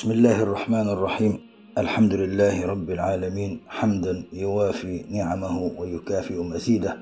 بسم 0.00 0.12
الله 0.12 0.42
الرحمن 0.42 0.88
الرحيم. 0.88 1.38
الحمد 1.78 2.14
لله 2.14 2.66
رب 2.66 2.90
العالمين. 2.90 3.60
حمدا 3.68 4.24
يوافي 4.32 5.04
نعمه 5.12 5.72
ويكافئ 5.76 6.40
مزيده. 6.40 6.96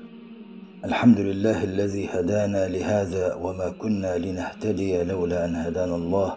الحمد 0.85 1.19
لله 1.19 1.63
الذي 1.63 2.09
هدانا 2.11 2.67
لهذا 2.67 3.39
وما 3.39 3.69
كنا 3.79 4.17
لنهتدي 4.17 5.03
لولا 5.03 5.45
أن 5.45 5.55
هدانا 5.55 5.95
الله. 5.95 6.35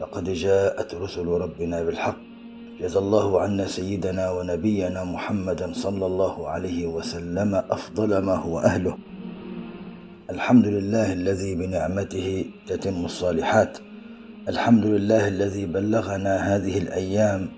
لقد 0.00 0.26
جاءت 0.30 0.94
رسل 0.94 1.26
ربنا 1.26 1.82
بالحق. 1.82 2.18
جزى 2.82 2.98
الله 2.98 3.40
عنا 3.40 3.66
سيدنا 3.66 4.30
ونبينا 4.30 5.04
محمدا 5.04 5.72
صلى 5.72 6.06
الله 6.06 6.48
عليه 6.48 6.86
وسلم 6.86 7.54
أفضل 7.54 8.18
ما 8.18 8.34
هو 8.34 8.58
أهله. 8.58 8.98
الحمد 10.30 10.66
لله 10.66 11.12
الذي 11.12 11.54
بنعمته 11.54 12.44
تتم 12.66 13.04
الصالحات. 13.04 13.78
الحمد 14.48 14.86
لله 14.86 15.28
الذي 15.28 15.66
بلغنا 15.66 16.56
هذه 16.56 16.78
الأيام 16.78 17.48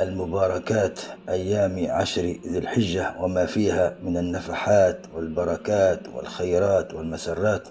المباركات 0.00 1.00
أيام 1.28 1.86
عشر 1.90 2.22
ذي 2.22 2.58
الحجة 2.58 3.14
وما 3.20 3.46
فيها 3.46 3.96
من 4.04 4.16
النفحات 4.16 5.06
والبركات 5.14 6.08
والخيرات 6.14 6.94
والمسرات. 6.94 7.68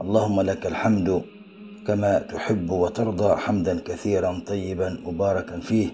اللهم 0.00 0.40
لك 0.40 0.66
الحمد 0.66 1.22
كما 1.86 2.18
تحب 2.18 2.70
وترضى 2.70 3.36
حمدا 3.36 3.80
كثيرا 3.80 4.42
طيبا 4.46 5.00
مباركا 5.04 5.60
فيه. 5.60 5.88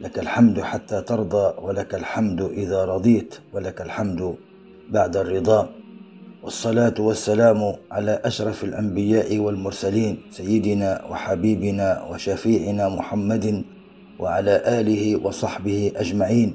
لك 0.00 0.18
الحمد 0.18 0.60
حتى 0.60 1.00
ترضى 1.00 1.54
ولك 1.62 1.94
الحمد 1.94 2.42
إذا 2.42 2.84
رضيت 2.84 3.34
ولك 3.52 3.80
الحمد 3.80 4.34
بعد 4.90 5.16
الرضا. 5.16 5.83
والصلاة 6.44 6.94
والسلام 6.98 7.74
على 7.90 8.20
أشرف 8.24 8.64
الأنبياء 8.64 9.38
والمرسلين 9.38 10.18
سيدنا 10.30 11.04
وحبيبنا 11.10 12.04
وشفيعنا 12.10 12.88
محمد 12.88 13.64
وعلى 14.18 14.62
آله 14.80 15.16
وصحبه 15.24 15.92
أجمعين 15.96 16.54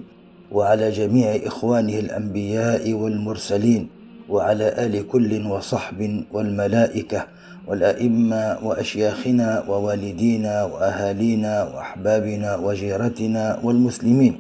وعلى 0.52 0.92
جميع 0.92 1.36
إخوانه 1.46 2.00
الأنبياء 2.00 2.94
والمرسلين 2.94 3.90
وعلى 4.30 4.86
آل 4.86 5.08
كل 5.08 5.48
وصحب 5.48 6.24
والملائكة 6.32 7.28
والأئمة 7.68 8.58
وأشياخنا 8.64 9.64
ووالدينا 9.70 10.64
وأهالينا 10.64 11.64
وأحبابنا 11.64 12.56
وجيرتنا 12.56 13.60
والمسلمين. 13.64 14.40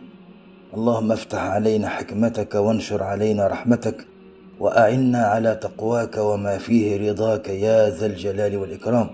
اللهم 0.77 1.11
افتح 1.11 1.41
علينا 1.41 1.89
حكمتك 1.89 2.55
وانشر 2.55 3.03
علينا 3.03 3.47
رحمتك 3.47 4.08
وأعنا 4.59 5.17
على 5.17 5.55
تقواك 5.55 6.17
وما 6.17 6.57
فيه 6.57 7.09
رضاك 7.09 7.49
يا 7.49 7.89
ذا 7.89 8.05
الجلال 8.05 8.57
والإكرام. 8.57 9.09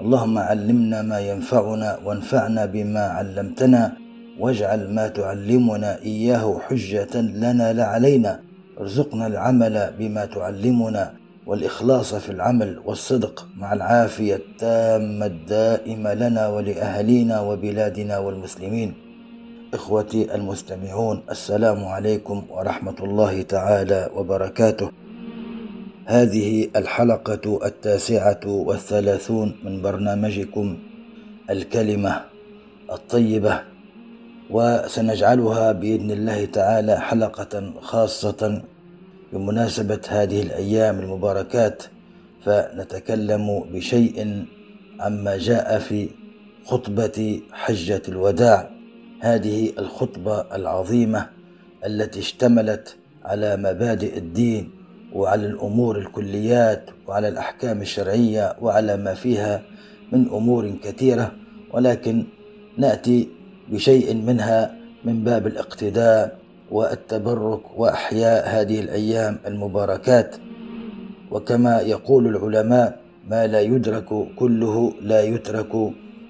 اللهم 0.00 0.38
علمنا 0.38 1.02
ما 1.02 1.20
ينفعنا 1.20 1.98
وانفعنا 2.04 2.66
بما 2.66 3.00
علمتنا 3.00 3.92
واجعل 4.38 4.94
ما 4.94 5.08
تعلمنا 5.08 5.98
إياه 6.02 6.58
حجة 6.68 7.20
لنا 7.20 7.72
لا 7.72 7.84
علينا. 7.84 8.40
ارزقنا 8.80 9.26
العمل 9.26 9.92
بما 9.98 10.24
تعلمنا 10.24 11.12
والإخلاص 11.46 12.14
في 12.14 12.30
العمل 12.30 12.78
والصدق 12.84 13.46
مع 13.56 13.72
العافية 13.72 14.36
التامة 14.36 15.26
الدائمة 15.26 16.14
لنا 16.14 16.48
ولاهالينا 16.48 17.40
وبلادنا 17.40 18.18
والمسلمين. 18.18 19.09
إخوتي 19.74 20.34
المستمعون 20.34 21.22
السلام 21.30 21.84
عليكم 21.84 22.44
ورحمة 22.50 22.94
الله 23.00 23.42
تعالى 23.42 24.10
وبركاته. 24.16 24.90
هذه 26.06 26.68
الحلقة 26.76 27.66
التاسعة 27.66 28.40
والثلاثون 28.46 29.56
من 29.64 29.82
برنامجكم 29.82 30.78
الكلمة 31.50 32.24
الطيبة 32.92 33.60
وسنجعلها 34.50 35.72
بإذن 35.72 36.10
الله 36.10 36.44
تعالى 36.44 37.00
حلقة 37.00 37.72
خاصة 37.80 38.62
بمناسبة 39.32 40.00
هذه 40.08 40.42
الأيام 40.42 40.98
المباركات 41.00 41.82
فنتكلم 42.44 43.64
بشيء 43.72 44.44
عما 45.00 45.36
جاء 45.38 45.78
في 45.78 46.08
خطبة 46.64 47.40
حجة 47.52 48.02
الوداع. 48.08 48.79
هذه 49.20 49.72
الخطبة 49.78 50.40
العظيمة 50.40 51.26
التي 51.86 52.18
اشتملت 52.20 52.96
على 53.24 53.56
مبادئ 53.56 54.18
الدين 54.18 54.70
وعلى 55.12 55.46
الأمور 55.46 55.98
الكليات 55.98 56.90
وعلى 57.06 57.28
الأحكام 57.28 57.82
الشرعية 57.82 58.56
وعلى 58.60 58.96
ما 58.96 59.14
فيها 59.14 59.62
من 60.12 60.28
أمور 60.28 60.70
كثيرة 60.84 61.32
ولكن 61.72 62.24
نأتي 62.78 63.28
بشيء 63.68 64.14
منها 64.14 64.74
من 65.04 65.24
باب 65.24 65.46
الاقتداء 65.46 66.38
والتبرك 66.70 67.78
وأحياء 67.78 68.60
هذه 68.60 68.80
الأيام 68.80 69.38
المباركات. 69.46 70.36
وكما 71.30 71.80
يقول 71.80 72.26
العلماء 72.26 73.00
ما 73.28 73.46
لا 73.46 73.60
يدرك 73.60 74.08
كله 74.36 74.92
لا 75.02 75.22
يترك 75.22 75.72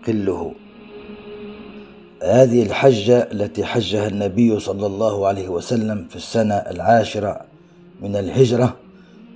قله. 0.06 0.54
هذه 2.22 2.62
الحجة 2.62 3.28
التي 3.32 3.64
حجها 3.64 4.08
النبي 4.08 4.60
صلى 4.60 4.86
الله 4.86 5.26
عليه 5.26 5.48
وسلم 5.48 6.06
في 6.10 6.16
السنة 6.16 6.54
العاشرة 6.54 7.40
من 8.00 8.16
الهجرة 8.16 8.76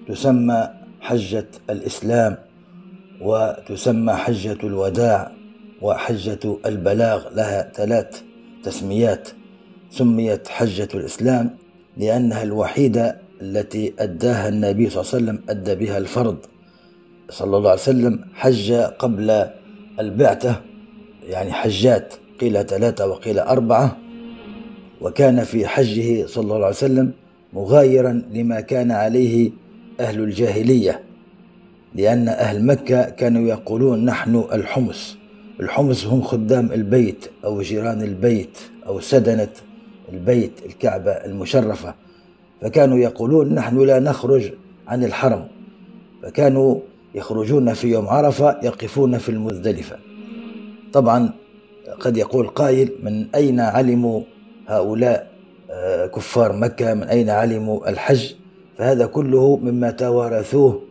تسمى 0.09 0.69
حجة 1.01 1.47
الإسلام 1.71 2.37
وتسمى 3.21 4.13
حجة 4.13 4.59
الوداع 4.65 5.33
وحجة 5.83 6.57
البلاغ 6.67 7.35
لها 7.35 7.73
ثلاث 7.75 8.23
تسميات. 8.63 9.29
سميت 9.91 10.49
حجة 10.49 10.89
الإسلام 10.95 11.57
لأنها 11.97 12.43
الوحيدة 12.43 13.19
التي 13.41 13.95
أداها 13.99 14.49
النبي 14.49 14.91
صلى 14.91 15.01
الله 15.01 15.13
عليه 15.15 15.25
وسلم 15.25 15.43
أدى 15.49 15.75
بها 15.75 15.99
الفرض 15.99 16.37
صلى 17.31 17.57
الله 17.57 17.71
عليه 17.71 17.81
وسلم 17.81 18.25
حج 18.35 18.73
قبل 18.73 19.51
البعثة 20.01 20.61
يعني 21.23 21.53
حجات. 21.53 22.15
قيل 22.41 22.67
ثلاثة 22.67 23.07
وقيل 23.07 23.39
أربعة 23.39 23.97
وكان 25.01 25.45
في 25.45 25.67
حجه 25.67 26.27
صلى 26.27 26.43
الله 26.43 26.55
عليه 26.57 26.67
وسلم 26.67 27.13
مغايرا 27.53 28.23
لما 28.33 28.61
كان 28.61 28.91
عليه 28.91 29.51
أهل 30.01 30.21
الجاهلية 30.21 31.01
لأن 31.95 32.29
أهل 32.29 32.67
مكة 32.67 33.03
كانوا 33.03 33.49
يقولون 33.49 34.05
نحن 34.05 34.45
الحمص 34.53 35.17
الحمص 35.61 36.07
هم 36.07 36.23
خدام 36.23 36.73
البيت 36.73 37.27
أو 37.45 37.63
جيران 37.63 38.03
البيت 38.03 38.59
أو 38.87 39.01
سدنة 39.01 39.49
البيت 40.13 40.53
الكعبة 40.67 41.11
المشرفة 41.11 41.95
فكانوا 42.61 42.99
يقولون 42.99 43.55
نحن 43.55 43.79
لا 43.79 44.01
نخرج 44.01 44.53
عن 44.89 45.05
الحرم 45.05 45.47
فكانوا 46.23 46.81
يخرجون 47.15 47.73
في 47.75 47.89
يوم 47.89 48.09
عرفة 48.09 48.61
يقفون 48.63 49.19
في 49.19 49.29
المزدلفة. 49.29 49.97
طبعا 50.93 51.31
قد 52.01 52.17
يقول 52.17 52.49
قائل 52.49 52.93
من 53.03 53.27
أين 53.35 53.61
علموا 53.61 54.21
هؤلاء 54.69 55.35
آه، 55.71 56.07
كفار 56.07 56.53
مكة؟ 56.53 56.95
من 56.95 57.03
أين 57.03 57.31
علموا 57.31 57.91
الحج؟ 57.91 58.35
فهذا 58.79 59.07
كله 59.07 59.57
مما 59.57 59.91
توارثوه 59.91 60.83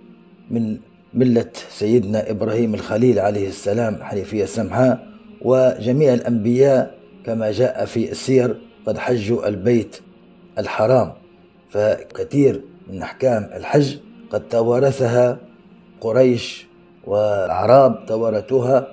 من 0.52 0.78
ملة 1.14 1.50
سيدنا 1.70 2.30
إبراهيم 2.32 2.74
الخليل 2.74 3.20
عليه 3.20 3.48
السلام 3.48 4.04
حنيفية 4.04 4.46
سمحاء 4.46 5.08
وجميع 5.42 6.14
الأنبياء 6.14 6.96
كما 7.26 7.52
جاء 7.52 7.86
في 7.86 8.12
السير 8.12 8.58
قد 8.86 8.98
حجوا 8.98 9.48
البيت 9.48 10.00
الحرام. 10.58 11.12
فكثير 11.70 12.62
من 12.90 13.02
أحكام 13.02 13.50
الحج 13.56 13.98
قد 14.30 14.48
توارثها 14.50 15.38
قريش 16.02 16.68
والأعراب 17.08 18.06
توارثوها 18.08 18.88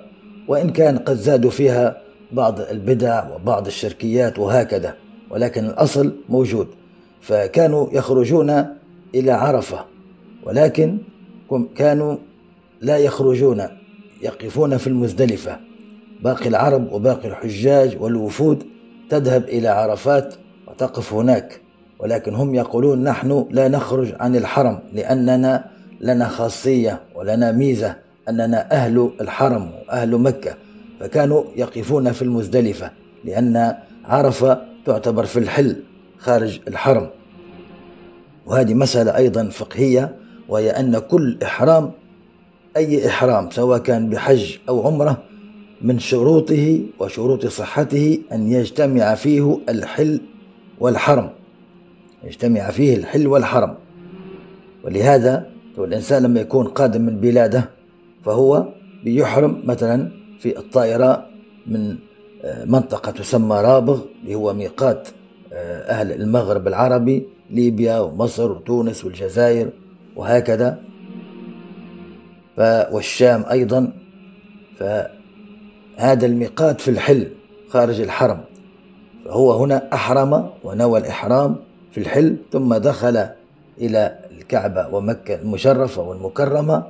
وإن 0.47 0.69
كان 0.69 0.97
قد 0.97 1.15
زادوا 1.15 1.51
فيها 1.51 2.01
بعض 2.31 2.59
البدع 2.59 3.35
وبعض 3.35 3.67
الشركيات 3.67 4.39
وهكذا 4.39 4.95
ولكن 5.29 5.65
الأصل 5.65 6.15
موجود. 6.29 6.67
فكانوا 7.21 7.87
يخرجون 7.91 8.65
إلى 9.15 9.31
عرفة 9.31 9.85
ولكن 10.43 10.97
كانوا 11.75 12.17
لا 12.81 12.97
يخرجون 12.97 13.63
يقفون 14.21 14.77
في 14.77 14.87
المزدلفة. 14.87 15.59
باقي 16.23 16.47
العرب 16.47 16.91
وباقي 16.91 17.27
الحجاج 17.27 17.97
والوفود 17.99 18.63
تذهب 19.09 19.43
إلى 19.43 19.67
عرفات 19.67 20.35
وتقف 20.67 21.13
هناك 21.13 21.61
ولكن 21.99 22.35
هم 22.35 22.55
يقولون 22.55 23.03
نحن 23.03 23.47
لا 23.51 23.67
نخرج 23.67 24.13
عن 24.19 24.35
الحرم 24.35 24.79
لأننا 24.93 25.65
لنا 26.01 26.27
خاصية 26.27 27.01
ولنا 27.15 27.51
ميزة. 27.51 27.95
أننا 28.29 28.71
أهل 28.71 29.11
الحرم 29.21 29.71
وأهل 29.87 30.17
مكة 30.17 30.55
فكانوا 30.99 31.43
يقفون 31.55 32.11
في 32.11 32.21
المزدلفة 32.21 32.91
لأن 33.25 33.75
عرفة 34.05 34.61
تعتبر 34.85 35.25
في 35.25 35.39
الحل 35.39 35.75
خارج 36.17 36.59
الحرم. 36.67 37.09
وهذه 38.45 38.73
مسألة 38.73 39.17
أيضا 39.17 39.49
فقهية 39.49 40.15
وهي 40.49 40.69
أن 40.69 40.99
كل 40.99 41.37
إحرام 41.43 41.91
أي 42.77 43.07
إحرام 43.07 43.49
سواء 43.49 43.79
كان 43.79 44.09
بحج 44.09 44.57
أو 44.69 44.87
عمرة 44.87 45.23
من 45.81 45.99
شروطه 45.99 46.81
وشروط 46.99 47.45
صحته 47.45 48.19
أن 48.31 48.51
يجتمع 48.51 49.15
فيه 49.15 49.59
الحل 49.69 50.21
والحرم. 50.79 51.29
يجتمع 52.23 52.69
فيه 52.71 52.95
الحل 52.95 53.27
والحرم. 53.27 53.75
ولهذا 54.83 55.47
الإنسان 55.77 56.23
لما 56.23 56.39
يكون 56.39 56.67
قادم 56.67 57.01
من 57.01 57.17
بلاده 57.19 57.69
فهو 58.25 58.67
بيحرم 59.03 59.61
مثلا 59.65 60.11
في 60.39 60.57
الطائرة 60.57 61.25
من 61.67 61.97
آه، 62.43 62.65
منطقة 62.65 63.11
تسمى 63.11 63.55
رابغ 63.55 64.01
اللي 64.23 64.35
هو 64.35 64.53
ميقات 64.53 65.07
آه، 65.53 65.81
أهل 65.91 66.11
المغرب 66.11 66.67
العربي 66.67 67.27
ليبيا 67.49 67.99
ومصر 67.99 68.51
وتونس 68.51 69.05
والجزائر 69.05 69.69
وهكذا. 70.15 70.79
والشام 72.91 73.45
أيضا. 73.51 73.93
فهذا 74.79 76.25
الميقات 76.25 76.81
في 76.81 76.91
الحل 76.91 77.27
خارج 77.69 78.01
الحرم. 78.01 78.41
فهو 79.25 79.53
هنا 79.53 79.93
أحرم 79.93 80.49
ونوى 80.63 80.99
الإحرام 80.99 81.55
في 81.91 81.97
الحل 81.97 82.37
ثم 82.51 82.75
دخل 82.75 83.27
إلى 83.77 84.19
الكعبة 84.31 84.95
ومكة 84.95 85.35
المشرفة 85.35 86.01
والمكرمة 86.01 86.83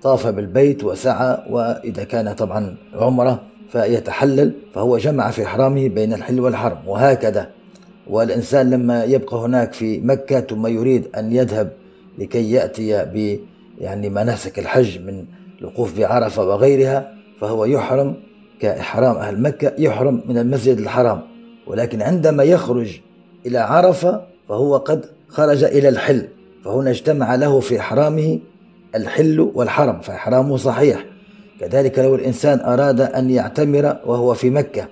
فطاف 0.00 0.26
بالبيت 0.26 0.84
وسعى 0.84 1.38
وإذا 1.50 2.04
كان 2.04 2.32
طبعا 2.32 2.76
عمرة 2.94 3.42
فيتحلل 3.72 4.52
فهو 4.74 4.98
جمع 4.98 5.30
في 5.30 5.44
إحرامه 5.44 5.88
بين 5.88 6.12
الحل 6.12 6.40
والحرم 6.40 6.78
وهكذا. 6.86 7.48
والإنسان 8.10 8.70
لما 8.70 9.04
يبقى 9.04 9.36
هناك 9.36 9.72
في 9.72 10.00
مكة 10.00 10.40
ثم 10.40 10.66
يريد 10.66 11.08
أن 11.16 11.32
يذهب 11.32 11.72
لكي 12.18 12.50
يأتي 12.50 13.04
ب 13.04 13.40
يعني 13.80 14.10
مناسك 14.10 14.58
الحج 14.58 14.98
من 14.98 15.24
الوقوف 15.60 15.98
بعرفة 15.98 16.48
وغيرها 16.48 17.12
فهو 17.40 17.64
يحرم 17.64 18.14
كإحرام 18.60 19.16
أهل 19.16 19.42
مكة 19.42 19.72
يحرم 19.78 20.22
من 20.28 20.38
المسجد 20.38 20.78
الحرام. 20.78 21.20
ولكن 21.66 22.02
عندما 22.02 22.42
يخرج 22.42 23.00
إلى 23.46 23.58
عرفة 23.58 24.20
فهو 24.48 24.76
قد 24.76 25.04
خرج 25.28 25.64
إلى 25.64 25.88
الحل 25.88 26.28
فهنا 26.64 26.90
اجتمع 26.90 27.34
له 27.34 27.60
في 27.60 27.80
إحرامه 27.80 28.38
الحل 28.94 29.40
والحرم 29.54 30.00
فإحرامه 30.00 30.56
صحيح. 30.56 31.04
كذلك 31.60 31.98
لو 31.98 32.14
الإنسان 32.14 32.60
أراد 32.60 33.00
أن 33.00 33.30
يعتمر 33.30 33.96
وهو 34.06 34.34
في 34.34 34.50
مكة 34.50 34.88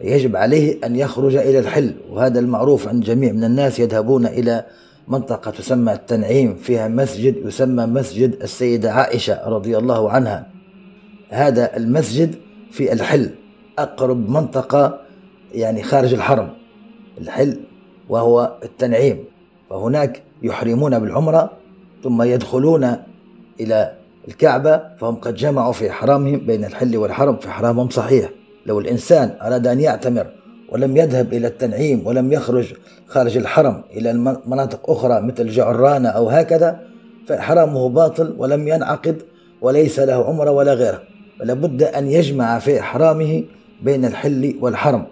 يجب 0.00 0.36
عليه 0.36 0.78
أن 0.84 0.96
يخرج 0.96 1.36
إلى 1.36 1.58
الحل. 1.58 1.94
وهذا 2.10 2.40
المعروف 2.40 2.88
عند 2.88 3.04
جميع 3.04 3.32
من 3.32 3.44
الناس 3.44 3.78
يذهبون 3.78 4.26
إلى 4.26 4.64
منطقة 5.08 5.50
تسمى 5.50 5.92
التنعيم 5.92 6.54
فيها 6.54 6.88
مسجد 6.88 7.36
يسمى 7.36 7.86
مسجد 7.86 8.42
السيدة 8.42 8.92
عائشة 8.92 9.48
رضي 9.48 9.78
الله 9.78 10.10
عنها. 10.10 10.46
هذا 11.28 11.76
المسجد 11.76 12.34
في 12.70 12.92
الحل 12.92 13.30
أقرب 13.78 14.30
منطقة 14.30 15.00
يعني 15.54 15.82
خارج 15.82 16.14
الحرم 16.14 16.48
الحل 17.20 17.60
وهو 18.08 18.56
التنعيم. 18.62 19.24
فهناك 19.70 20.22
يحرمون 20.42 20.98
بالعمرة 20.98 21.50
ثم 22.04 22.22
يدخلون 22.22 22.96
إلى 23.60 23.92
الكعبة 24.28 24.82
فهم 24.98 25.14
قد 25.14 25.34
جمعوا 25.34 25.72
في 25.72 25.90
إحرامهم 25.90 26.46
بين 26.46 26.64
الحل 26.64 26.96
والحرم 26.96 27.36
في 27.36 27.48
إحرامهم 27.48 27.88
صحيح. 27.88 28.30
لو 28.66 28.78
الإنسان 28.80 29.34
أراد 29.42 29.66
أن 29.66 29.80
يعتمر 29.80 30.26
ولم 30.72 30.96
يذهب 30.96 31.32
إلى 31.32 31.46
التنعيم 31.46 32.06
ولم 32.06 32.32
يخرج 32.32 32.74
خارج 33.06 33.36
الحرم 33.36 33.82
إلى 33.90 34.12
مناطق 34.46 34.90
أخرى 34.90 35.20
مثل 35.20 35.48
جعرانة 35.48 36.08
أو 36.08 36.28
هكذا 36.28 36.80
فإحرامه 37.26 37.88
باطل 37.88 38.34
ولم 38.38 38.68
ينعقد 38.68 39.22
وليس 39.60 39.98
له 39.98 40.24
عمرة 40.24 40.50
ولا 40.50 40.74
غيره. 40.74 41.02
فلا 41.40 41.54
بد 41.54 41.82
أن 41.82 42.06
يجمع 42.06 42.58
في 42.58 42.80
إحرامه 42.80 43.44
بين 43.82 44.04
الحل 44.04 44.56
والحرم. 44.60 45.06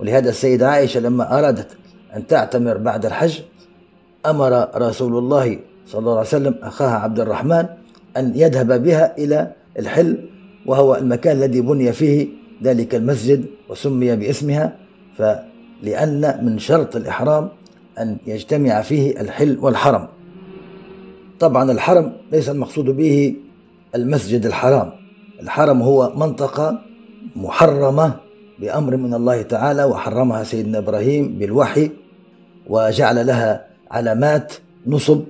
ولهذا 0.00 0.30
السيدة 0.30 0.68
عائشة 0.68 1.00
لما 1.00 1.38
أرادت 1.38 1.68
أن 2.16 2.26
تعتمر 2.26 2.76
بعد 2.76 3.06
الحج 3.06 3.40
أمر 4.26 4.68
رسول 4.76 5.18
الله 5.18 5.58
صلى 5.86 5.98
الله 5.98 6.18
عليه 6.18 6.20
وسلم 6.20 6.54
أخاها 6.62 6.98
عبد 6.98 7.20
الرحمن 7.20 7.66
أن 8.16 8.32
يذهب 8.34 8.82
بها 8.82 9.18
إلى 9.18 9.52
الحل 9.78 10.28
وهو 10.66 10.94
المكان 10.94 11.36
الذي 11.36 11.60
بني 11.60 11.92
فيه 11.92 12.28
ذلك 12.62 12.94
المسجد 12.94 13.44
وسمي 13.68 14.16
باسمها. 14.16 14.76
فلأن 15.18 16.44
من 16.44 16.58
شرط 16.58 16.96
الإحرام 16.96 17.48
أن 17.98 18.16
يجتمع 18.26 18.82
فيه 18.82 19.20
الحل 19.20 19.58
والحرم. 19.58 20.08
طبعا 21.40 21.72
الحرم 21.72 22.12
ليس 22.32 22.48
المقصود 22.48 22.84
به 22.84 23.36
المسجد 23.94 24.46
الحرام. 24.46 24.92
الحرم 25.42 25.82
هو 25.82 26.12
منطقة 26.16 26.78
محرمة 27.36 28.14
بأمر 28.58 28.96
من 28.96 29.14
الله 29.14 29.42
تعالى 29.42 29.84
وحرمها 29.84 30.44
سيدنا 30.44 30.78
إبراهيم 30.78 31.38
بالوحي 31.38 31.90
وجعل 32.66 33.26
لها 33.26 33.66
علامات 33.90 34.52
نصب 34.86 35.24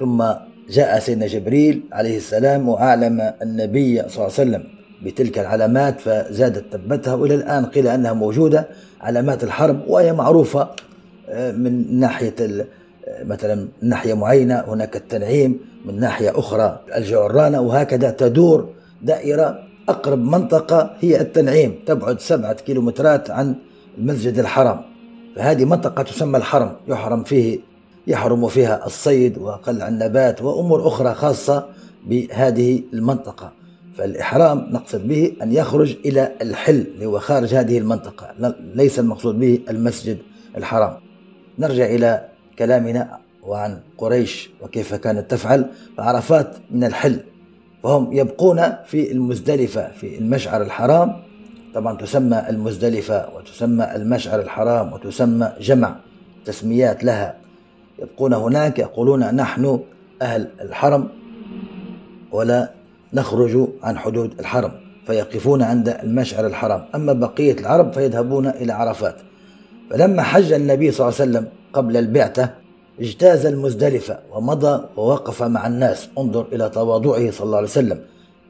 ثم 0.00 0.24
جاء 0.70 0.98
سيدنا 0.98 1.26
جبريل 1.26 1.82
عليه 1.92 2.16
السلام 2.16 2.68
وأعلم 2.68 3.32
النبي 3.42 3.96
صلى 3.96 4.06
الله 4.08 4.22
عليه 4.22 4.26
وسلم 4.32 4.64
بتلك 5.02 5.38
العلامات 5.38 6.00
فزادت 6.00 6.72
تبتها 6.72 7.14
وإلى 7.14 7.34
الآن 7.34 7.66
قيل 7.66 7.88
أنها 7.88 8.12
موجودة 8.12 8.68
علامات 9.00 9.44
الحرب 9.44 9.80
وهي 9.88 10.12
معروفة 10.12 10.68
آه، 11.28 11.52
من 11.52 12.00
ناحية 12.00 12.34
آه، 12.40 13.24
مثلا 13.24 13.68
ناحية 13.82 14.14
معينة 14.14 14.64
هناك 14.68 14.96
التنعيم 14.96 15.60
من 15.84 16.00
ناحية 16.00 16.38
أخرى 16.38 16.80
الجعرانة 16.96 17.60
وهكذا 17.60 18.10
تدور 18.10 18.68
دائرة 19.02 19.58
أقرب 19.88 20.18
منطقة 20.18 20.96
هي 21.00 21.20
التنعيم 21.20 21.78
تبعد 21.86 22.20
سبعة 22.20 22.52
كيلومترات 22.52 23.30
عن 23.30 23.54
المسجد 23.98 24.38
الحرام. 24.38 24.80
فهذه 25.36 25.64
منطقة 25.64 26.02
تسمى 26.02 26.38
الحرم 26.38 26.72
يحرم 26.88 27.24
فيه 27.24 27.58
يحرم 28.06 28.48
فيها 28.48 28.86
الصيد 28.86 29.38
وقلع 29.38 29.88
النبات 29.88 30.42
وأمور 30.42 30.88
أخرى 30.88 31.14
خاصة 31.14 31.66
بهذه 32.06 32.82
المنطقة. 32.92 33.52
فالإحرام 33.96 34.66
نقصد 34.70 35.08
به 35.08 35.32
أن 35.42 35.52
يخرج 35.52 35.96
إلى 36.04 36.32
الحل 36.42 36.86
اللي 36.94 37.06
هو 37.06 37.18
خارج 37.18 37.54
هذه 37.54 37.78
المنطقة. 37.78 38.54
ليس 38.74 38.98
المقصود 38.98 39.40
به 39.40 39.60
المسجد 39.70 40.18
الحرام. 40.56 40.96
نرجع 41.58 41.84
إلى 41.84 42.28
كلامنا 42.58 43.18
وعن 43.42 43.80
قريش 43.98 44.50
وكيف 44.62 44.94
كانت 44.94 45.30
تفعل. 45.30 45.66
فعرفات 45.96 46.56
من 46.70 46.84
الحل. 46.84 47.20
فهم 47.82 48.12
يبقون 48.12 48.62
في 48.86 49.12
المزدلفة 49.12 49.92
في 49.92 50.18
المشعر 50.18 50.62
الحرام. 50.62 51.16
طبعا 51.74 51.96
تسمى 51.96 52.44
المزدلفة 52.48 53.28
وتسمى 53.36 53.96
المشعر 53.96 54.40
الحرام 54.40 54.92
وتسمى 54.92 55.52
جمع 55.60 55.96
تسميات 56.44 57.04
لها. 57.04 57.42
يبقون 58.02 58.32
هناك 58.34 58.78
يقولون 58.78 59.34
نحن 59.34 59.80
أهل 60.22 60.48
الحرم 60.60 61.08
ولا 62.32 62.70
نخرج 63.14 63.68
عن 63.82 63.98
حدود 63.98 64.40
الحرم 64.40 64.72
فيقفون 65.06 65.62
عند 65.62 65.88
المشعر 65.88 66.46
الحرام. 66.46 66.84
أما 66.94 67.12
بقية 67.12 67.52
العرب 67.52 67.92
فيذهبون 67.92 68.46
إلى 68.46 68.72
عرفات. 68.72 69.16
فلما 69.90 70.22
حج 70.22 70.52
النبي 70.52 70.90
صلى 70.90 71.08
الله 71.08 71.20
عليه 71.20 71.30
وسلم 71.30 71.46
قبل 71.72 71.96
البعثة 71.96 72.50
اجتاز 73.00 73.46
المزدلفة 73.46 74.18
ومضى 74.32 74.84
ووقف 74.96 75.42
مع 75.42 75.66
الناس. 75.66 76.08
انظر 76.18 76.46
إلى 76.52 76.68
تواضعه 76.68 77.30
صلى 77.30 77.44
الله 77.44 77.56
عليه 77.56 77.68
وسلم 77.68 78.00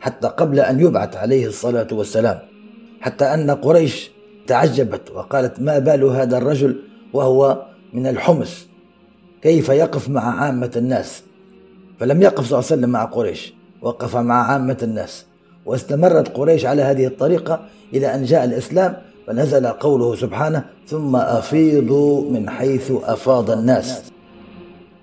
حتى 0.00 0.28
قبل 0.28 0.60
أن 0.60 0.80
يبعث 0.80 1.16
عليه 1.16 1.46
الصلاة 1.46 1.88
والسلام. 1.92 2.38
حتى 3.00 3.24
أن 3.24 3.50
قريش 3.50 4.10
تعجبت 4.46 5.10
وقالت 5.10 5.60
ما 5.60 5.78
بال 5.78 6.04
هذا 6.04 6.38
الرجل 6.38 6.76
وهو 7.12 7.62
من 7.92 8.06
الحمص؟ 8.06 8.71
كيف 9.42 9.68
يقف 9.68 10.08
مع 10.08 10.40
عامة 10.42 10.70
الناس؟ 10.76 11.22
فلم 12.00 12.22
يقف 12.22 12.44
صلى 12.44 12.58
الله 12.58 12.70
عليه 12.70 12.80
وسلم 12.80 12.90
مع 12.90 13.04
قريش 13.04 13.54
وقف 13.82 14.16
مع 14.16 14.52
عامة 14.52 14.78
الناس. 14.82 15.26
واستمرت 15.66 16.28
قريش 16.36 16.66
على 16.66 16.82
هذه 16.82 17.06
الطريقة 17.06 17.60
إلى 17.94 18.14
أن 18.14 18.24
جاء 18.24 18.44
الإسلام 18.44 18.96
فنزل 19.26 19.66
قوله 19.66 20.14
سبحانه 20.16 20.64
ثم 20.86 21.16
أفيضوا 21.16 22.30
من 22.30 22.50
حيث 22.50 22.92
أفاض 23.04 23.50
الناس. 23.50 24.02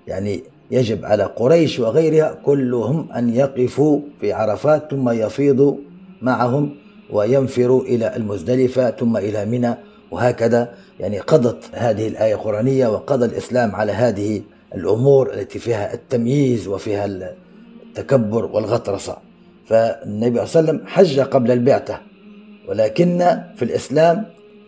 يعني 0.06 0.42
يجب 0.70 1.04
على 1.04 1.24
قريش 1.24 1.80
وغيرها 1.80 2.38
كلهم 2.44 3.12
أن 3.12 3.34
يقفوا 3.34 4.00
في 4.20 4.32
عرفات 4.32 4.90
ثم 4.90 5.10
يفيضوا 5.10 5.76
معهم 6.22 6.74
وينفروا 7.10 7.82
إلى 7.82 8.16
المزدلفة 8.16 8.90
ثم 8.90 9.16
إلى 9.16 9.44
منى 9.44 9.74
وهكذا 10.10 10.74
يعني 11.00 11.18
قضت 11.18 11.64
هذه 11.72 12.08
الآية 12.08 12.34
القرآنية 12.34 12.88
وقضى 12.88 13.24
الإسلام 13.26 13.76
على 13.76 13.92
هذه 13.92 14.42
الأمور 14.74 15.34
التي 15.34 15.58
فيها 15.58 15.94
التمييز 15.94 16.68
وفيها 16.68 17.06
التكبر 17.86 18.44
والغطرسة. 18.44 19.16
فالنبي 19.66 20.46
صلى 20.46 20.60
الله 20.60 20.70
عليه 20.70 20.80
وسلم 20.80 20.86
حج 20.86 21.20
قبل 21.20 21.50
البعثة 21.50 22.00
ولكن 22.68 23.38
في 23.56 23.64
الإسلام 23.64 24.26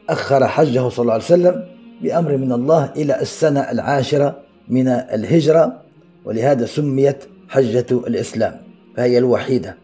أخر 0.09 0.47
حجه 0.47 0.89
صلى 0.89 1.03
الله 1.03 1.13
عليه 1.13 1.25
وسلم 1.25 1.65
بأمر 2.03 2.37
من 2.37 2.53
الله 2.53 2.93
إلى 2.97 3.21
السنة 3.21 3.61
العاشرة 3.61 4.37
من 4.69 4.89
الهجرة 4.89 5.83
ولهذا 6.25 6.67
سميت 6.67 7.25
حجة 7.49 7.87
الإسلام. 7.91 8.57
فهي 8.97 9.19
الوحيدة 9.19 9.77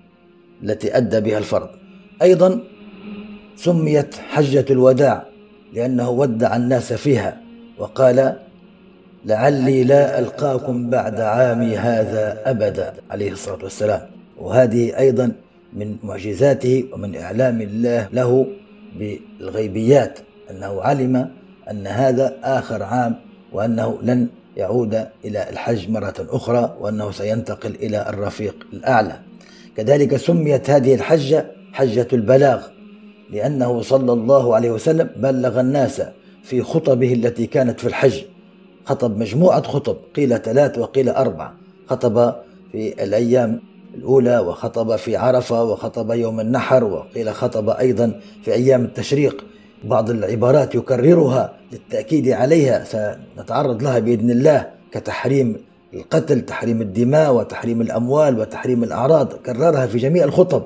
التي 0.63 0.97
أدى 0.97 1.21
بها 1.21 1.39
الفرض. 1.39 1.69
أيضا 2.23 2.61
سميت 3.57 4.15
حجة 4.15 4.65
الوداع 4.71 5.27
لأنه 5.73 6.11
ودع 6.11 6.57
الناس 6.57 6.93
فيها 6.93 7.41
وقال 7.79 8.37
لعلي 9.25 9.85
لا 9.85 10.19
ألقاكم 10.19 10.91
بعد 10.91 11.21
عامي 11.21 11.77
هذا 11.77 12.43
أبدا 12.51 12.95
عليه 13.11 13.33
الصلاة 13.33 13.65
والسلام. 13.65 14.01
وهذه 14.39 14.99
أيضا 14.99 15.33
من 15.73 15.97
معجزاته 16.03 16.85
ومن 16.93 17.17
إعلام 17.17 17.61
الله 17.61 18.09
له 18.13 18.47
بالغيبيات 18.99 20.19
أنه 20.51 20.83
علم 20.83 21.31
أن 21.71 21.87
هذا 21.87 22.35
آخر 22.43 22.83
عام 22.83 23.15
وأنه 23.53 23.99
لن 24.03 24.29
يعود 24.57 25.07
إلى 25.25 25.51
الحج 25.51 25.91
مرة 25.91 26.15
أخرى 26.19 26.77
وأنه 26.81 27.11
سينتقل 27.11 27.75
إلى 27.75 28.09
الرفيق 28.09 28.67
الأعلى. 28.73 29.19
كذلك 29.77 30.17
سميت 30.17 30.71
هذه 30.71 30.95
الحجة 30.95 31.47
حجة 31.73 32.09
البلاغ 32.13 32.67
لأنه 33.31 33.83
صلى 33.83 34.13
الله 34.13 34.55
عليه 34.55 34.71
وسلم 34.71 35.11
بلغ 35.17 35.61
الناس 35.61 36.03
في 36.43 36.63
خطبه 36.63 37.13
التي 37.13 37.47
كانت 37.47 37.81
في 37.81 37.87
الحج. 37.87 38.23
خطب 38.85 39.19
مجموعة 39.19 39.63
خطب 39.63 39.97
قيل 40.17 40.39
ثلاث 40.39 40.79
وقيل 40.79 41.09
أربع. 41.09 41.53
خطب 41.87 42.35
في 42.73 43.05
الأيام 43.05 43.61
الأولى 43.95 44.39
وخطب 44.39 44.97
في 44.97 45.17
عرفة 45.17 45.65
وخطب 45.65 46.11
يوم 46.11 46.41
النحر 46.41 46.85
وقيل 46.85 47.35
خطب 47.35 47.71
أيضا 47.71 48.21
في 48.45 48.55
أيام 48.55 48.85
التشريق. 48.85 49.45
بعض 49.85 50.11
العبارات 50.11 50.75
يكررها 50.75 51.53
للتأكيد 51.73 52.29
عليها 52.29 52.85
سنتعرض 52.85 53.83
لها 53.83 53.99
بإذن 53.99 54.31
الله 54.31 54.67
كتحريم 54.93 55.57
القتل 55.95 56.41
تحريم 56.41 56.83
الدماء 56.83 57.35
وتحريم 57.35 57.81
الأموال 57.81 58.39
وتحريم 58.41 58.85
الأعراض. 58.85 59.33
كررها 59.33 59.87
في 59.87 59.99
جميع 59.99 60.25
الخطب. 60.25 60.63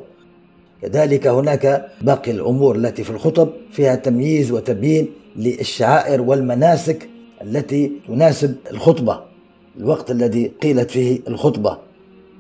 كذلك 0.83 1.27
هناك 1.27 1.89
باقي 2.01 2.31
الأمور 2.31 2.77
التي 2.77 3.05
في 3.05 3.11
الخطب 3.11 3.49
فيها 3.71 3.95
تمييز 3.95 4.53
وتبيين 4.53 5.09
للشعائر 5.37 6.23
والمناسك 6.23 7.09
التي 7.43 7.93
تناسب 8.09 8.55
الخطبة 8.71 9.21
الوقت 9.79 10.11
الذي 10.11 10.53
قيلت 10.63 10.91
فيه 10.91 11.21
الخطبة. 11.29 11.79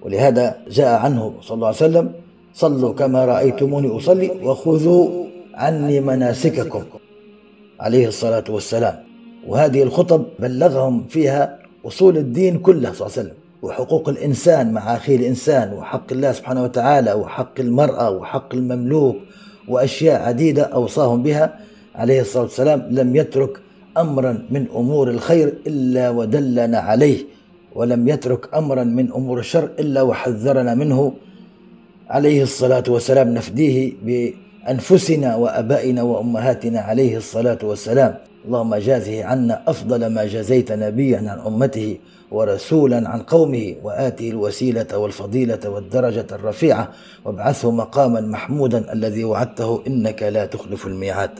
ولهذا 0.03 0.57
جاء 0.71 1.01
عنه 1.01 1.35
صلى 1.41 1.55
الله 1.55 1.67
عليه 1.67 1.77
وسلم 1.77 2.13
صلوا 2.55 2.93
كما 2.93 3.25
رأيتموني 3.25 3.97
أصلي 3.97 4.31
وخذوا 4.31 5.25
عني 5.55 6.01
مناسككم. 6.01 6.83
عليه 7.81 8.09
الصلاة 8.09 8.45
والسلام. 8.49 9.05
وهذه 9.47 9.83
الخطب 9.83 10.25
بلغهم 10.39 11.05
فيها 11.09 11.59
أصول 11.85 12.17
الدين 12.17 12.59
كله 12.59 12.93
صلى 12.93 13.07
الله 13.07 13.19
عليه 13.19 13.29
وسلم. 13.29 13.42
وحقوق 13.63 14.09
الإنسان 14.09 14.73
مع 14.73 14.97
أخيه 14.97 15.17
الإنسان 15.17 15.73
وحق 15.73 16.13
الله 16.13 16.33
سبحانه 16.33 16.63
وتعالى 16.63 17.13
وحق 17.13 17.61
المرأة 17.61 18.11
وحق 18.11 18.55
المملوك 18.55 19.17
وأشياء 19.69 20.23
عديدة 20.23 20.63
أوصاهم 20.63 21.23
بها. 21.23 21.59
عليه 21.95 22.21
الصلاة 22.21 22.43
والسلام 22.43 22.87
لم 22.91 23.17
يترك 23.17 23.51
أمرا 23.99 24.47
من 24.51 24.67
أمور 24.75 25.11
الخير 25.11 25.55
إلا 25.67 26.11
ودلنا 26.11 26.79
عليه 26.79 27.19
ولم 27.75 28.09
يترك 28.09 28.55
أمرا 28.55 28.85
من 28.85 29.13
أمور 29.13 29.39
الشر 29.39 29.69
إلا 29.79 30.03
وحذرنا 30.03 30.75
منه. 30.75 31.13
عليه 32.09 32.43
الصلاة 32.43 32.85
والسلام 32.89 33.35
نفديه 33.35 33.93
بأنفسنا 34.03 35.37
وأبائنا 35.37 36.03
وأمهاتنا. 36.03 36.81
عليه 36.81 37.17
الصلاة 37.17 37.59
والسلام 37.63 38.15
اللهم 38.47 38.75
جازه 38.75 39.25
عنا 39.25 39.63
أفضل 39.67 40.07
ما 40.07 40.25
جزيت 40.25 40.73
نبيا 40.73 41.19
عن 41.19 41.39
أمته. 41.47 41.99
ورسولا 42.33 43.09
عن 43.09 43.23
قومه 43.23 43.77
وآته 43.83 44.31
الوسيلة 44.31 44.99
والفضيلة 44.99 45.61
والدرجة 45.69 46.27
الرفيعة 46.33 46.93
وابعثه 47.25 47.71
مقاما 47.71 48.21
محمودا 48.21 48.93
الذي 48.93 49.25
وعدته 49.25 49.83
إنك 49.87 50.23
لا 50.23 50.47
تخلف 50.47 50.87
الميعاد. 50.87 51.31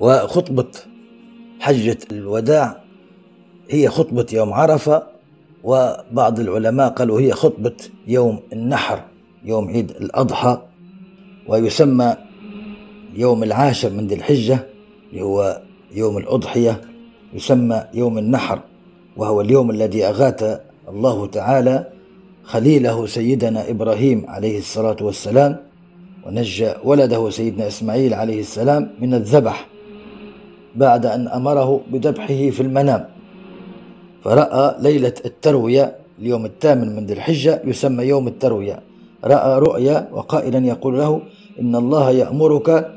وخطبة 0.00 0.66
حجة 1.60 1.98
الوداع 2.12 2.80
هي 3.70 3.88
خطبة 3.88 4.26
يوم 4.32 4.52
عرفة 4.52 5.02
وبعض 5.64 6.40
العلماء 6.40 6.88
قالوا 6.88 7.20
هي 7.20 7.32
خطبة 7.32 7.76
يوم 8.06 8.40
النحر 8.52 9.02
يوم 9.44 9.68
عيد 9.68 9.90
الأضحى 9.90 10.62
ويسمى 11.48 12.16
يوم 13.14 13.42
العاشر 13.42 13.90
من 13.90 14.06
ذي 14.06 14.14
الحجة 14.14 14.66
اللي 15.10 15.22
هو 15.22 15.62
يوم 15.92 16.18
الأضحية 16.18 16.80
يسمى 17.34 17.84
يوم 17.94 18.18
النحر. 18.18 18.60
وهو 19.18 19.40
اليوم 19.40 19.70
الذي 19.70 20.04
أغاث 20.04 20.60
الله 20.88 21.26
تعالى 21.26 21.86
خليله 22.44 23.06
سيدنا 23.06 23.70
إبراهيم 23.70 24.24
عليه 24.28 24.58
الصلاة 24.58 24.96
والسلام 25.00 25.56
ونجى 26.26 26.70
ولده 26.84 27.30
سيدنا 27.30 27.66
إسماعيل 27.66 28.14
عليه 28.14 28.40
السلام 28.40 28.90
من 29.00 29.14
الذبح 29.14 29.66
بعد 30.76 31.06
أن 31.06 31.28
أمره 31.28 31.80
بذبحه 31.90 32.50
في 32.50 32.60
المنام. 32.60 33.08
فرأى 34.24 34.76
ليلة 34.82 35.14
التروية 35.24 35.96
اليوم 36.18 36.44
الثامن 36.46 36.96
من 36.96 37.06
ذي 37.06 37.14
الحجة 37.14 37.62
يسمى 37.64 38.04
يوم 38.04 38.28
التروية. 38.28 38.80
رأى 39.24 39.58
رؤيا 39.58 40.08
وقائلا 40.12 40.66
يقول 40.66 40.98
له 40.98 41.20
إن 41.60 41.76
الله 41.76 42.10
يأمرك 42.10 42.90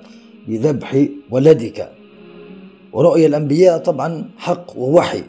بذبح 0.48 1.06
ولدك. 1.32 1.90
ورؤيا 2.94 3.28
الأنبياء 3.28 3.78
طبعا 3.78 4.26
حق 4.38 4.78
ووحي. 4.78 5.24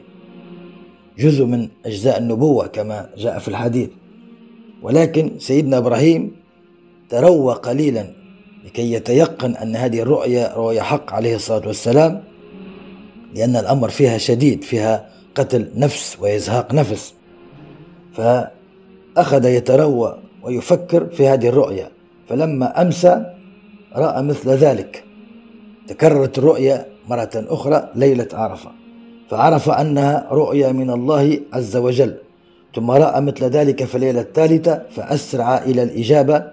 جزء 1.19 1.45
من 1.45 1.69
أجزاء 1.87 2.19
النبوة 2.19 2.66
كما 2.66 3.11
جاء 3.16 3.38
في 3.38 3.49
الحديث. 3.49 3.88
ولكن 4.83 5.31
سيدنا 5.38 5.78
إبراهيم 5.78 6.37
تروى 7.09 7.54
قليلا 7.54 8.07
لكي 8.64 8.92
يتيقن 8.92 9.57
أن 9.57 9.76
هذه 9.76 10.02
الرؤيا 10.02 10.54
رؤيا 10.57 10.83
حق 10.83 11.12
عليه 11.12 11.35
الصلاة 11.35 11.66
والسلام 11.66 12.23
لأن 13.35 13.57
الأمر 13.57 13.88
فيها 13.88 14.19
شديد 14.19 14.64
فيها 14.64 15.09
قتل 15.35 15.71
نفس 15.76 16.16
وإزهاق 16.21 16.75
نفس. 16.75 17.14
فأخذ 18.14 19.45
يتروى 19.45 20.19
ويفكر 20.42 21.07
في 21.07 21.28
هذه 21.28 21.49
الرؤيا 21.49 21.90
فلما 22.28 22.83
أمسى 22.83 23.26
رأى 23.97 24.23
مثل 24.23 24.50
ذلك. 24.50 25.04
تكررت 25.88 26.38
الرؤيا 26.38 26.87
مرة 27.09 27.31
أخرى 27.35 27.88
ليلة 27.95 28.28
عرفة. 28.33 28.71
فعرف 29.32 29.70
أنها 29.70 30.26
رؤيا 30.30 30.72
من 30.72 30.90
الله 30.90 31.40
عز 31.52 31.76
وجل 31.76 32.14
ثم 32.74 32.90
رأى 32.90 33.20
مثل 33.20 33.44
ذلك 33.44 33.84
في 33.84 33.94
الليلة 33.94 34.20
الثالثة 34.20 34.82
فأسرع 34.90 35.58
إلى 35.58 35.82
الإجابة 35.82 36.44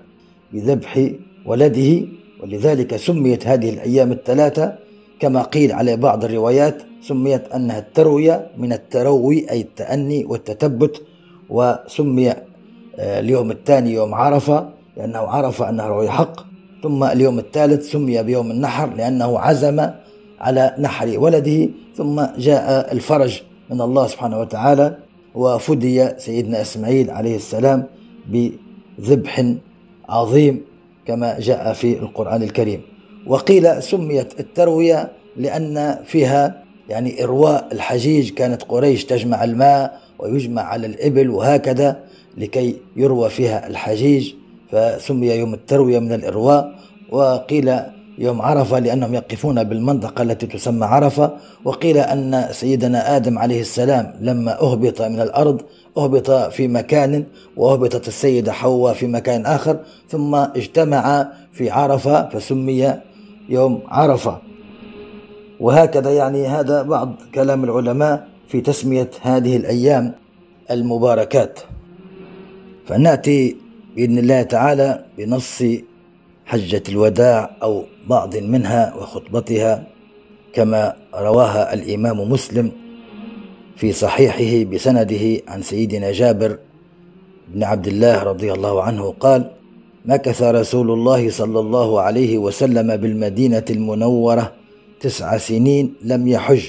بذبح 0.54 1.10
ولده 1.46 2.08
ولذلك 2.44 2.96
سميت 2.96 3.48
هذه 3.48 3.70
الأيام 3.70 4.12
الثلاثة 4.12 4.76
كما 5.20 5.42
قيل 5.42 5.72
على 5.72 5.98
بعض 5.98 6.26
الروايات 6.26 6.82
سميت 7.02 7.52
أنها 7.52 7.80
التروية 7.80 8.48
من 8.58 8.74
التروي 8.74 9.52
أي 9.52 9.62
التأني 9.62 10.26
والتثبت 10.26 11.02
وسمي 11.50 12.30
آه، 12.30 13.20
اليوم 13.20 13.52
الثاني 13.52 13.94
يوم 13.94 14.14
عرفة 14.14 14.70
لأنه 14.98 15.20
عرف 15.20 15.62
أنه 15.62 15.88
رؤيا 15.88 16.12
حق 16.12 16.46
ثم 16.84 17.04
اليوم 17.04 17.40
الثالث 17.40 17.92
سمي 17.92 18.24
بيوم 18.24 18.52
النحر 18.52 18.94
لأنه 18.96 19.40
عزم 19.40 19.90
على 20.40 20.76
نحر 20.80 21.20
ولده 21.20 21.70
ثم 21.96 22.22
جاء 22.38 22.94
الفرج 22.94 23.42
من 23.70 23.82
الله 23.82 24.08
سبحانه 24.08 24.40
وتعالى 24.40 24.98
وفدي 25.36 26.10
سيدنا 26.18 26.62
إسماعيل 26.62 27.12
عليه 27.12 27.36
السلام 27.36 27.84
بذبح 28.30 29.46
عظيم 30.10 30.62
كما 31.06 31.40
جاء 31.40 31.74
في 31.74 32.00
القرآن 32.00 32.44
الكريم. 32.44 32.82
وقيل 33.28 33.84
سميت 33.84 34.40
التروية 34.40 35.12
لأن 35.38 36.00
فيها 36.06 36.64
يعني 36.90 37.24
إرواء 37.24 37.68
الحجيج 37.72 38.30
كانت 38.30 38.64
قريش 38.64 39.06
تجمع 39.06 39.44
الماء 39.44 40.00
ويجمع 40.20 40.62
على 40.62 40.88
الإبل 40.88 41.30
وهكذا 41.30 42.00
لكي 42.38 42.76
يروى 42.96 43.30
فيها 43.30 43.68
الحجيج 43.68 44.34
فسمي 44.72 45.28
يوم 45.28 45.54
التروية 45.54 46.00
من 46.00 46.14
الإرواء. 46.14 46.80
وقيل 47.12 47.76
يوم 48.20 48.42
عرفة 48.42 48.80
لأنهم 48.80 49.14
يقفون 49.14 49.64
بالمنطقة 49.64 50.22
التي 50.22 50.48
تسمى 50.48 50.86
عرفة. 50.86 51.32
وقيل 51.66 51.98
أن 51.98 52.48
سيدنا 52.52 53.16
آدم 53.16 53.40
عليه 53.40 53.62
السلام 53.62 54.14
لما 54.22 54.62
أهبط 54.62 55.02
من 55.02 55.22
الأرض 55.22 55.62
أهبط 55.98 56.32
في 56.32 56.68
مكان 56.68 57.24
وأهبطت 57.58 58.08
السيدة 58.08 58.52
حواء 58.52 58.94
في 58.94 59.08
مكان 59.08 59.46
آخر 59.46 59.80
ثم 60.10 60.36
اجتمع 60.36 61.28
في 61.52 61.70
عرفة 61.70 62.30
فسمي 62.30 62.94
يوم 63.50 63.82
عرفة. 63.88 64.38
وهكذا 65.60 66.12
يعني 66.12 66.48
هذا 66.48 66.82
بعض 66.82 67.16
كلام 67.36 67.64
العلماء 67.64 68.28
في 68.48 68.62
تسمية 68.62 69.10
هذه 69.22 69.58
الأيام 69.58 70.14
المباركات. 70.72 71.60
فنأتي 72.88 73.56
بإذن 73.96 74.18
الله 74.18 74.42
تعالى 74.42 75.06
بنص 75.18 75.64
حجة 76.50 76.84
الوداع 76.90 77.50
أو 77.64 77.84
بعض 78.08 78.38
منها 78.38 78.96
وخطبتها 78.96 79.84
كما 80.54 80.94
رواها 81.16 81.74
الإمام 81.74 82.32
مسلم 82.32 82.72
في 83.76 83.92
صحيحه 83.92 84.70
بسنده 84.72 85.42
عن 85.48 85.62
سيدنا 85.62 86.12
جابر 86.12 86.58
بن 87.54 87.64
عبد 87.64 87.88
الله 87.88 88.24
رضي 88.24 88.54
الله 88.54 88.84
عنه 88.84 89.14
قال 89.20 89.52
مكث 90.06 90.42
رسول 90.42 90.92
الله 90.92 91.30
صلى 91.30 91.60
الله 91.60 92.02
عليه 92.02 92.38
وسلم 92.38 92.98
بالمدينة 92.98 93.66
المنورة 93.70 94.54
تسع 95.00 95.38
سنين 95.38 95.94
لم 96.02 96.28
يحج 96.28 96.64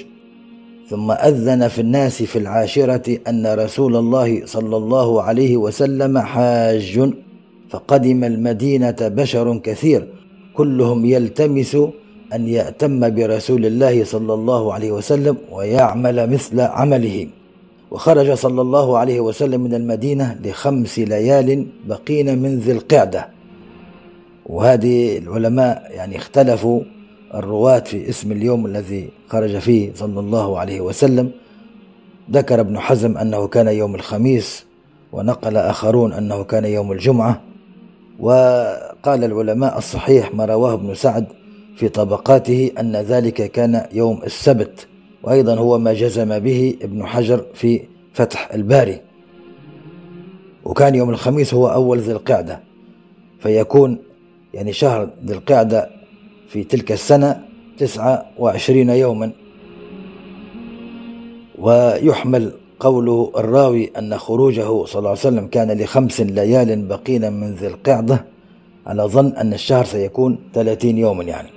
ثم 0.91 1.11
أذن 1.11 1.69
في 1.69 1.81
الناس 1.81 2.23
في 2.23 2.39
العاشرة 2.39 3.19
أن 3.29 3.47
رسول 3.47 3.97
الله 3.97 4.47
صلى 4.47 4.77
الله 4.77 5.23
عليه 5.23 5.57
وسلم 5.57 6.19
حاج. 6.19 7.13
فقدم 7.71 8.25
المدينة 8.25 8.97
بشر 9.01 9.59
كثير 9.59 10.09
كلهم 10.55 11.05
يلتمس 11.05 11.77
أن 12.33 12.49
يأتم 12.49 13.15
برسول 13.15 13.67
الله 13.67 14.05
صلى 14.05 14.35
الله 14.35 14.75
عليه 14.75 14.93
وسلم 14.93 15.37
ويعمل 15.53 16.31
مثل 16.31 16.61
عمله 16.61 17.27
وخرج 17.91 18.33
صلى 18.33 18.61
الله 18.61 18.99
عليه 18.99 19.21
وسلم 19.21 19.61
من 19.61 19.75
المدينة 19.75 20.39
لخمس 20.45 20.99
ليال 20.99 21.67
بقين 21.87 22.39
من 22.39 22.59
ذي 22.59 22.73
القعدة. 22.73 23.29
وهذه 24.47 25.19
العلماء 25.19 25.87
يعني 25.91 26.17
اختلفوا 26.17 26.83
الرواة 27.35 27.79
في 27.79 28.09
اسم 28.09 28.33
اليوم 28.33 28.67
الذي 28.67 29.09
خرج 29.29 29.59
فيه 29.59 29.91
صلى 29.95 30.21
الله 30.21 30.59
عليه 30.59 30.81
وسلم. 30.81 31.31
ذكر 32.33 32.61
ابن 32.61 32.79
حزم 32.79 33.19
أنه 33.19 33.47
كان 33.47 33.69
يوم 33.69 33.95
الخميس 33.95 34.65
ونقل 35.13 35.57
آخرون 35.57 36.13
أنه 36.13 36.45
كان 36.45 36.65
يوم 36.65 36.93
الجمعة. 36.93 37.50
وقال 38.21 39.25
العلماء 39.25 39.79
الصحيح 39.79 40.35
ما 40.35 40.45
رواه 40.45 40.75
ابن 40.75 40.95
سعد 40.95 41.27
في 41.77 41.89
طبقاته 41.89 42.71
أن 42.81 42.97
ذلك 42.97 43.51
كان 43.51 43.87
يوم 43.93 44.23
السبت 44.23 44.87
وأيضا 45.23 45.55
هو 45.55 45.79
ما 45.79 45.93
جزم 45.93 46.39
به 46.39 46.77
ابن 46.83 47.07
حجر 47.07 47.45
في 47.55 47.81
فتح 48.13 48.53
الباري. 48.55 49.01
وكان 50.65 50.95
يوم 50.95 51.11
الخميس 51.11 51.55
هو 51.55 51.69
أول 51.69 51.99
ذي 51.99 52.13
القعدة 52.13 52.61
فيكون 53.41 53.99
يعني 54.55 54.73
شهر 54.73 55.09
ذي 55.25 55.35
القعدة 55.35 55.91
في 56.49 56.65
تلك 56.65 56.93
السنة 56.93 57.45
تسعة 57.79 58.27
وعشرين 58.39 58.91
يوما. 58.91 59.33
ويحمل 61.59 62.53
قوله 62.81 63.33
الراوي 63.37 63.91
أن 63.99 64.19
خروجه 64.19 64.85
صلى 64.85 64.99
الله 64.99 65.11
عليه 65.11 65.21
وسلم 65.21 65.47
كان 65.47 65.71
لخمس 65.81 66.21
ليال 66.21 66.87
بقين 66.87 67.33
من 67.33 67.55
ذي 67.55 67.67
القعدة 67.67 68.25
على 68.87 69.03
ظن 69.03 69.33
أن 69.33 69.53
الشهر 69.53 69.85
سيكون 69.85 70.39
ثلاثين 70.55 70.99
يوما 70.99 71.25
يعني. 71.25 71.49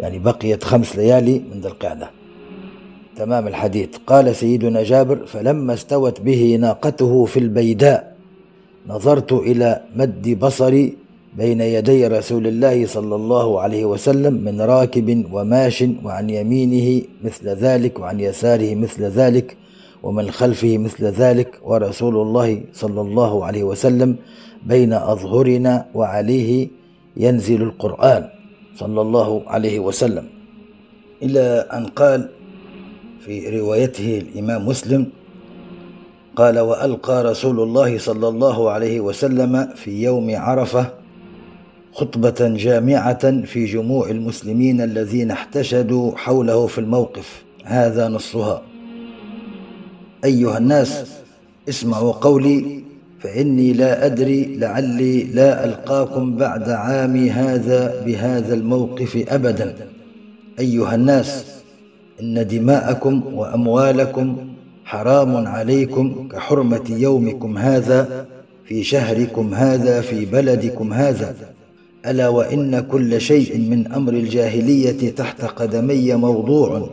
يعني 0.00 0.18
بقيت 0.18 0.64
خمس 0.64 0.96
ليالي 0.96 1.42
من 1.54 1.60
ذي 1.60 1.68
القعدة. 1.68 2.10
تمام 3.16 3.48
الحديث. 3.48 3.88
قال 4.06 4.36
سيدنا 4.36 4.82
جابر 4.82 5.26
فلما 5.26 5.74
استوت 5.74 6.20
به 6.20 6.58
ناقته 6.60 7.24
في 7.24 7.38
البيداء 7.38 8.16
نظرت 8.88 9.32
إلى 9.32 9.80
مد 9.96 10.38
بصري 10.38 10.96
بين 11.36 11.60
يدي 11.60 12.06
رسول 12.06 12.46
الله 12.46 12.86
صلى 12.86 13.14
الله 13.14 13.60
عليه 13.60 13.84
وسلم 13.84 14.34
من 14.34 14.60
راكب 14.60 15.24
وماش 15.32 15.84
وعن 16.04 16.30
يمينه 16.30 17.02
مثل 17.24 17.48
ذلك 17.48 17.98
وعن 17.98 18.20
يساره 18.20 18.74
مثل 18.74 19.02
ذلك 19.02 19.56
ومن 20.02 20.30
خلفه 20.30 20.78
مثل 20.78 21.04
ذلك 21.04 21.60
ورسول 21.64 22.16
الله 22.16 22.62
صلى 22.72 23.00
الله 23.00 23.44
عليه 23.44 23.62
وسلم 23.62 24.16
بين 24.66 24.92
أظهرنا 24.92 25.86
وعليه 25.94 26.68
ينزل 27.16 27.62
القرآن 27.62 28.28
صلى 28.76 29.00
الله 29.00 29.42
عليه 29.46 29.78
وسلم. 29.78 30.24
إلى 31.22 31.66
أن 31.72 31.86
قال 31.86 32.28
في 33.24 33.60
روايته 33.60 34.18
الإمام 34.18 34.68
مسلم 34.68 35.06
قال 36.36 36.58
وألقى 36.58 37.24
رسول 37.24 37.60
الله 37.60 37.98
صلى 37.98 38.28
الله 38.28 38.70
عليه 38.70 39.00
وسلم 39.00 39.68
في 39.74 40.02
يوم 40.02 40.36
عرفة 40.36 40.86
خطبة 41.92 42.40
جامعة 42.40 43.44
في 43.44 43.64
جموع 43.64 44.10
المسلمين 44.10 44.80
الذين 44.80 45.30
احتشدوا 45.30 46.16
حوله 46.16 46.66
في 46.66 46.78
الموقف. 46.78 47.44
هذا 47.64 48.08
نصها. 48.08 48.62
أيها 50.24 50.58
الناس 50.58 51.04
اسمعوا 51.68 52.12
قولي 52.12 52.82
فإني 53.20 53.72
لا 53.72 54.06
أدري 54.06 54.56
لعلي 54.56 55.22
لا 55.22 55.64
ألقاكم 55.64 56.36
بعد 56.36 56.70
عامي 56.70 57.30
هذا 57.30 58.02
بهذا 58.06 58.54
الموقف 58.54 59.24
أبدا. 59.28 59.74
أيها 60.58 60.94
الناس 60.94 61.44
إن 62.20 62.46
دماءكم 62.46 63.34
وأموالكم 63.34 64.36
حرام 64.84 65.46
عليكم 65.46 66.28
كحرمة 66.28 66.84
يومكم 66.90 67.58
هذا 67.58 68.26
في 68.64 68.84
شهركم 68.84 69.54
هذا 69.54 70.00
في 70.00 70.24
بلدكم 70.24 70.92
هذا. 70.92 71.34
ألا 72.06 72.28
وإن 72.28 72.80
كل 72.80 73.20
شيء 73.20 73.58
من 73.58 73.92
أمر 73.92 74.12
الجاهلية 74.12 75.10
تحت 75.10 75.44
قدمي 75.44 76.14
موضوع 76.14 76.88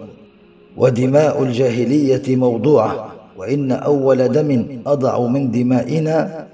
ودماء 0.78 1.44
الجاهلية 1.44 2.36
موضوعة. 2.36 3.19
وإن 3.40 3.72
أول 3.72 4.28
دم 4.28 4.66
أضع 4.88 5.28
من 5.28 5.52
دمائنا 5.52 6.46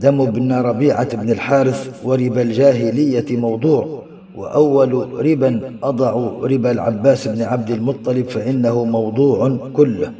دم 0.00 0.20
ابن 0.20 0.52
ربيعة 0.52 1.16
بن 1.16 1.30
الحارث 1.30 1.90
وربا 2.04 2.42
الجاهلية 2.42 3.36
موضوع 3.36 4.02
وأول 4.36 4.92
ربا 5.26 5.72
أضع 5.82 6.12
ربا 6.42 6.70
العباس 6.70 7.28
بن 7.28 7.42
عبد 7.42 7.70
المطلب 7.70 8.28
فإنه 8.28 8.84
موضوع 8.84 9.58
كله. 9.72 10.12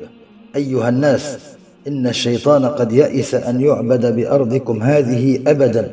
أيها 0.57 0.89
الناس 0.89 1.39
إن 1.89 2.07
الشيطان 2.07 2.65
قد 2.65 2.93
يئس 2.93 3.35
أن 3.35 3.61
يعبد 3.61 4.17
بأرضكم 4.17 4.83
هذه 4.83 5.39
أبدا 5.47 5.91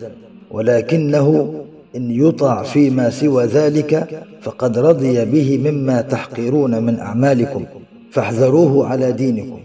ولكنه 0.51 1.53
إن 1.95 2.12
يطع 2.12 2.63
فيما 2.63 3.09
سوى 3.09 3.45
ذلك 3.45 4.23
فقد 4.41 4.79
رضي 4.79 5.25
به 5.25 5.71
مما 5.71 6.01
تحقرون 6.01 6.83
من 6.83 6.99
أعمالكم 6.99 7.65
فاحذروه 8.12 8.88
على 8.88 9.12
دينكم. 9.12 9.59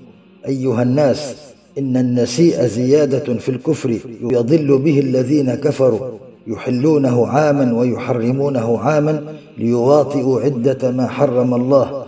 أيها 0.48 0.82
الناس 0.82 1.34
إن 1.78 1.96
النسيء 1.96 2.66
زيادة 2.66 3.34
في 3.34 3.48
الكفر 3.48 3.98
يضل 4.22 4.78
به 4.78 5.00
الذين 5.00 5.54
كفروا 5.54 6.00
يحلونه 6.46 7.26
عاما 7.26 7.74
ويحرمونه 7.74 8.78
عاما 8.78 9.22
ليواطئوا 9.58 10.40
عدة 10.40 10.90
ما 10.90 11.06
حرم 11.06 11.54
الله 11.54 12.04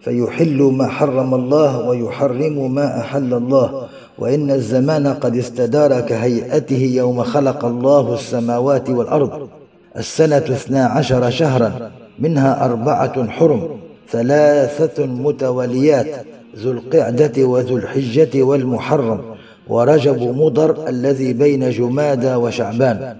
فيحلوا 0.00 0.72
ما 0.72 0.86
حرم 0.88 1.34
الله 1.34 1.88
ويحرموا 1.88 2.68
ما 2.68 3.00
أحل 3.00 3.34
الله 3.34 3.88
وإن 4.18 4.50
الزمان 4.50 5.06
قد 5.06 5.36
استدار 5.36 6.00
كهيئته 6.00 6.82
يوم 6.82 7.22
خلق 7.22 7.64
الله 7.64 8.14
السماوات 8.14 8.90
والأرض 8.90 9.48
السنة 9.96 10.36
اثنا 10.36 10.86
عشر 10.86 11.30
شهرا 11.30 11.90
منها 12.18 12.64
أربعة 12.64 13.28
حرم. 13.28 13.68
ثلاثة 14.10 15.06
متوليات 15.06 16.06
ذو 16.56 16.70
القعدة 16.70 17.44
وذو 17.44 17.76
الحجة 17.76 18.42
والمحرم 18.42 19.20
ورجب 19.68 20.22
مضر 20.22 20.88
الذي 20.88 21.32
بين 21.32 21.70
جمادى 21.70 22.34
وشعبان. 22.34 23.16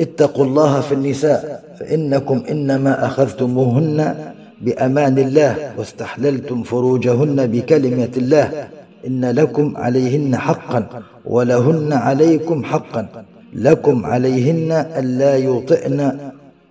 اتقوا 0.00 0.44
الله 0.44 0.80
في 0.80 0.92
النساء 0.94 1.64
فإنكم 1.80 2.42
إنما 2.50 3.06
أخذتموهن 3.06 4.14
بأمان 4.60 5.18
الله 5.18 5.72
واستحللتم 5.78 6.62
فروجهن 6.62 7.46
بكلمة 7.46 8.10
الله. 8.16 8.68
إن 9.06 9.24
لكم 9.24 9.76
عليهن 9.76 10.36
حقا 10.36 10.86
ولهن 11.24 11.92
عليكم 11.92 12.64
حقا. 12.64 13.08
لكم 13.54 14.06
عليهن 14.06 14.72
ألا 14.72 15.36
يطئن 15.36 16.18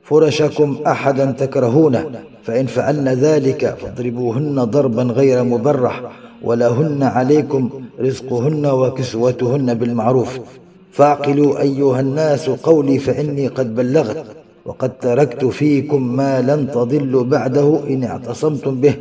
فرشكم 0.06 0.78
أحدا 0.88 1.26
تكرهونه 1.32 2.04
فإن 2.44 2.66
فعلن 2.66 3.08
ذلك 3.10 3.76
فاضربوهن 3.82 4.64
ضربا 4.64 5.04
غير 5.04 5.44
مبرح 5.44 6.02
ولهن 6.44 7.04
عليكم 7.04 7.70
رزقهن 8.00 8.66
وكسوتهن 8.66 9.74
بالمعروف. 9.74 10.40
فاعقلوا 10.92 11.62
أيها 11.62 12.00
الناس 12.00 12.50
قولي 12.50 13.00
فإني 13.00 13.48
قد 13.48 13.76
بلغت 13.76 14.26
وقد 14.66 14.92
تركت 15.00 15.46
فيكم 15.46 16.16
ما 16.16 16.42
لن 16.42 16.72
تضلوا 16.72 17.24
بعده 17.24 17.80
إن 17.90 18.04
اعتصمتم 18.04 18.82
به 18.82 18.96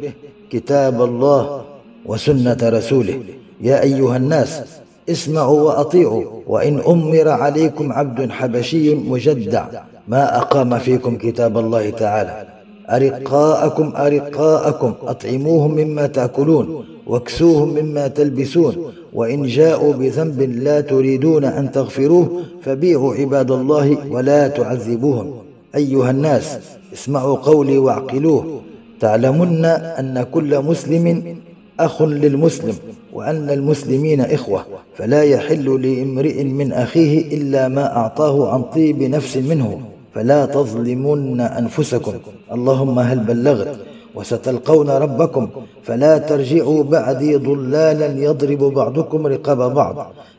كتاب 0.50 1.02
الله 1.02 1.62
وسنة 2.06 2.58
رسوله. 2.62 3.16
يا 3.60 3.82
أيها 3.82 4.16
الناس 4.16 4.62
اسمعوا 5.10 5.60
وأطيعوا 5.60 6.24
وإن 6.46 6.80
أمر 6.80 7.28
عليكم 7.28 7.92
عبد 7.92 8.30
حبشي 8.30 8.94
مجدع. 8.94 9.66
ما 10.08 10.38
أقام 10.38 10.78
فيكم 10.78 11.16
كتاب 11.16 11.58
الله 11.58 11.90
تعالى. 11.90 12.46
أرقاءكم 12.90 13.92
أرقاءكم 13.96 14.94
أطعموهم 15.02 15.74
مما 15.74 16.06
تأكلون 16.06 16.84
واكسوهم 17.06 17.68
مما 17.74 18.08
تلبسون 18.08 18.92
وإن 19.12 19.42
جاءوا 19.42 19.92
بذنب 19.92 20.40
لا 20.40 20.80
تريدون 20.80 21.44
أن 21.44 21.72
تغفروه 21.72 22.42
فبيعوا 22.62 23.14
عباد 23.14 23.50
الله 23.50 23.98
ولا 24.10 24.48
تعذبوهم. 24.48 25.32
أيها 25.74 26.10
الناس 26.10 26.58
اسمعوا 26.92 27.36
قولي 27.36 27.78
واعقلوه. 27.78 28.60
تعلمن 29.00 29.64
أن 29.64 30.26
كل 30.32 30.62
مسلم 30.62 31.36
أخ 31.80 32.02
للمسلم 32.02 32.74
وأن 33.12 33.50
المسلمين 33.50 34.20
إخوة. 34.20 34.64
فلا 34.96 35.22
يحل 35.22 35.82
لامرئ 35.82 36.44
من 36.44 36.72
أخيه 36.72 37.36
إلا 37.36 37.68
ما 37.68 37.96
أعطاه 37.96 38.52
عن 38.54 38.62
طيب 38.62 39.02
نفس 39.02 39.36
منه. 39.36 39.80
فلا 40.14 40.46
تظلمن 40.46 41.40
أنفسكم. 41.40 42.12
اللهم 42.52 42.98
هل 42.98 43.18
بلغت 43.18 43.76
وستلقون 44.14 44.90
ربكم 44.90 45.48
فلا 45.82 46.18
ترجعوا 46.18 46.82
بعدي 46.82 47.36
ضلالا 47.36 48.06
يضرب 48.06 48.58
بعضكم 48.58 49.26
رقاب 49.26 49.74
بعض. 49.74 49.96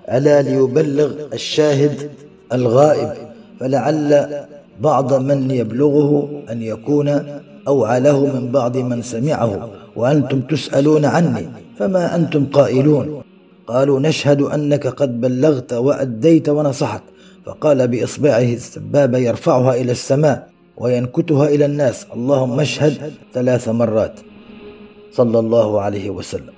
ألا 0.09 0.41
ليبلغ 0.41 1.09
الشاهد 1.33 2.09
الغائب 2.53 3.11
فلعل 3.59 4.09
بعض 4.81 5.13
من 5.13 5.51
يبلغه 5.51 6.29
أن 6.51 6.61
يكون 6.61 7.07
أوعله 7.67 8.19
من 8.35 8.51
بعض 8.51 8.77
من 8.77 9.01
سمعه. 9.01 9.69
وأنتم 9.95 10.41
تسألون 10.41 11.05
عني 11.05 11.45
فما 11.79 12.15
أنتم 12.15 12.45
قائلون؟ 12.45 13.21
قالوا 13.67 13.99
نشهد 13.99 14.41
أنك 14.41 14.87
قد 14.87 15.21
بلغت 15.21 15.73
وأديت 15.73 16.49
ونصحت. 16.49 17.01
فقال 17.45 17.87
بإصبعه 17.87 18.53
السبابة 18.53 19.17
يرفعها 19.17 19.73
إلى 19.75 19.91
السماء 19.91 20.49
وينكتها 20.77 21.47
إلى 21.47 21.65
الناس. 21.65 22.05
اللهم 22.13 22.59
اشهد 22.59 23.13
ثلاث 23.33 23.69
مرات. 23.69 24.19
صلى 25.11 25.39
الله 25.39 25.81
عليه 25.81 26.09
وسلم. 26.09 26.53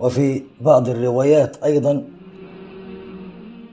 وفي 0.00 0.42
بعض 0.60 0.88
الروايات 0.88 1.56
أيضا 1.64 2.02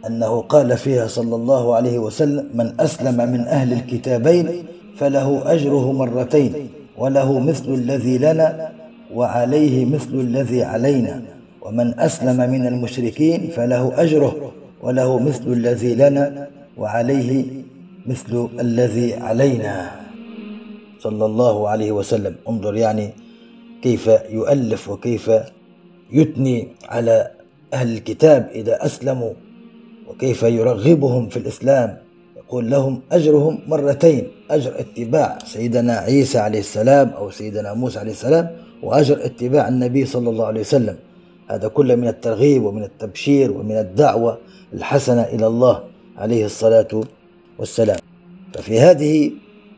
أنه 0.08 0.42
قال 0.42 0.78
فيها 0.78 1.08
صلى 1.08 1.36
الله 1.36 1.76
عليه 1.76 2.00
وسلم 2.00 2.50
من 2.54 2.74
أسلم 2.80 3.32
من 3.32 3.40
أهل 3.40 3.74
الكتابين 3.74 4.66
فله 4.98 5.54
أجره 5.54 5.92
مرتين 5.92 6.70
وله 6.98 7.40
مثل 7.40 7.74
الذي 7.74 8.18
لنا 8.18 8.72
وعليه 9.13 9.86
مثل 9.86 10.13
الذي 10.13 10.63
علينا. 10.63 11.37
ومن 11.68 12.00
أسلم 12.00 12.50
من 12.52 12.68
المشركين 12.68 13.52
فله 13.56 14.02
أجره 14.02 14.52
وله 14.82 15.20
مثل 15.20 15.48
الذي 15.48 15.96
لنا 15.96 16.48
وعليه 16.78 17.46
مثل 18.06 18.48
الذي 18.60 19.14
علينا. 19.14 19.92
صلى 21.00 21.26
الله 21.26 21.70
عليه 21.70 21.92
وسلم. 21.92 22.36
انظر 22.50 22.76
يعني 22.76 23.10
كيف 23.84 24.08
يؤلف 24.30 24.90
وكيف 24.90 25.32
يثني 26.12 26.68
على 26.90 27.32
أهل 27.74 27.94
الكتاب 27.94 28.50
إذا 28.56 28.86
أسلموا 28.86 29.34
وكيف 30.08 30.44
يرغبهم 30.44 31.30
في 31.30 31.38
الإسلام. 31.38 31.98
يقول 32.38 32.70
لهم 32.70 33.02
أجرهم 33.12 33.60
مرتين 33.68 34.28
أجر 34.52 34.80
اتباع 34.80 35.38
سيدنا 35.46 35.94
عيسى 35.94 36.40
عليه 36.40 36.60
السلام 36.60 37.10
أو 37.10 37.30
سيدنا 37.30 37.74
موسى 37.74 38.00
عليه 38.00 38.12
السلام 38.12 38.46
وأجر 38.84 39.26
اتباع 39.26 39.68
النبي 39.68 40.06
صلى 40.06 40.30
الله 40.30 40.46
عليه 40.46 40.62
وسلم. 40.62 40.96
هذا 41.48 41.68
كله 41.68 41.96
من 41.96 42.08
الترغيب 42.08 42.64
ومن 42.64 42.84
التبشير 42.84 43.52
ومن 43.52 43.78
الدعوة 43.78 44.38
الحسنة 44.74 45.22
إلى 45.24 45.48
الله 45.48 45.84
عليه 46.18 46.46
الصلاة 46.46 46.88
والسلام. 47.60 47.98
ففي 48.54 48.80
هذه 48.80 49.32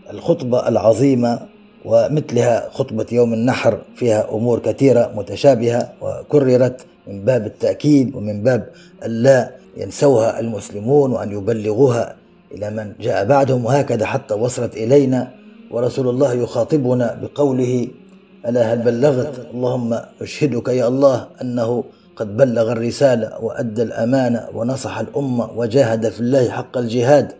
الخطبة 0.09 0.67
العظيمة 0.67 1.39
ومثلها 1.85 2.69
خطبة 2.69 3.05
يوم 3.11 3.33
النحر 3.33 3.77
فيها 3.95 4.29
أمور 4.31 4.59
كثيرة 4.59 5.11
متشابهة 5.15 5.93
وكررت 6.01 6.85
من 7.07 7.25
باب 7.25 7.45
التأكيد 7.45 8.15
ومن 8.15 8.43
باب 8.43 8.69
ألا 9.05 9.51
ينسوها 9.77 10.39
المسلمون 10.39 11.11
وأن 11.11 11.31
يبلغوها 11.31 12.15
إلى 12.51 12.69
من 12.69 12.93
جاء 13.01 13.25
بعدهم. 13.25 13.65
وهكذا 13.65 14.05
حتى 14.05 14.33
وصلت 14.33 14.77
إلينا 14.77 15.31
ورسول 15.71 16.09
الله 16.09 16.33
يخاطبنا 16.33 17.19
بقوله 17.21 17.87
ألا 18.47 18.73
هل 18.73 18.79
بلغت؟ 18.79 19.51
اللهم 19.53 19.99
أشهدك 20.21 20.67
يا 20.67 20.87
الله 20.87 21.27
أنه 21.41 21.83
قد 22.15 22.37
بلغ 22.37 22.71
الرسالة 22.71 23.43
وأدى 23.43 23.83
الأمانة 23.83 24.47
ونصح 24.53 24.99
الأمة 24.99 25.49
وجاهد 25.55 26.09
في 26.09 26.19
الله 26.19 26.49
حق 26.49 26.77
الجهاد. 26.77 27.31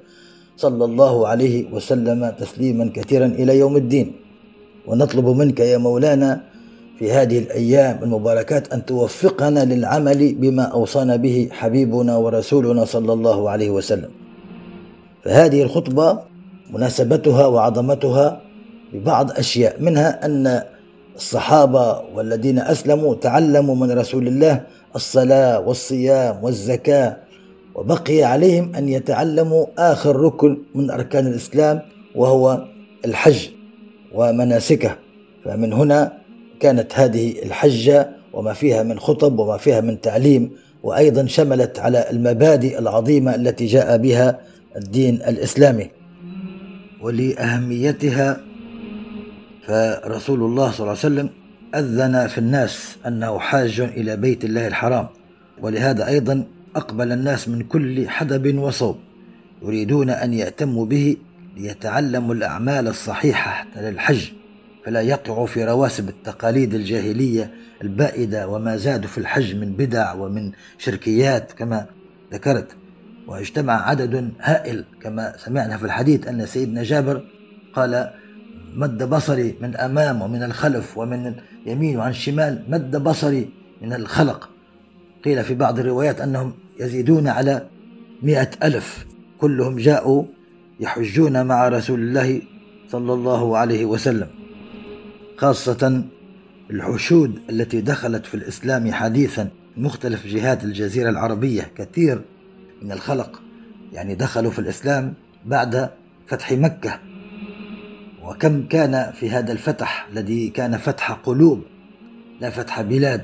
صلى 0.57 0.85
الله 0.85 1.27
عليه 1.27 1.71
وسلم 1.71 2.29
تسليما 2.39 2.91
كثيرا 2.93 3.25
إلى 3.25 3.57
يوم 3.59 3.77
الدين. 3.77 4.15
ونطلب 4.87 5.27
منك 5.27 5.59
يا 5.59 5.77
مولانا 5.77 6.41
في 6.99 7.11
هذه 7.11 7.39
الأيام 7.39 8.03
المباركات 8.03 8.73
أن 8.73 8.85
توفقنا 8.85 9.65
للعمل 9.65 10.35
بما 10.35 10.63
أوصانا 10.63 11.15
به 11.15 11.49
حبيبنا 11.51 12.15
ورسولنا 12.15 12.85
صلى 12.85 13.13
الله 13.13 13.49
عليه 13.49 13.69
وسلم. 13.69 14.09
فهذه 15.23 15.63
الخطبة 15.63 16.19
مناسبتها 16.73 17.45
وعظمتها 17.47 18.41
ببعض 18.93 19.31
أشياء 19.31 19.81
منها 19.81 20.25
أن 20.25 20.63
الصحابة 21.19 21.99
والذين 22.15 22.59
أسلموا 22.59 23.15
تعلموا 23.15 23.75
من 23.75 23.91
رسول 23.91 24.27
الله 24.27 24.61
الصلاة 24.95 25.59
والصيام 25.59 26.43
والزكاة 26.43 27.17
وبقي 27.75 28.23
عليهم 28.23 28.75
أن 28.75 28.89
يتعلموا 28.89 29.65
آخر 29.77 30.15
ركن 30.15 30.57
من 30.75 30.91
أركان 30.91 31.27
الإسلام 31.27 31.81
وهو 32.15 32.63
الحج 33.05 33.47
ومناسكه. 34.15 34.95
فمن 35.45 35.73
هنا 35.73 36.13
كانت 36.59 36.99
هذه 36.99 37.43
الحجة 37.43 38.09
وما 38.33 38.53
فيها 38.53 38.83
من 38.83 38.99
خطب 38.99 39.39
وما 39.39 39.57
فيها 39.57 39.81
من 39.81 40.01
تعليم 40.01 40.51
وأيضا 40.83 41.25
شملت 41.25 41.79
على 41.79 42.09
المبادئ 42.09 42.79
العظيمة 42.79 43.35
التي 43.35 43.65
جاء 43.65 43.97
بها 43.97 44.39
الدين 44.75 45.15
الإسلامي. 45.15 45.87
ولأهميتها 47.01 48.48
فرسول 49.69 50.43
الله 50.43 50.71
صلى 50.71 50.79
الله 50.79 50.89
عليه 50.89 50.99
وسلم 50.99 51.29
أذن 51.75 52.27
في 52.27 52.37
الناس 52.37 52.97
أنه 53.07 53.39
حاج 53.39 53.79
إلى 53.79 54.15
بيت 54.15 54.45
الله 54.45 54.67
الحرام 54.67 55.07
ولهذا 55.61 56.07
أيضا 56.07 56.43
أقبل 56.75 57.11
الناس 57.11 57.49
من 57.49 57.63
كل 57.63 58.09
حدب 58.09 58.57
وصوب 58.57 58.97
يريدون 59.61 60.09
أن 60.09 60.33
يأتموا 60.33 60.85
به 60.85 61.17
ليتعلموا 61.57 62.35
الأعمال 62.35 62.87
الصحيحة 62.87 63.67
للحج 63.77 64.29
فلا 64.85 65.01
يقعوا 65.01 65.47
في 65.47 65.65
رواسب 65.65 66.09
التقاليد 66.09 66.73
الجاهلية 66.73 67.51
البائدة 67.81 68.47
وما 68.47 68.77
زادوا 68.77 69.09
في 69.09 69.17
الحج 69.17 69.55
من 69.55 69.73
بدع 69.73 70.13
ومن 70.13 70.51
شركيات 70.77 71.51
كما 71.51 71.85
ذكرت. 72.33 72.67
واجتمع 73.27 73.89
عدد 73.89 74.31
هائل 74.41 74.85
كما 75.01 75.33
سمعنا 75.37 75.77
في 75.77 75.85
الحديث 75.85 76.27
أن 76.27 76.45
سيدنا 76.45 76.83
جابر 76.83 77.23
قال 77.73 78.09
مد 78.75 79.09
بصري 79.09 79.55
من 79.61 79.75
أمام 79.75 80.21
ومن 80.21 80.43
الخلف 80.43 80.97
ومن 80.97 81.33
اليمين 81.65 81.97
وعن 81.97 82.09
الشمال 82.09 82.63
مد 82.69 83.03
بصري 83.03 83.49
من 83.81 83.93
الخلق. 83.93 84.49
قيل 85.25 85.43
في 85.43 85.55
بعض 85.55 85.79
الروايات 85.79 86.21
أنهم 86.21 86.53
يزيدون 86.79 87.27
على 87.27 87.67
مئة 88.23 88.49
ألف. 88.63 89.05
كلهم 89.37 89.77
جاءوا 89.77 90.23
يحجون 90.79 91.45
مع 91.45 91.67
رسول 91.67 91.99
الله 91.99 92.41
صلى 92.91 93.13
الله 93.13 93.57
عليه 93.57 93.85
وسلم. 93.85 94.27
خاصة 95.37 96.03
الحشود 96.71 97.39
التي 97.49 97.81
دخلت 97.81 98.25
في 98.25 98.35
الإسلام 98.35 98.91
حديثا 98.91 99.49
مختلف 99.77 100.27
جهات 100.27 100.63
الجزيرة 100.63 101.09
العربية 101.09 101.71
كثير 101.75 102.21
من 102.81 102.91
الخلق 102.91 103.41
يعني 103.93 104.15
دخلوا 104.15 104.51
في 104.51 104.59
الإسلام 104.59 105.13
بعد 105.45 105.89
فتح 106.27 106.51
مكة. 106.51 106.99
وكم 108.29 108.67
كان 108.67 109.11
في 109.11 109.29
هذا 109.29 109.51
الفتح 109.51 110.07
الذي 110.11 110.49
كان 110.49 110.77
فتح 110.77 111.11
قلوب 111.11 111.61
لا 112.41 112.49
فتح 112.49 112.81
بلاد 112.81 113.21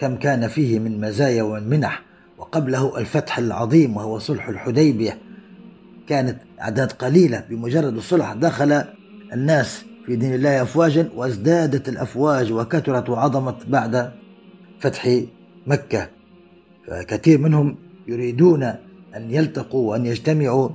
كم 0.00 0.16
كان 0.16 0.48
فيه 0.48 0.78
من 0.78 1.00
مزايا 1.00 1.42
ومنح 1.42 2.02
وقبله 2.38 2.98
الفتح 2.98 3.38
العظيم 3.38 3.96
وهو 3.96 4.18
صلح 4.18 4.48
الحديبية. 4.48 5.18
كانت 6.08 6.38
أعداد 6.60 6.92
قليلة 6.92 7.44
بمجرد 7.50 7.96
الصلح 7.96 8.32
دخل 8.32 8.84
الناس 9.32 9.84
في 10.06 10.16
دين 10.16 10.34
الله 10.34 10.62
افواجا 10.62 11.08
وازدادت 11.16 11.88
الأفواج 11.88 12.52
وكثرت 12.52 13.08
وعظمت 13.08 13.66
بعد 13.66 14.12
فتح 14.80 15.20
مكة. 15.66 16.08
فكثير 16.86 17.38
منهم 17.38 17.76
يريدون 18.08 18.62
أن 19.16 19.30
يلتقوا 19.30 19.90
وأن 19.90 20.06
يجتمعوا 20.06 20.68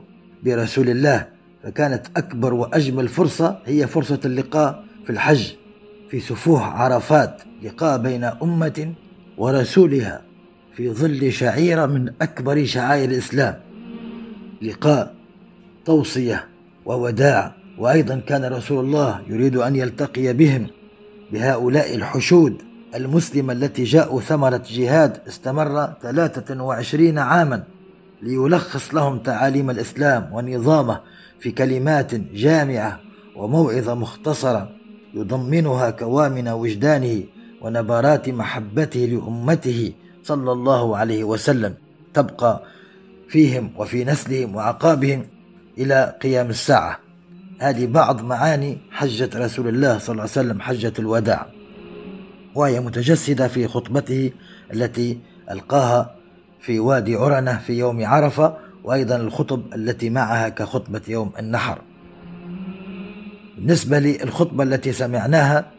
برسول 0.43 0.89
الله. 0.89 1.32
فكانت 1.63 2.05
أكبر 2.17 2.53
وأجمل 2.53 3.07
فرصة 3.07 3.59
هي 3.65 3.87
فرصة 3.87 4.19
اللقاء 4.25 4.83
في 5.05 5.09
الحج 5.09 5.51
في 6.09 6.19
سفوح 6.19 6.81
عرفات 6.81 7.41
لقاء 7.63 7.97
بين 7.97 8.23
أمة 8.23 8.93
ورسولها 9.37 10.21
في 10.75 10.89
ظل 10.89 11.31
شعيرة 11.31 11.85
من 11.85 12.13
أكبر 12.21 12.65
شعائر 12.65 13.09
الإسلام. 13.09 13.59
لقاء 14.61 15.13
توصية 15.85 16.47
ووداع 16.85 17.55
وأيضا 17.77 18.21
كان 18.27 18.45
رسول 18.45 18.85
الله 18.85 19.21
يريد 19.27 19.55
أن 19.55 19.75
يلتقي 19.75 20.33
بهم 20.33 20.67
بهؤلاء 21.31 21.95
الحشود 21.95 22.61
المسلمة 22.95 23.53
التي 23.53 23.83
جاءوا 23.83 24.21
ثمرة 24.21 24.63
جهاد 24.69 25.17
استمر 25.27 25.93
23 26.01 27.17
عاما 27.17 27.63
ليلخص 28.21 28.93
لهم 28.93 29.19
تعاليم 29.19 29.69
الإسلام 29.69 30.29
ونظامه 30.33 30.99
في 31.43 31.51
كلمات 31.51 32.15
جامعة 32.15 32.99
وموعظة 33.35 33.93
مختصرة 33.95 34.69
يضمنها 35.13 35.89
كوامن 35.89 36.47
وجدانه 36.47 37.23
ونبرات 37.61 38.29
محبته 38.29 38.99
لأمته 38.99 39.93
صلى 40.23 40.51
الله 40.51 40.97
عليه 40.97 41.23
وسلم. 41.23 41.73
تبقى 42.13 42.63
فيهم 43.29 43.71
وفي 43.77 44.03
نسلهم 44.05 44.55
وعقابهم 44.55 45.25
إلى 45.77 46.15
قيام 46.21 46.49
الساعة. 46.49 46.99
هذه 47.59 47.85
بعض 47.85 48.21
معاني 48.21 48.77
حجة 48.91 49.29
رسول 49.35 49.67
الله 49.67 49.97
صلى 49.97 50.13
الله 50.13 50.21
عليه 50.21 50.31
وسلم 50.31 50.61
حجة 50.61 50.93
الوداع. 50.99 51.47
وهي 52.55 52.79
متجسدة 52.79 53.47
في 53.47 53.67
خطبته 53.67 54.31
التي 54.73 55.19
ألقاها 55.51 56.15
في 56.61 56.79
وادي 56.79 57.15
عرنة 57.15 57.57
في 57.57 57.73
يوم 57.73 58.05
عرفة 58.05 58.57
وأيضا 58.83 59.15
الخطب 59.15 59.73
التي 59.75 60.09
معها 60.09 60.49
كخطبة 60.49 61.01
يوم 61.07 61.31
النحر. 61.39 61.81
بالنسبة 63.57 63.99
للخطبة 63.99 64.63
التي 64.63 64.93
سمعناها 64.93 65.71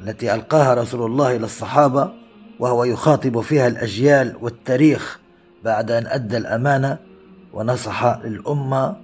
التي 0.00 0.34
ألقاها 0.34 0.74
رسول 0.74 1.10
الله 1.10 1.36
إلى 1.36 1.44
الصحابة 1.44 2.12
وهو 2.58 2.84
يخاطب 2.84 3.40
فيها 3.40 3.66
الأجيال 3.66 4.36
والتاريخ 4.40 5.20
بعد 5.64 5.90
أن 5.90 6.06
أدى 6.06 6.36
الأمانة 6.36 6.98
ونصح 7.52 8.18
للأمة 8.24 8.96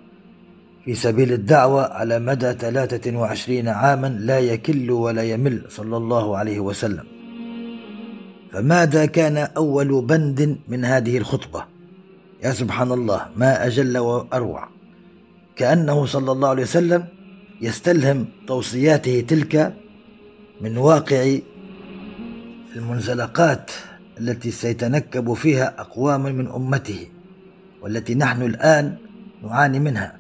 في 0.85 0.95
سبيل 0.95 1.33
الدعوة 1.33 1.83
على 1.93 2.19
مدى 2.19 2.53
23 2.53 3.69
عاما 3.69 4.07
لا 4.07 4.39
يكل 4.39 4.91
ولا 4.91 5.23
يمل 5.23 5.65
صلى 5.69 5.97
الله 5.97 6.37
عليه 6.37 6.61
وسلم. 6.61 7.05
فماذا 8.53 9.07
كان 9.07 9.37
أول 9.37 10.03
بند 10.05 10.57
من 10.69 10.85
هذه 10.85 11.19
الخطبة؟ 11.19 11.76
يا 12.45 12.53
سبحان 12.53 12.93
الله 12.93 13.27
ما 13.37 13.67
أجل 13.67 13.99
وأروع. 13.99 14.69
كأنه 15.57 16.07
صلى 16.07 16.33
الله 16.33 16.49
عليه 16.49 16.63
وسلم 16.63 17.05
يستلهم 17.61 18.27
توصياته 18.47 19.25
تلك 19.29 19.75
من 20.61 20.77
واقع 20.77 21.39
المنزلقات 22.77 23.71
التي 24.21 24.51
سيتنكب 24.51 25.33
فيها 25.33 25.75
أقوام 25.79 26.23
من 26.23 26.47
أمته 26.49 27.07
والتي 27.83 28.15
نحن 28.15 28.43
الآن 28.43 28.97
نعاني 29.43 29.79
منها. 29.79 30.17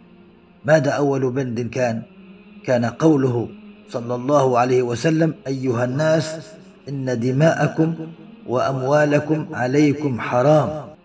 ماذا 0.64 0.90
أول 0.90 1.30
بند 1.30 1.60
كان؟ 1.60 2.02
كان 2.64 2.84
قوله 2.84 3.48
صلى 3.88 4.14
الله 4.14 4.58
عليه 4.58 4.82
وسلم 4.82 5.34
أيها 5.46 5.84
الناس 5.84 6.36
إن 6.88 7.20
دماءكم 7.20 7.94
وأموالكم 8.46 9.46
عليكم 9.52 10.20
حرام. 10.20 10.95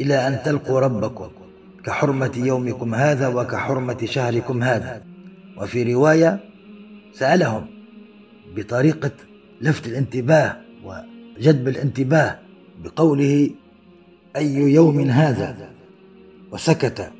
إلى 0.00 0.26
أن 0.26 0.42
تلقوا 0.44 0.80
ربكم 0.80 1.28
كحرمة 1.84 2.32
يومكم 2.36 2.94
هذا 2.94 3.28
وكحرمة 3.28 3.98
شهركم 4.04 4.62
هذا. 4.62 5.02
وفي 5.58 5.94
رواية 5.94 6.40
سألهم 7.12 7.66
بطريقة 8.56 9.10
لفت 9.60 9.86
الانتباه 9.86 10.56
وجذب 10.84 11.68
الانتباه 11.68 12.38
بقوله 12.84 13.50
أي 14.36 14.54
يوم 14.54 15.00
هذا؟ 15.00 15.70
وسكت 16.52 17.10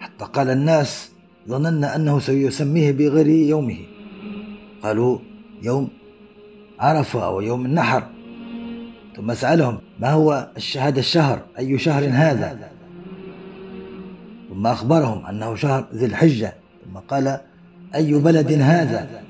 حتى 0.00 0.24
قال 0.24 0.50
الناس 0.50 1.10
ظننا 1.48 1.96
أنه 1.96 2.18
سيسميه 2.18 2.92
بغير 2.92 3.26
يومه. 3.26 3.78
قالوا 4.82 5.18
يوم 5.62 5.88
عرفة 6.78 7.26
أو 7.26 7.40
يوم 7.40 7.66
النحر. 7.66 8.13
ثم 9.16 9.34
سالهم 9.34 9.78
ما 10.00 10.10
هو 10.10 10.48
هذا 10.78 11.00
الشهر؟ 11.00 11.42
أي 11.58 11.78
شهر 11.78 12.08
هذا؟ 12.12 12.58
ثم 14.50 14.66
أخبرهم 14.66 15.26
أنه 15.26 15.54
شهر 15.54 15.86
ذي 15.94 16.06
الحجة 16.06 16.54
ثم 16.84 16.98
قال 16.98 17.40
أي 17.94 18.14
بلد 18.14 18.52
هذا؟ 18.52 19.22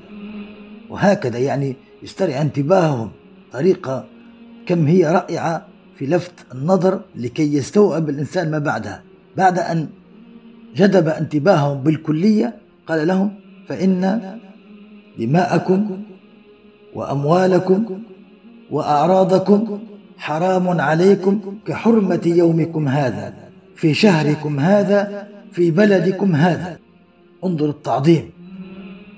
وهكذا 0.90 1.38
يعني 1.38 1.76
يسترعي 2.02 2.40
انتباههم. 2.40 3.10
طريقة 3.52 4.04
كم 4.66 4.86
هي 4.86 5.04
رائعة 5.04 5.66
في 5.98 6.06
لفت 6.06 6.32
النظر 6.54 7.00
لكي 7.16 7.54
يستوعب 7.54 8.08
الإنسان 8.08 8.50
ما 8.50 8.58
بعدها. 8.58 9.02
بعد 9.36 9.58
أن 9.58 9.88
جذب 10.76 11.08
انتباههم 11.08 11.82
بالكلية 11.82 12.54
قال 12.86 13.06
لهم 13.06 13.34
فإن 13.68 14.20
دماءكم 15.18 16.02
وأموالكم 16.94 17.98
وأعراضكم 18.74 19.78
حرام 20.18 20.80
عليكم 20.80 21.40
كحرمة 21.66 22.20
يومكم 22.26 22.88
هذا 22.88 23.34
في 23.76 23.94
شهركم 23.94 24.60
هذا 24.60 25.28
في 25.52 25.70
بلدكم 25.70 26.34
هذا. 26.34 26.78
انظر 27.44 27.70
التعظيم. 27.70 28.30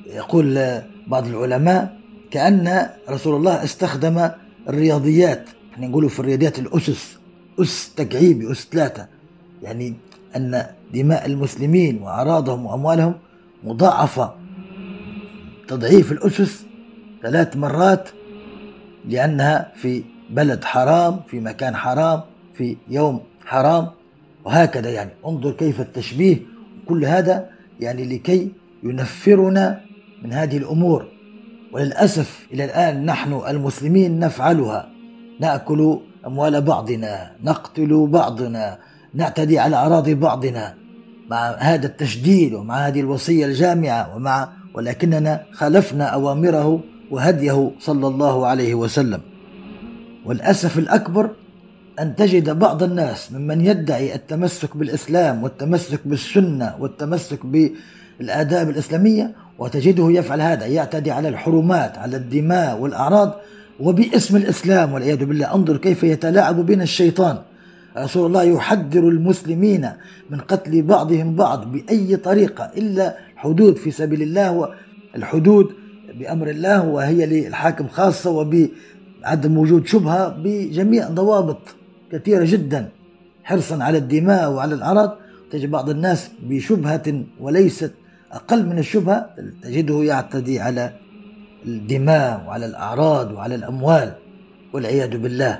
يقول 0.06 0.80
بعض 1.06 1.26
العلماء 1.26 1.96
كأن 2.30 2.86
رسول 3.10 3.36
الله 3.36 3.64
استخدم 3.64 4.28
الرياضيات. 4.68 5.44
إحنا 5.74 5.86
نقولوا 5.86 6.08
في 6.08 6.20
الرياضيات 6.20 6.58
الأسس 6.58 7.16
أس 7.60 7.94
تكعيبي 7.96 8.52
أس 8.52 8.68
ثلاثة. 8.72 9.06
يعني 9.62 9.94
أن 10.36 10.66
دماء 10.94 11.26
المسلمين 11.26 12.02
وأعراضهم 12.02 12.66
وأموالهم 12.66 13.14
مضاعفة. 13.64 14.34
تضعيف 15.68 16.12
الأسس 16.12 16.66
ثلاث 17.22 17.56
مرات 17.56 18.08
لأنها 19.06 19.72
في 19.74 20.02
بلد 20.30 20.64
حرام 20.64 21.20
في 21.28 21.40
مكان 21.40 21.76
حرام 21.76 22.20
في 22.54 22.76
يوم 22.88 23.20
حرام 23.44 23.88
وهكذا 24.44 24.90
يعني. 24.90 25.10
انظر 25.26 25.52
كيف 25.52 25.80
التشبيه. 25.80 26.36
كل 26.88 27.04
هذا 27.04 27.48
يعني 27.80 28.04
لكي 28.04 28.52
ينفرنا 28.82 29.80
من 30.22 30.32
هذه 30.32 30.56
الأمور. 30.56 31.06
وللأسف 31.72 32.46
إلى 32.52 32.64
الآن 32.64 33.04
نحن 33.06 33.40
المسلمين 33.48 34.18
نفعلها. 34.18 34.88
نأكل 35.40 35.98
أموال 36.26 36.60
بعضنا 36.62 37.32
نقتل 37.44 38.06
بعضنا 38.06 38.78
نعتدي 39.14 39.58
على 39.58 39.76
أراضي 39.76 40.14
بعضنا. 40.14 40.74
مع 41.30 41.56
هذا 41.58 41.86
التشديد 41.86 42.54
ومع 42.54 42.86
هذه 42.86 43.00
الوصية 43.00 43.46
الجامعة 43.46 44.16
ومع 44.16 44.48
ولكننا 44.74 45.42
خالفنا 45.52 46.04
أوامره 46.04 46.80
وهديه 47.10 47.70
صلى 47.80 48.06
الله 48.06 48.46
عليه 48.46 48.74
وسلم. 48.74 49.20
والأسف 50.24 50.78
الأكبر 50.78 51.30
أن 52.00 52.16
تجد 52.16 52.50
بعض 52.58 52.82
الناس 52.82 53.32
ممن 53.32 53.60
يدعي 53.60 54.14
التمسك 54.14 54.76
بالإسلام 54.76 55.42
والتمسك 55.42 56.00
بالسنة 56.04 56.74
والتمسك 56.80 57.46
بالآداب 57.46 58.70
الإسلامية 58.70 59.34
وتجده 59.58 60.10
يفعل 60.10 60.40
هذا 60.40 60.66
يعتدي 60.66 61.10
على 61.10 61.28
الحرمات 61.28 61.98
على 61.98 62.16
الدماء 62.16 62.78
والأعراض 62.78 63.34
وباسم 63.80 64.36
الإسلام 64.36 64.92
والعياذ 64.92 65.24
بالله. 65.24 65.54
انظر 65.54 65.76
كيف 65.76 66.02
يتلاعب 66.02 66.66
بنا 66.66 66.82
الشيطان. 66.82 67.38
رسول 67.98 68.26
الله 68.26 68.42
يحذر 68.42 69.08
المسلمين 69.08 69.90
من 70.30 70.38
قتل 70.40 70.82
بعضهم 70.82 71.36
بعض 71.36 71.72
بأي 71.72 72.16
طريقة 72.16 72.70
إلا 72.76 73.16
الحدود 73.34 73.76
في 73.76 73.90
سبيل 73.90 74.22
الله 74.22 74.70
والحدود 75.14 75.72
بأمر 76.18 76.50
الله 76.50 76.84
وهي 76.84 77.26
للحاكم 77.26 77.88
خاصة 77.88 78.30
وبعدم 78.30 79.58
وجود 79.58 79.86
شبهة 79.86 80.28
بجميع 80.28 81.08
ضوابط 81.08 81.58
كثيرة 82.12 82.44
جدا 82.44 82.88
حرصا 83.44 83.84
على 83.84 83.98
الدماء 83.98 84.52
وعلى 84.52 84.74
الأعراض 84.74 85.18
تجد 85.50 85.70
بعض 85.70 85.90
الناس 85.90 86.30
بشبهة 86.42 87.24
وليست 87.40 87.92
أقل 88.32 88.66
من 88.66 88.78
الشبهة 88.78 89.30
تجده 89.62 90.04
يعتدي 90.04 90.60
على 90.60 90.92
الدماء 91.66 92.44
وعلى 92.46 92.66
الأعراض 92.66 93.32
وعلى 93.32 93.54
الأموال 93.54 94.12
والعياذ 94.72 95.18
بالله. 95.18 95.58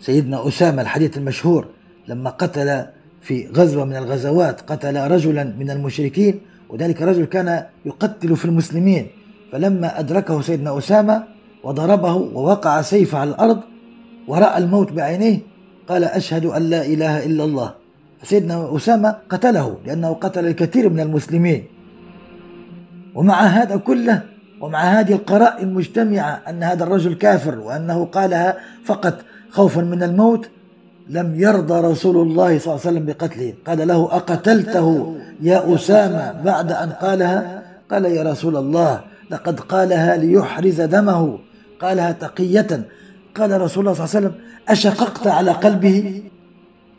سيدنا 0.00 0.48
أسامة 0.48 0.82
الحديث 0.82 1.18
المشهور 1.18 1.66
لما 2.08 2.30
قتل 2.30 2.86
في 3.20 3.46
غزوة 3.46 3.84
من 3.84 3.96
الغزوات 3.96 4.60
قتل 4.60 4.96
رجلا 4.96 5.44
من 5.44 5.70
المشركين 5.70 6.40
وذلك 6.68 7.02
رجل 7.02 7.24
كان 7.24 7.64
يقتل 7.86 8.36
في 8.36 8.44
المسلمين. 8.44 9.06
فلما 9.52 10.00
أدركه 10.00 10.40
سيدنا 10.40 10.78
أسامة 10.78 11.24
وضربه 11.64 12.14
ووقع 12.14 12.82
سيف 12.82 13.14
على 13.14 13.30
الأرض 13.30 13.60
ورأى 14.28 14.58
الموت 14.58 14.92
بعينيه 14.92 15.38
قال 15.88 16.04
أشهد 16.04 16.44
أن 16.46 16.62
لا 16.62 16.86
إله 16.86 17.26
إلا 17.26 17.44
الله. 17.44 17.74
فسيدنا 18.22 18.76
أسامة 18.76 19.16
قتله 19.28 19.76
لأنه 19.86 20.12
قتل 20.12 20.46
الكثير 20.46 20.88
من 20.88 21.00
المسلمين. 21.00 21.64
ومع 23.14 23.42
هذا 23.42 23.76
كله 23.76 24.22
ومع 24.60 24.80
هذه 25.00 25.12
القرائن 25.12 25.68
المجتمعة 25.68 26.42
أن 26.48 26.62
هذا 26.62 26.84
الرجل 26.84 27.14
كافر 27.14 27.58
وأنه 27.58 28.04
قالها 28.04 28.56
فقط 28.84 29.14
خوفا 29.50 29.80
من 29.80 30.02
الموت 30.02 30.48
لم 31.08 31.40
يرضى 31.40 31.80
رسول 31.80 32.16
الله 32.16 32.58
صلى 32.58 32.74
الله 32.74 32.80
عليه 32.86 32.90
وسلم 32.90 33.04
بقتله. 33.06 33.54
قال 33.66 33.88
له 33.88 34.04
أقتلته 34.04 35.16
يا 35.40 35.74
أسامة 35.74 36.32
بعد 36.42 36.72
أن 36.72 36.90
قالها؟ 36.90 37.62
قال 37.90 38.04
يا 38.04 38.22
رسول 38.22 38.56
الله. 38.56 39.00
لقد 39.30 39.60
قالها 39.60 40.16
ليحرز 40.16 40.80
دمه. 40.80 41.38
قالها 41.80 42.12
تقية. 42.12 42.88
قال 43.34 43.60
رسول 43.60 43.88
الله 43.88 43.94
صلى 43.94 44.04
الله 44.04 44.16
عليه 44.16 44.26
وسلم 44.26 44.34
أشققت 44.68 45.26
على 45.26 45.50
قلبه؟ 45.50 46.22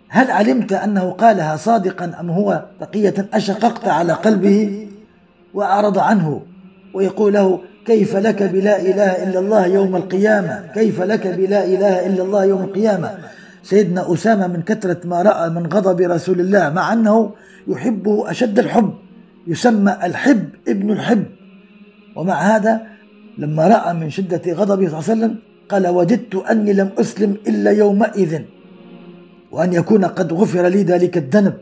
هل 0.09 0.31
علمت 0.31 0.73
أنه 0.73 1.11
قالها 1.11 1.55
صادقا 1.55 2.11
أم 2.19 2.29
هو 2.29 2.65
تقية؟ 2.79 3.13
أشققت 3.33 3.87
على 3.87 4.13
قلبه 4.13 4.87
وأعرض 5.53 5.99
عنه 5.99 6.41
ويقول 6.93 7.33
له 7.33 7.59
كيف 7.85 8.15
لك 8.15 8.43
بلا 8.43 8.81
إله 8.81 9.23
إلا 9.23 9.39
الله 9.39 9.65
يوم 9.65 9.95
القيامة؟ 9.95 10.67
كيف 10.73 11.01
لك 11.01 11.27
بلا 11.27 11.65
إله 11.65 12.05
إلا 12.05 12.23
الله 12.23 12.45
يوم 12.45 12.61
القيامة؟ 12.61 13.17
سيدنا 13.63 14.13
أسامة 14.13 14.47
من 14.47 14.61
كثرة 14.61 15.07
ما 15.07 15.21
رأى 15.21 15.49
من 15.49 15.67
غضب 15.67 16.01
رسول 16.01 16.39
الله 16.39 16.69
مع 16.69 16.93
أنه 16.93 17.31
يحبه 17.67 18.31
أشد 18.31 18.59
الحب 18.59 18.93
يسمى 19.47 19.97
الحب 20.03 20.49
ابن 20.67 20.91
الحب. 20.91 21.25
ومع 22.19 22.55
هذا 22.55 22.81
لما 23.37 23.67
رأى 23.67 23.93
من 23.93 24.09
شدة 24.09 24.53
غضبه 24.53 24.89
صلى 24.89 24.99
الله 24.99 25.09
عليه 25.09 25.13
وسلم 25.13 25.35
قال 25.69 25.87
وددت 25.87 26.35
أني 26.35 26.73
لم 26.73 26.89
أسلم 26.99 27.37
إلا 27.47 27.71
يومئذ 27.71 28.41
وأن 29.51 29.73
يكون 29.73 30.05
قد 30.05 30.33
غفر 30.33 30.67
لي 30.67 30.83
ذلك 30.83 31.17
الذنب. 31.17 31.53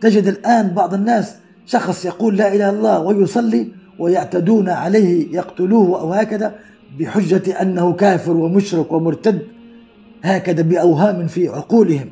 تجد 0.00 0.26
الآن 0.26 0.68
بعض 0.68 0.94
الناس 0.94 1.36
شخص 1.66 2.04
يقول 2.04 2.36
لا 2.36 2.48
إله 2.54 2.70
إلا 2.70 2.78
الله 2.78 3.00
ويصلي 3.00 3.68
ويعتدون 3.98 4.68
عليه 4.68 5.34
يقتلوه 5.36 6.00
أو 6.00 6.12
هكذا 6.12 6.54
بحجة 6.98 7.62
أنه 7.62 7.92
كافر 7.92 8.36
ومشرك 8.36 8.92
ومرتد 8.92 9.42
هكذا 10.22 10.62
بأوهام 10.62 11.26
في 11.26 11.48
عقولهم. 11.48 12.08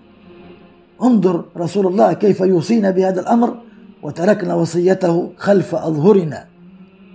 انظر 1.03 1.45
رسول 1.57 1.87
الله 1.87 2.13
كيف 2.13 2.41
يوصينا 2.41 2.91
بهذا 2.91 3.21
الأمر 3.21 3.57
وتركنا 4.03 4.55
وصيته 4.55 5.33
خلف 5.37 5.75
أظهرنا. 5.75 6.58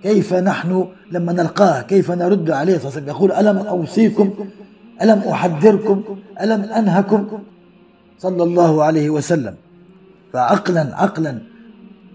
كيف 0.04 0.34
نحن 0.34 0.88
لما 1.12 1.34
نلقاه؟ 1.34 1.82
كيف 1.82 2.12
نرد 2.12 2.52
عليه؟ 2.52 2.78
صلى 2.78 2.88
الله 2.88 2.92
عليه 2.92 2.98
وسلم 2.98 3.08
يقول 3.08 3.32
ألم 3.32 3.58
أوصيكم؟ 3.58 4.34
ألم 5.02 5.20
أحذركم؟ 5.20 6.04
ألم 6.42 6.62
أنهكم؟ 6.62 7.39
صلى 8.20 8.44
الله 8.44 8.84
عليه 8.84 9.10
وسلم. 9.10 9.56
فعقلا 10.34 10.96
عقلا 10.96 11.42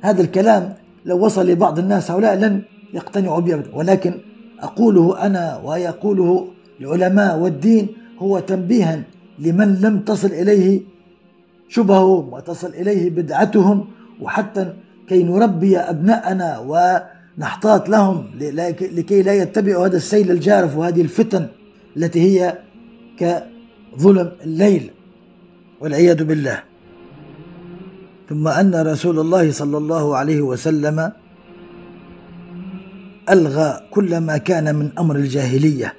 هذا 0.01 0.23
الكلام 0.23 0.75
لو 1.05 1.25
وصل 1.25 1.47
لبعض 1.47 1.79
الناس 1.79 2.11
هؤلاء 2.11 2.35
لن 2.35 2.63
يقتنعوا 2.95 3.41
به 3.41 3.63
ولكن 3.73 4.15
أقوله 4.61 5.27
أنا 5.27 5.61
ويقوله 5.65 6.49
العلماء 6.81 7.39
والدين 7.39 7.89
هو 8.19 8.39
تنبيها 8.39 9.03
لمن 9.39 9.75
لم 9.75 10.01
تصل 10.01 10.29
إليه 10.29 10.81
شبههم 11.69 12.33
وتصل 12.33 12.69
إليه 12.69 13.11
بدعتهم 13.11 13.85
وحتى 14.21 14.73
كي 15.09 15.23
نربي 15.23 15.79
أبناءنا 15.79 16.59
ونحتاط 17.39 17.89
لهم 17.89 18.27
لكي 18.81 19.23
لا 19.23 19.35
يتبعوا 19.35 19.87
هذا 19.87 19.97
السيل 19.97 20.31
الجارف 20.31 20.77
وهذه 20.77 21.01
الفتن 21.01 21.47
التي 21.97 22.21
هي 22.21 22.59
كظلم 23.19 24.33
الليل 24.45 24.91
والعياذ 25.81 26.25
بالله. 26.25 26.63
ثم 28.29 28.49
أن 28.49 28.75
رسول 28.75 29.19
الله 29.19 29.51
صلى 29.51 29.79
الله 29.79 30.17
عليه 30.17 30.41
وسلم 30.41 31.13
ألغى 33.31 33.81
كل 33.91 34.19
ما 34.19 34.37
كان 34.37 34.75
من 34.75 34.91
أمر 34.99 35.17
الجاهلية. 35.17 35.95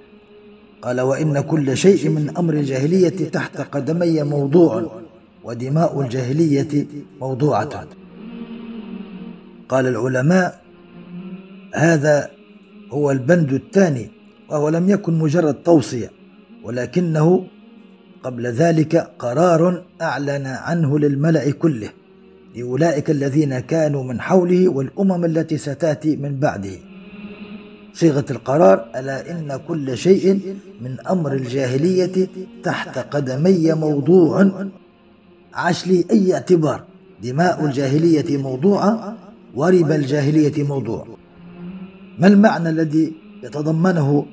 قال 0.81 1.01
وإن 1.01 1.39
كل 1.41 1.77
شيء 1.77 2.09
من 2.09 2.37
أمر 2.37 2.53
الجاهلية 2.53 3.29
تحت 3.29 3.61
قدمي 3.61 4.23
موضوع 4.23 4.91
ودماء 5.43 6.01
الجاهلية 6.01 6.85
موضوعة. 7.21 7.87
قال 9.69 9.87
العلماء 9.87 10.68
هذا 11.73 12.29
هو 12.91 13.11
البند 13.11 13.53
الثاني 13.53 14.11
وهو 14.49 14.69
لم 14.69 14.89
يكن 14.89 15.13
مجرد 15.19 15.53
توصية 15.53 16.11
ولكنه 16.63 17.45
قبل 18.23 18.47
ذلك 18.47 18.95
قرار 19.19 19.83
أعلن 20.01 20.45
عنه 20.45 20.99
للملأ 20.99 21.51
كله 21.51 21.89
لأولئك 22.55 23.09
الذين 23.09 23.59
كانوا 23.59 24.03
من 24.03 24.21
حوله 24.21 24.69
والأمم 24.69 25.25
التي 25.25 25.57
ستأتي 25.57 26.15
من 26.15 26.39
بعده. 26.39 26.77
صيغة 27.93 28.25
القرار 28.31 28.85
ألا 28.95 29.31
إن 29.31 29.59
كل 29.67 29.97
شيء 29.97 30.57
من 30.81 30.99
أمر 31.09 31.33
الجاهلية 31.33 32.27
تحت 32.63 32.97
قدمي 32.97 33.73
موضوع. 33.73 34.51
عاش 35.53 35.87
لي 35.87 36.05
أي 36.11 36.33
اعتبار؟ 36.33 36.83
دماء 37.23 37.65
الجاهلية 37.65 38.37
موضوعة 38.37 39.17
وربا 39.55 39.95
الجاهلية 39.95 40.63
موضوع. 40.63 41.07
ما 42.19 42.27
المعنى 42.27 42.69
الذي 42.69 43.13
يتضمنه 43.43 44.25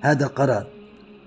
هذا 0.00 0.24
القرار؟ 0.24 0.66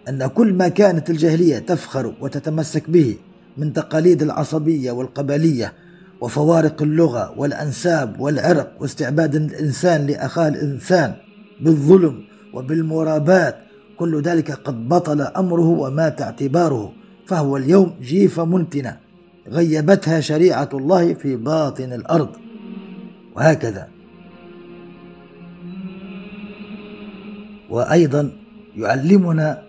أن 0.10 0.28
كل 0.28 0.54
ما 0.54 0.67
كانت 0.67 1.10
الجاهلية 1.10 1.60
تفخر 1.60 2.13
وتتمسك 2.21 2.89
به 2.89 3.15
من 3.58 3.73
تقاليد 3.73 4.21
العصبية 4.21 4.91
والقبلية 4.91 5.73
وفوارق 6.21 6.82
اللغة 6.82 7.34
والأنساب 7.38 8.19
والعرق 8.19 8.71
واستعباد 8.80 9.36
الإنسان 9.36 10.06
لأخاه 10.08 10.47
الإنسان 10.47 11.13
بالظلم 11.62 12.23
وبالمرابات 12.54 13.58
كل 13.97 14.21
ذلك 14.21 14.51
قد 14.51 14.89
بطل 14.89 15.21
أمره 15.21 15.67
ومات 15.67 16.21
اعتباره 16.21 16.93
فهو 17.28 17.58
اليوم 17.58 17.95
جيفة 18.01 18.45
منتنة 18.45 18.97
غيبتها 19.47 20.19
شريعة 20.19 20.69
الله 20.73 21.13
في 21.13 21.36
باطن 21.36 21.93
الأرض. 21.93 22.30
وهكذا. 23.36 23.94
وأيضا 27.69 28.32
يعلمنا 28.78 29.62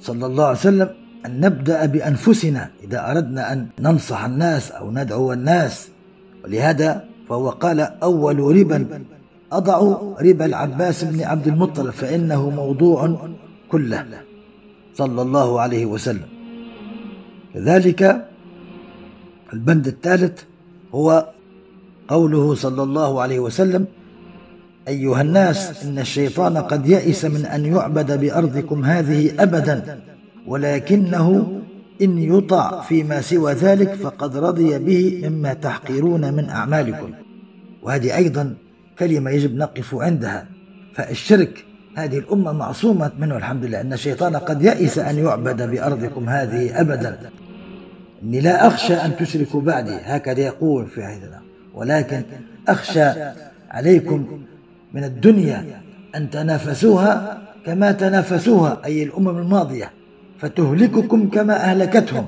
صلى 0.00 0.26
الله 0.26 0.44
عليه 0.44 0.58
وسلم 0.58 0.88
أن 1.26 1.40
نبدأ 1.40 1.86
بأنفسنا 1.86 2.70
إذا 2.84 3.10
أردنا 3.10 3.52
أن 3.52 3.66
ننصح 3.80 4.24
الناس 4.24 4.70
أو 4.72 4.90
ندعو 4.90 5.32
الناس. 5.32 5.88
ولهذا 6.44 7.04
فهو 7.28 7.50
قال 7.50 7.80
أول 7.80 8.38
ربا 8.38 9.04
أضع 9.52 9.96
ربا 10.20 10.44
العباس 10.44 11.04
بن 11.04 11.22
عبد 11.22 11.46
المطلب 11.48 11.90
فإنه 11.90 12.50
موضوع 12.50 13.30
كله. 13.68 14.04
صلى 14.94 15.22
الله 15.22 15.60
عليه 15.60 15.86
وسلم. 15.86 16.28
كذلك 17.54 18.28
البند 19.52 19.86
الثالث 19.86 20.42
هو 20.94 21.28
قوله 22.08 22.54
صلى 22.54 22.82
الله 22.82 23.22
عليه 23.22 23.40
وسلم 23.40 23.86
أيها 24.88 25.20
الناس 25.22 25.84
إن 25.84 25.98
الشيطان 25.98 26.56
قد 26.56 26.88
يئس 26.88 27.24
من 27.24 27.46
أن 27.46 27.64
يعبد 27.64 28.20
بأرضكم 28.20 28.84
هذه 28.84 29.42
أبدا 29.42 30.00
ولكنه 30.46 31.60
إن 32.02 32.18
يطع 32.18 32.80
فيما 32.82 33.20
سوى 33.20 33.52
ذلك 33.52 33.94
فقد 33.94 34.36
رضي 34.36 34.78
به 34.78 35.28
مما 35.28 35.54
تحقرون 35.54 36.34
من 36.34 36.48
أعمالكم. 36.48 37.10
وهذه 37.82 38.16
أيضا 38.16 38.54
كلمة 38.98 39.30
يجب 39.30 39.56
نقف 39.56 39.94
عندها. 39.94 40.46
فالشرك 40.94 41.64
هذه 41.96 42.18
الأمة 42.18 42.52
معصومة 42.52 43.12
منه 43.18 43.36
الحمد 43.36 43.64
لله 43.64 43.80
أن 43.80 43.92
الشيطان 43.92 44.36
قد 44.36 44.62
يئس 44.62 44.98
أن 44.98 45.18
يعبد 45.18 45.70
بأرضكم 45.70 46.28
هذه 46.28 46.80
أبدا. 46.80 47.30
إني 48.22 48.40
لا 48.40 48.66
أخشى 48.66 48.94
أن 48.94 49.16
تشركوا 49.16 49.60
بعدي 49.60 49.96
هكذا 50.02 50.40
يقول 50.40 50.86
في 50.86 51.02
عيدنا 51.02 51.40
ولكن 51.74 52.22
أخشى 52.68 53.10
عليكم 53.70 54.44
من 54.94 55.04
الدنيا 55.04 55.64
أن 56.16 56.30
تنافسوها 56.30 57.42
كما 57.66 57.92
تنافسوها 57.92 58.80
أي 58.84 59.02
الأمم 59.02 59.38
الماضية. 59.38 59.90
فتهلككم 60.38 61.28
كما 61.28 61.54
أهلكتهم. 61.54 62.26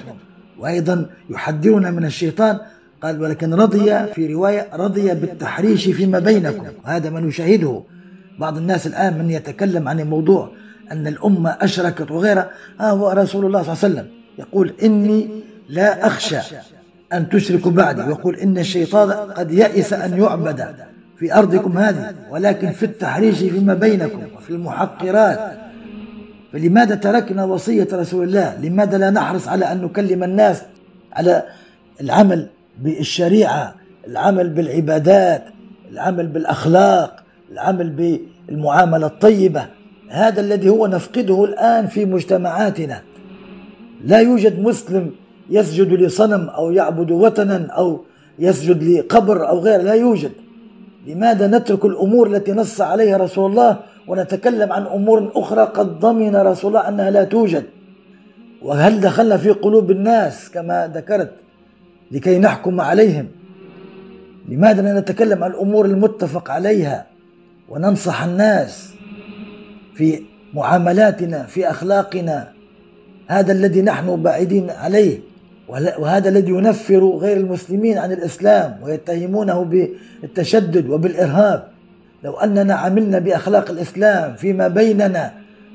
وأيضا 0.58 1.06
يحذرنا 1.30 1.90
من 1.90 2.04
الشيطان. 2.04 2.58
قال 3.02 3.22
ولكن 3.22 3.54
رضي 3.54 4.06
في 4.14 4.34
رواية 4.34 4.68
رضي 4.74 5.14
بالتحريش 5.14 5.88
فيما 5.88 6.18
بينكم. 6.18 6.64
وهذا 6.84 7.10
ما 7.10 7.20
نشاهده 7.20 7.82
بعض 8.38 8.56
الناس 8.56 8.86
الآن 8.86 9.18
من 9.18 9.30
يتكلم 9.30 9.88
عن 9.88 10.00
الموضوع 10.00 10.50
أن 10.92 11.06
الأمة 11.06 11.50
أشركت 11.60 12.10
وغيرها. 12.10 12.50
ها 12.80 12.90
هو 12.90 13.10
رسول 13.10 13.46
الله 13.46 13.62
صلى 13.62 13.72
الله 13.72 13.84
عليه 13.84 13.94
وسلم 13.94 14.06
يقول 14.38 14.72
إني 14.82 15.28
لا 15.68 16.06
أخشى 16.06 16.38
أن 17.12 17.28
تشركوا 17.28 17.72
بعدي. 17.72 18.02
ويقول 18.02 18.36
إن 18.36 18.58
الشيطان 18.58 19.10
قد 19.10 19.52
يئس 19.52 19.92
أن 19.92 20.18
يعبد. 20.18 20.74
في 21.18 21.34
أرضكم 21.34 21.78
هذه 21.78 22.14
ولكن 22.30 22.70
في 22.72 22.82
التحريش 22.82 23.38
فيما 23.38 23.74
بينكم 23.74 24.22
وفي 24.36 24.50
المحقرات. 24.50 25.52
فلماذا 26.52 26.94
تركنا 26.94 27.44
وصية 27.44 27.88
رسول 27.92 28.24
الله؟ 28.28 28.60
لماذا 28.60 28.98
لا 28.98 29.10
نحرص 29.10 29.48
على 29.48 29.72
أن 29.72 29.82
نكلم 29.82 30.24
الناس 30.24 30.62
على 31.12 31.42
العمل 32.00 32.48
بالشريعة 32.78 33.74
العمل 34.06 34.48
بالعبادات 34.50 35.44
العمل 35.92 36.26
بالأخلاق 36.26 37.24
العمل 37.52 38.18
بالمعاملة 38.48 39.06
الطيبة؟ 39.06 39.66
هذا 40.08 40.40
الذي 40.40 40.68
هو 40.68 40.86
نفقده 40.86 41.44
الآن 41.44 41.86
في 41.86 42.04
مجتمعاتنا. 42.04 43.02
لا 44.04 44.18
يوجد 44.18 44.60
مسلم 44.60 45.10
يسجد 45.50 45.92
لصنم 45.92 46.48
أو 46.48 46.70
يعبد 46.70 47.10
وطنا 47.10 47.66
أو 47.66 48.04
يسجد 48.38 48.82
لقبر 48.82 49.48
أو 49.48 49.58
غيره 49.58 49.82
لا 49.82 49.94
يوجد. 49.94 50.32
لماذا 51.06 51.46
نترك 51.46 51.84
الأمور 51.84 52.26
التي 52.26 52.52
نص 52.52 52.80
عليها 52.80 53.16
رسول 53.16 53.50
الله 53.50 53.78
ونتكلم 54.06 54.72
عن 54.72 54.86
أمور 54.86 55.32
أخرى 55.34 55.62
قد 55.62 56.00
ضمن 56.00 56.36
رسول 56.36 56.76
الله 56.76 56.88
أنها 56.88 57.10
لا 57.10 57.24
توجد؟ 57.24 57.64
وهل 58.62 59.00
دخلنا 59.00 59.36
في 59.36 59.50
قلوب 59.50 59.90
الناس 59.90 60.50
كما 60.50 60.90
ذكرت 60.94 61.32
لكي 62.10 62.38
نحكم 62.38 62.80
عليهم؟ 62.80 63.28
لماذا 64.48 64.82
لا 64.82 65.00
نتكلم 65.00 65.44
عن 65.44 65.50
الأمور 65.50 65.86
المتفق 65.86 66.50
عليها 66.50 67.06
وننصح 67.68 68.22
الناس 68.22 68.92
في 69.94 70.22
معاملاتنا 70.54 71.42
في 71.42 71.70
أخلاقنا؟ 71.70 72.48
هذا 73.26 73.52
الذي 73.52 73.82
نحن 73.82 74.22
بعيدين 74.22 74.70
عليه. 74.70 75.20
وهذا 75.68 76.28
الذي 76.28 76.50
ينفر 76.50 77.04
غير 77.04 77.36
المسلمين 77.36 77.98
عن 77.98 78.12
الإسلام 78.12 78.78
ويتهمونه 78.82 79.88
بالتشدد 80.22 80.88
وبالإرهاب. 80.88 81.68
لو 82.24 82.36
أننا 82.36 82.74
عملنا 82.74 83.18
بأخلاق 83.18 83.70
الإسلام 83.70 84.34
فيما 84.34 84.68
بيننا 84.68 85.32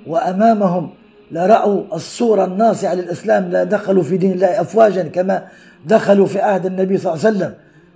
وأمامهم 0.08 0.90
لرأوا 1.32 1.84
الصورة 1.94 2.46
الناصعة 2.46 2.94
للإسلام 2.94 3.50
لا 3.50 3.64
دخلوا 3.64 4.04
في 4.04 4.18
دين 4.18 4.32
الله 4.32 4.62
أفواجا 4.62 5.04
كما 5.04 5.44
دخلوا 5.86 6.26
في 6.26 6.40
عهد 6.40 6.66
النبي 6.66 6.98
صلى 6.98 7.14
الله 7.14 7.26
عليه 7.26 7.38
وسلم. 7.38 7.54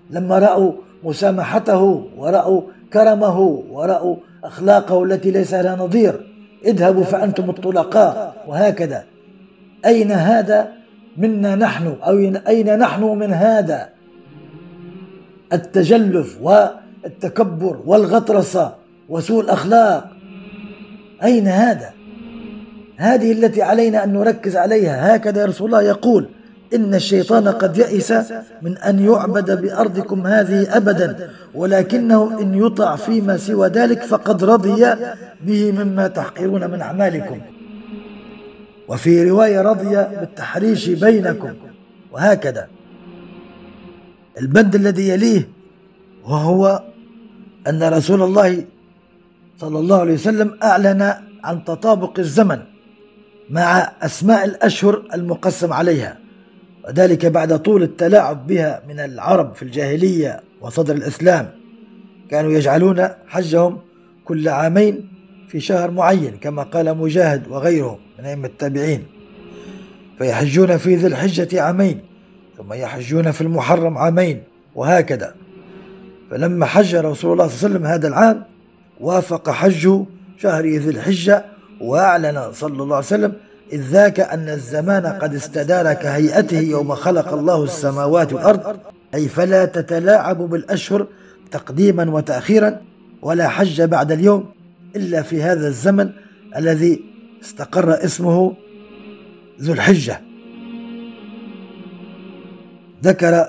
لما 0.09 0.39
رأوا 0.39 0.71
مسامحته 1.03 2.07
ورأوا 2.17 2.61
كرمه 2.93 3.39
ورأوا 3.71 4.15
أخلاقه 4.43 5.03
التي 5.03 5.31
ليس 5.31 5.53
لها 5.53 5.75
نظير 5.75 6.27
اذهبوا 6.65 7.03
فأنتم 7.03 7.49
الطلقاء. 7.49 8.35
وهكذا. 8.47 9.03
أين 9.85 10.11
هذا؟ 10.11 10.67
منا 11.17 11.55
نحن 11.55 11.95
أو 12.03 12.17
أين 12.47 12.79
نحن 12.79 13.03
من 13.03 13.33
هذا؟ 13.33 13.89
التجلف 15.53 16.37
والتكبر 16.41 17.79
والغطرسة 17.85 18.75
وسوء 19.09 19.43
الأخلاق. 19.43 20.11
أين 21.23 21.47
هذا؟ 21.47 21.89
هذه 22.97 23.31
التي 23.31 23.61
علينا 23.61 24.03
أن 24.03 24.13
نركز 24.13 24.55
عليها. 24.55 25.15
هكذا 25.15 25.45
رسول 25.45 25.67
الله 25.67 25.81
يقول 25.81 26.29
إن 26.73 26.95
الشيطان 26.95 27.47
قد 27.47 27.77
يئس 27.77 28.13
من 28.61 28.77
أن 28.77 28.99
يعبد 28.99 29.61
بأرضكم 29.61 30.27
هذه 30.27 30.77
أبدا 30.77 31.29
ولكنه 31.55 32.41
إن 32.41 32.53
يطع 32.53 32.95
فيما 32.95 33.37
سوى 33.37 33.67
ذلك 33.67 34.03
فقد 34.03 34.43
رضي 34.43 34.85
به 35.41 35.71
مما 35.71 36.07
تحقرون 36.07 36.71
من 36.71 36.81
أعمالكم. 36.81 37.39
وفي 38.87 39.29
رواية 39.29 39.61
رضي 39.61 39.95
بالتحريش 40.19 40.89
بينكم 40.89 41.53
وهكذا. 42.11 42.67
البند 44.39 44.75
الذي 44.75 45.09
يليه 45.09 45.49
وهو 46.23 46.83
أن 47.67 47.83
رسول 47.83 48.21
الله 48.21 48.65
صلى 49.57 49.79
الله 49.79 49.99
عليه 49.99 50.13
وسلم 50.13 50.57
أعلن 50.63 51.13
عن 51.43 51.63
تطابق 51.63 52.19
الزمن 52.19 52.59
مع 53.49 53.91
أسماء 54.01 54.45
الأشهر 54.45 55.03
المقسم 55.13 55.73
عليها 55.73 56.17
وذلك 56.87 57.25
بعد 57.25 57.59
طول 57.59 57.83
التلاعب 57.83 58.47
بها 58.47 58.81
من 58.87 58.99
العرب 58.99 59.55
في 59.55 59.61
الجاهلية 59.63 60.41
وصدر 60.61 60.95
الإسلام. 60.95 61.51
كانوا 62.31 62.51
يجعلون 62.51 63.07
حجهم 63.27 63.79
كل 64.25 64.49
عامين 64.49 65.14
في 65.55 65.61
شهر 65.61 65.91
معين 65.91 66.37
كما 66.41 66.63
قال 66.63 66.97
مجاهد 66.97 67.47
وغيره 67.47 67.99
من 68.19 68.25
أئمة 68.25 68.47
التابعين. 68.47 69.03
فيحجون 70.17 70.77
في 70.77 70.95
ذي 70.95 71.07
الحجة 71.07 71.61
عامين 71.61 71.99
ثم 72.57 72.73
يحجون 72.73 73.31
في 73.31 73.41
المحرم 73.41 73.97
عامين 73.97 74.43
وهكذا. 74.75 75.35
فلما 76.31 76.65
حج 76.65 76.95
رسول 76.95 77.05
الله 77.05 77.13
صلى 77.13 77.31
الله 77.31 77.47
عليه 77.47 77.47
وسلم 77.47 77.85
هذا 77.85 78.07
العام 78.07 78.43
وافق 78.99 79.49
حج 79.49 80.03
شهر 80.37 80.65
ذي 80.65 80.89
الحجة 80.89 81.45
وأعلن 81.81 82.51
صلى 82.53 82.83
الله 82.83 82.95
عليه 82.95 83.05
وسلم 83.05 83.33
إذ 83.73 83.81
ذاك 83.81 84.19
أن 84.19 84.49
الزمان 84.49 85.05
قد 85.05 85.35
استدار 85.35 85.93
كهيئته 85.93 86.59
يوم 86.59 86.95
خلق 86.95 87.33
الله 87.33 87.63
السماوات 87.63 88.33
والأرض 88.33 88.77
أي 89.13 89.27
فلا 89.27 89.65
تتلاعب 89.65 90.37
بالأشهر 90.37 91.07
تقديما 91.51 92.11
وتأخيرا 92.11 92.77
ولا 93.21 93.47
حج 93.47 93.81
بعد 93.81 94.11
اليوم. 94.11 94.54
إلا 94.95 95.21
في 95.21 95.43
هذا 95.43 95.67
الزمن 95.67 96.09
الذي 96.57 97.03
استقر 97.43 98.05
اسمه 98.05 98.55
ذو 99.61 99.73
الحجة 99.73 100.21
ذكر 103.03 103.47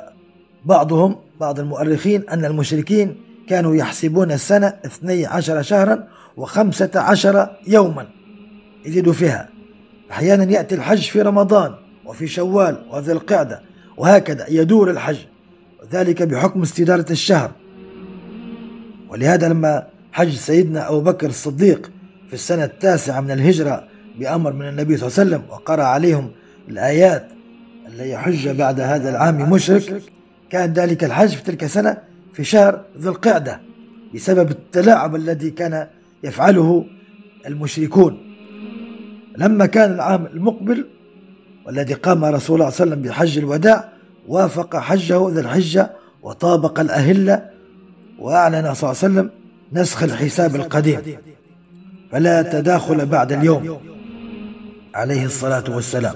بعضهم 0.64 1.16
بعض 1.40 1.60
المؤرخين 1.60 2.28
أن 2.28 2.44
المشركين 2.44 3.16
كانوا 3.48 3.76
يحسبون 3.76 4.32
السنة 4.32 4.66
12 4.84 5.62
شهرا 5.62 6.08
وخمسة 6.36 6.90
عشر 6.94 7.56
يوما 7.66 8.06
يزيدوا 8.86 9.12
فيها. 9.12 9.48
أحيانا 10.10 10.52
يأتي 10.52 10.74
الحج 10.74 11.02
في 11.02 11.22
رمضان 11.22 11.74
وفي 12.04 12.26
شوال 12.26 12.76
وذي 12.90 13.12
القعدة 13.12 13.60
وهكذا 13.96 14.46
يدور 14.48 14.90
الحج 14.90 15.16
ذلك 15.92 16.22
بحكم 16.22 16.62
استدارة 16.62 17.06
الشهر. 17.10 17.50
ولهذا 19.08 19.48
لما 19.48 19.86
حج 20.16 20.34
سيدنا 20.34 20.88
أبو 20.88 21.00
بكر 21.00 21.26
الصديق 21.28 21.90
في 22.28 22.34
السنة 22.34 22.64
التاسعة 22.64 23.20
من 23.20 23.30
الهجرة 23.30 23.88
بأمر 24.18 24.52
من 24.52 24.68
النبي 24.68 24.96
صلى 24.96 25.08
الله 25.08 25.18
عليه 25.20 25.30
وسلم 25.30 25.42
وقرأ 25.50 25.82
عليهم 25.82 26.30
الآيات 26.68 27.28
اللي 27.86 28.10
يحج 28.10 28.48
بعد 28.48 28.80
هذا 28.80 29.10
العام 29.10 29.50
مشرك. 29.50 30.02
كان 30.50 30.72
ذلك 30.72 31.04
الحج 31.04 31.28
في 31.28 31.42
تلك 31.42 31.64
السنة 31.64 31.96
في 32.32 32.44
شهر 32.44 32.84
ذو 32.98 33.10
القعدة 33.10 33.60
بسبب 34.14 34.50
التلاعب 34.50 35.14
الذي 35.14 35.50
كان 35.50 35.86
يفعله 36.24 36.84
المشركون. 37.46 38.36
لما 39.38 39.66
كان 39.66 39.92
العام 39.92 40.26
المقبل 40.26 40.86
والذي 41.66 41.94
قام 41.94 42.24
رسول 42.24 42.60
الله 42.60 42.70
صلى 42.70 42.84
الله 42.84 42.94
عليه 42.94 43.02
وسلم 43.02 43.02
بحج 43.02 43.38
الوداع 43.38 43.92
وافق 44.28 44.76
حجه 44.76 45.28
ذا 45.30 45.40
الحجة 45.40 45.90
وطابق 46.22 46.80
الأهلة 46.80 47.50
وأعلن 48.18 48.74
صلى 48.74 48.90
الله 48.90 49.02
عليه 49.02 49.14
وسلم 49.14 49.45
نسخ 49.72 50.02
الحساب 50.02 50.56
القديم. 50.56 51.00
فلا 52.12 52.42
تداخل 52.42 53.06
بعد 53.06 53.32
اليوم. 53.32 53.78
عليه 54.94 55.24
الصلاة 55.24 55.64
والسلام. 55.68 56.14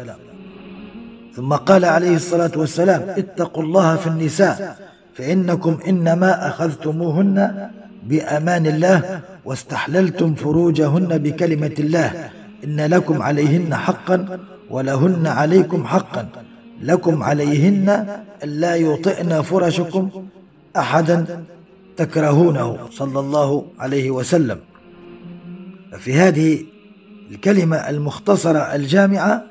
ثم 1.36 1.52
قال 1.52 1.84
عليه 1.84 2.16
الصلاة 2.16 2.50
والسلام 2.56 3.02
اتقوا 3.08 3.62
الله 3.62 3.96
في 3.96 4.06
النساء 4.06 4.78
فإنكم 5.14 5.78
إنما 5.88 6.48
أخذتموهن 6.48 7.68
بأمان 8.06 8.66
الله 8.66 9.20
واستحللتم 9.44 10.34
فروجهن 10.34 11.18
بكلمة 11.18 11.74
الله. 11.78 12.30
إن 12.64 12.80
لكم 12.80 13.22
عليهن 13.22 13.74
حقا 13.74 14.38
ولهن 14.70 15.26
عليكم 15.26 15.86
حقا. 15.86 16.28
لكم 16.82 17.22
عليهن 17.22 18.06
ألا 18.44 18.76
يطئن 18.76 19.42
فرشكم 19.42 20.10
أحدا 20.76 21.44
تكرهونه 22.00 22.88
صلى 22.90 23.20
الله 23.20 23.66
عليه 23.78 24.10
وسلم. 24.10 24.58
في 25.98 26.12
هذه 26.12 26.64
الكلمة 27.30 27.76
المختصرة 27.76 28.58
الجامعة 28.58 29.44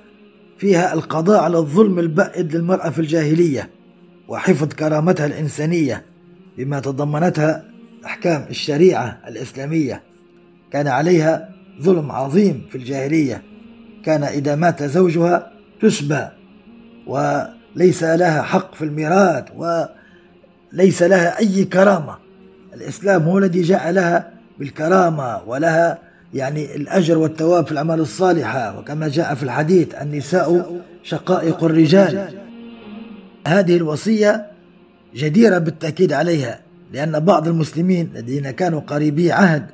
فيها 0.57 0.93
القضاء 0.93 1.43
على 1.43 1.57
الظلم 1.57 1.99
البائد 1.99 2.55
للمرأة 2.55 2.89
في 2.89 2.99
الجاهلية 2.99 3.69
وحفظ 4.27 4.67
كرامتها 4.67 5.25
الإنسانية 5.25 6.05
بما 6.57 6.79
تضمنتها 6.79 7.63
أحكام 8.05 8.45
الشريعة 8.49 9.17
الإسلامية. 9.27 10.03
كان 10.71 10.87
عليها 10.87 11.49
ظلم 11.81 12.11
عظيم 12.11 12.65
في 12.69 12.77
الجاهلية. 12.77 13.43
كان 14.05 14.23
إذا 14.23 14.55
مات 14.55 14.83
زوجها 14.83 15.51
تسبى 15.81 16.27
ليس 17.75 18.03
لها 18.03 18.41
حق 18.41 18.75
في 18.75 18.85
الميراث 18.85 19.43
وليس 19.55 21.03
لها 21.03 21.39
أي 21.39 21.65
كرامة. 21.65 22.28
الإسلام 22.79 23.23
هو 23.23 23.37
الذي 23.37 23.61
جاء 23.61 23.91
لها 23.91 24.29
بالكرامة 24.59 25.41
ولها 25.47 25.97
يعني 26.33 26.75
الأجر 26.75 27.17
والثواب 27.17 27.65
في 27.65 27.71
الأعمال 27.71 27.99
الصالحة. 27.99 28.79
وكما 28.79 29.07
جاء 29.07 29.35
في 29.35 29.43
الحديث 29.43 29.95
النساء 29.95 30.81
شقائق 31.03 31.63
الرجال. 31.63 32.27
هذه 33.47 33.77
الوصية 33.77 34.45
جديرة 35.15 35.57
بالتأكيد 35.57 36.13
عليها 36.13 36.59
لأن 36.93 37.19
بعض 37.19 37.47
المسلمين 37.47 38.09
الذين 38.15 38.51
كانوا 38.51 38.79
قريبي 38.79 39.31
عهد 39.31 39.65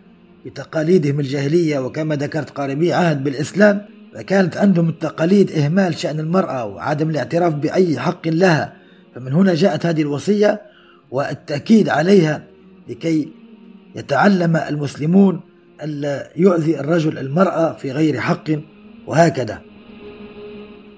بتقاليدهم 0.45 1.19
الجاهلية 1.19 1.79
وكما 1.79 2.15
ذكرت 2.15 2.49
قريبي 2.49 2.93
عهد 2.93 3.23
بالإسلام 3.23 3.81
فكانت 4.13 4.57
عندهم 4.57 4.89
التقاليد 4.89 5.51
إهمال 5.51 5.97
شأن 5.97 6.19
المرأة 6.19 6.65
وعدم 6.65 7.09
الاعتراف 7.09 7.53
بأي 7.53 7.99
حق 7.99 8.27
لها. 8.27 8.73
فمن 9.15 9.33
هنا 9.33 9.53
جاءت 9.53 9.85
هذه 9.85 10.01
الوصية 10.01 10.61
والتأكيد 11.11 11.89
عليها 11.89 12.43
لكي 12.89 13.29
يتعلم 13.95 14.55
المسلمون 14.55 15.41
ألا 15.83 16.31
يؤذي 16.35 16.79
الرجل 16.79 17.17
المرأة 17.17 17.73
في 17.73 17.91
غير 17.91 18.19
حق 18.19 18.51
وهكذا. 19.07 19.61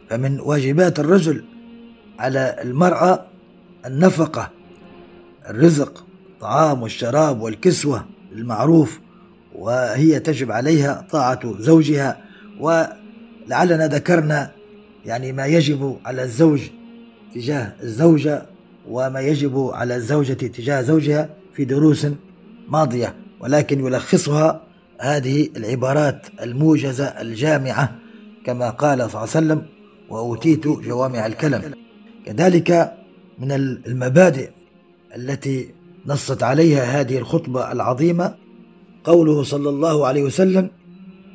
فمن 0.10 0.40
واجبات 0.40 1.00
الرجل 1.00 1.44
على 2.20 2.56
المرأة 2.62 3.26
النفقة 3.86 4.52
الرزق 5.50 6.06
الطعام 6.30 6.82
والشراب 6.82 7.42
والكسوة 7.42 8.06
المعروف 8.32 9.00
وهي 9.56 10.20
تجب 10.20 10.52
عليها 10.52 11.08
طاعة 11.12 11.56
زوجها. 11.60 12.18
ولعلنا 12.60 13.88
ذكرنا 13.88 14.52
يعني 15.06 15.32
ما 15.32 15.46
يجب 15.46 15.98
على 16.06 16.24
الزوج 16.24 16.62
تجاه 17.36 17.74
الزوجة 17.84 18.46
وما 18.90 19.20
يجب 19.20 19.70
على 19.74 19.96
الزوجة 19.96 20.34
تجاه 20.34 20.82
زوجها. 20.82 21.30
في 21.58 21.66
دروس 21.66 22.08
ماضية 22.70 23.16
ولكن 23.40 23.86
يلخصها 23.86 24.62
هذه 25.00 25.50
العبارات 25.58 26.28
الموجزة 26.42 27.06
الجامعة 27.06 27.96
كما 28.46 28.70
قال 28.70 28.98
صلى 28.98 29.08
الله 29.08 29.20
عليه 29.20 29.30
وسلم 29.30 29.62
وأوتيت 30.10 30.68
جوامع 30.68 31.26
الكلم 31.26 31.62
كذلك 32.26 32.94
من 33.40 33.52
المبادئ 33.88 34.50
التي 35.16 35.70
نصت 36.06 36.44
عليها 36.44 36.84
هذه 36.84 37.18
الخطبة 37.18 37.72
العظيمة 37.72 38.36
قوله 39.04 39.44
صلى 39.44 39.70
الله 39.70 40.08
عليه 40.08 40.24
وسلم 40.24 40.70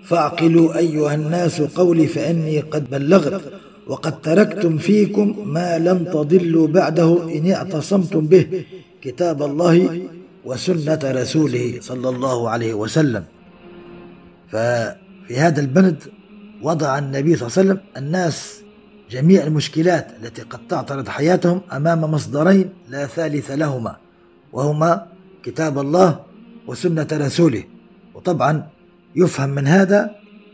فاعقلوا 0.04 0.78
أيها 0.78 1.14
الناس 1.14 1.60
قولي 1.60 2.06
فإني 2.06 2.60
قد 2.60 2.90
بلغت 2.90 3.52
وقد 3.86 4.20
تركتم 4.20 4.78
فيكم 4.78 5.48
ما 5.48 5.78
لم 5.78 6.04
تضلوا 6.04 6.66
بعده 6.66 7.36
إن 7.36 7.50
اعتصمتم 7.50 8.26
به 8.26 8.64
كتاب 9.02 9.42
الله 9.42 10.02
وسنة 10.44 10.98
رسوله 11.04 11.78
صلى 11.80 12.08
الله 12.08 12.50
عليه 12.50 12.74
وسلم. 12.74 13.24
ففي 14.48 15.34
هذا 15.36 15.60
البند 15.60 16.02
وضع 16.62 16.98
النبي 16.98 17.36
صلى 17.36 17.46
الله 17.46 17.58
عليه 17.58 17.62
وسلم 17.70 17.80
الناس 17.96 18.62
جميع 19.10 19.44
المشكلات 19.44 20.06
التي 20.22 20.42
قد 20.42 20.68
تعترض 20.68 21.08
حياتهم 21.08 21.60
أمام 21.72 22.00
مصدرين 22.00 22.68
لا 22.88 23.06
ثالث 23.06 23.50
لهما 23.50 23.96
وهما 24.52 25.06
كتاب 25.42 25.78
الله 25.78 26.20
وسنة 26.66 27.08
رسوله. 27.12 27.64
وطبعا 28.14 28.66
يفهم 29.16 29.50
من 29.50 29.66
هذا 29.66 30.10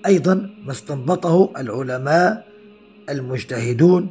أيضا 0.07 0.34
ما 0.64 0.72
استنبطه 0.72 1.53
العلماء 1.59 2.46
المجتهدون 3.11 4.03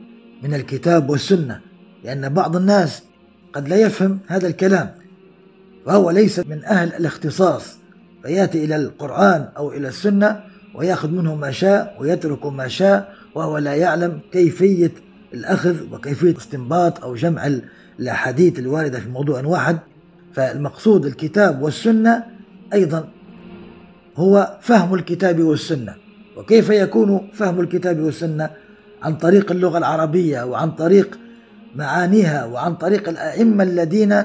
من 0.43 0.53
الكتاب 0.53 1.09
والسنة 1.09 1.61
لأن 2.03 2.29
بعض 2.29 2.55
الناس 2.55 3.03
قد 3.57 3.67
لا 3.67 3.75
يفهم 3.75 4.19
هذا 4.27 4.47
الكلام 4.47 4.91
فهو 5.85 6.11
ليس 6.11 6.39
من 6.39 6.63
أهل 6.63 6.93
الاختصاص 6.93 7.77
فيأتي 8.23 8.65
إلى 8.65 8.75
القرآن 8.75 9.49
أو 9.57 9.71
إلى 9.71 9.87
السنة 9.87 10.43
ويأخذ 10.75 11.09
منه 11.09 11.35
ما 11.35 11.51
شاء 11.51 11.95
ويترك 11.99 12.45
ما 12.45 12.67
شاء 12.67 13.13
وهو 13.35 13.57
لا 13.57 13.75
يعلم 13.75 14.19
كيفية 14.31 14.91
الأخذ 15.33 15.93
وكيفية 15.93 16.37
استنباط 16.37 17.03
أو 17.03 17.15
جمع 17.15 17.49
الأحاديث 17.99 18.59
الواردة 18.59 18.99
في 18.99 19.09
موضوع 19.09 19.41
واحد. 19.45 19.77
فالمقصود 20.33 21.05
الكتاب 21.05 21.61
والسنة 21.61 22.23
أيضا 22.73 23.09
هو 24.15 24.57
فهم 24.61 24.93
الكتاب 24.93 25.39
والسنة. 25.39 25.95
وكيف 26.35 26.69
يكون 26.69 27.29
فهم 27.33 27.59
الكتاب 27.59 27.99
والسنة؟ 27.99 28.49
عن 29.03 29.15
طريق 29.15 29.51
اللغة 29.51 29.77
العربية 29.77 30.43
وعن 30.43 30.71
طريق 30.71 31.19
معانيها 31.77 32.45
وعن 32.45 32.75
طريق 32.75 33.09
الأئمة 33.09 33.63
الذين 33.63 34.23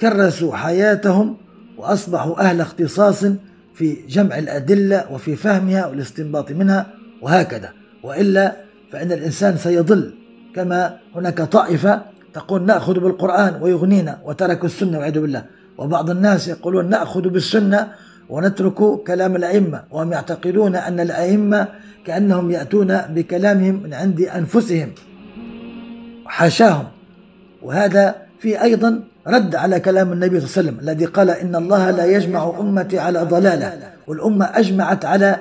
كرسوا 0.00 0.56
حياتهم 0.56 1.36
وأصبحوا 1.78 2.40
أهل 2.40 2.60
اختصاص 2.60 3.24
في 3.74 3.96
جمع 4.08 4.38
الأدلة 4.38 5.12
وفي 5.12 5.36
فهمها 5.36 5.86
والاستنباط 5.86 6.52
منها 6.52 6.86
وهكذا. 7.22 7.72
وإلا 8.02 8.56
فإن 8.92 9.12
الإنسان 9.12 9.56
سيضل. 9.56 10.14
كما 10.54 10.96
هناك 11.14 11.42
طائفة 11.42 12.02
تقول 12.34 12.62
نأخذ 12.62 13.00
بالقرآن 13.00 13.62
ويغنينا 13.62 14.18
وتركوا 14.24 14.66
السنة 14.66 14.92
والعياذ 14.92 15.20
بالله. 15.20 15.44
وبعض 15.78 16.10
الناس 16.10 16.48
يقولون 16.48 16.90
نأخذ 16.90 17.28
بالسنة 17.28 17.88
ونترك 18.28 19.02
كلام 19.06 19.36
الأئمة. 19.36 19.82
وهم 19.90 20.12
يعتقدون 20.12 20.76
أن 20.76 21.00
الأئمة 21.00 21.68
كأنهم 22.06 22.50
يأتون 22.50 22.96
بكلامهم 22.96 23.82
من 23.82 23.94
عند 23.94 24.20
أنفسهم. 24.20 24.92
حاشاهم. 26.28 26.84
وهذا 27.62 28.14
في 28.38 28.62
أيضا 28.62 29.00
رد 29.26 29.54
على 29.54 29.80
كلام 29.80 30.12
النبي 30.12 30.40
صلى 30.40 30.48
الله 30.48 30.58
عليه 30.58 30.68
وسلم 30.68 30.88
الذي 30.88 31.04
قال 31.04 31.30
إن 31.30 31.56
الله 31.56 31.90
لا 31.90 32.04
يجمع 32.04 32.52
أمتي 32.60 32.98
على 32.98 33.22
ضلالة 33.22 33.92
والأمة 34.06 34.50
أجمعت 34.54 35.04
على 35.04 35.36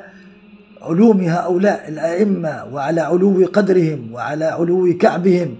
علوم 0.81 1.21
هؤلاء 1.21 1.85
الأئمة 1.89 2.65
وعلى 2.71 3.01
علو 3.01 3.49
قدرهم 3.53 4.13
وعلى 4.13 4.45
علو 4.45 4.97
كعبهم 4.97 5.55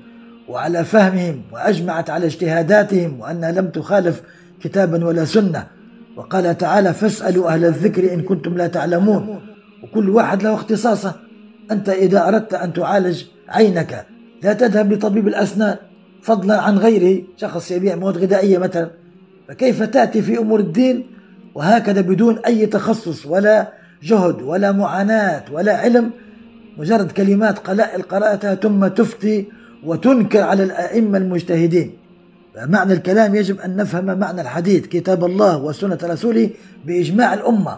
وعلى 0.48 0.86
فهمهم 0.86 1.42
وأجمعت 1.52 2.10
على 2.10 2.26
اجتهاداتهم 2.26 3.20
وأنها 3.20 3.52
لم 3.52 3.68
تخالف 3.68 4.22
كتابا 4.62 5.06
ولا 5.06 5.26
سنة. 5.26 5.68
وقال 6.16 6.58
تعالى 6.58 6.94
فاسألوا 6.94 7.50
أهل 7.50 7.66
الذكر 7.66 8.14
إن 8.14 8.22
كنتم 8.22 8.58
لا 8.58 8.68
تعلمون 8.68 9.42
وكل 9.84 10.10
واحد 10.10 10.44
له 10.44 10.54
اختصاصه. 10.54 11.14
أنت 11.72 11.90
إذا 11.90 12.28
أردت 12.28 12.54
أن 12.54 12.74
تعالج 12.74 13.24
عينك 13.50 14.06
لا 14.44 14.54
تذهب 14.54 14.94
لطبيب 14.94 15.28
الأسنان 15.28 15.76
فضلا 16.22 16.62
عن 16.62 16.78
غيره 16.78 17.24
شخص 17.38 17.72
يبيع 17.72 17.96
مواد 17.96 18.18
غذائية 18.18 18.58
مثلا. 18.58 18.92
فكيف 19.48 19.84
تأتي 19.84 20.22
في 20.22 20.38
أمور 20.38 20.60
الدين 20.60 21.08
وهكذا 21.56 22.02
بدون 22.02 22.40
أي 22.40 22.66
تخصص 22.66 23.26
ولا 23.26 23.74
جهد 24.04 24.42
ولا 24.42 24.72
معاناة 24.72 25.44
ولا 25.52 25.78
علم؟ 25.78 26.12
مجرد 26.78 27.12
كلمات 27.12 27.60
قلائل 27.60 28.02
قرأتها 28.02 28.56
ثم 28.56 28.88
تفتي 28.88 29.46
وتنكر 29.84 30.42
على 30.42 30.64
الأئمة 30.64 31.18
المجتهدين. 31.18 31.92
فمعنى 32.56 32.94
الكلام 32.94 33.36
يجب 33.36 33.60
أن 33.60 33.76
نفهم 33.76 34.20
معنى 34.20 34.42
الحديث 34.42 34.88
كتاب 34.88 35.26
الله 35.26 35.58
وسنة 35.58 35.98
رسوله 36.04 36.50
بإجماع 36.86 37.34
الأمة. 37.34 37.78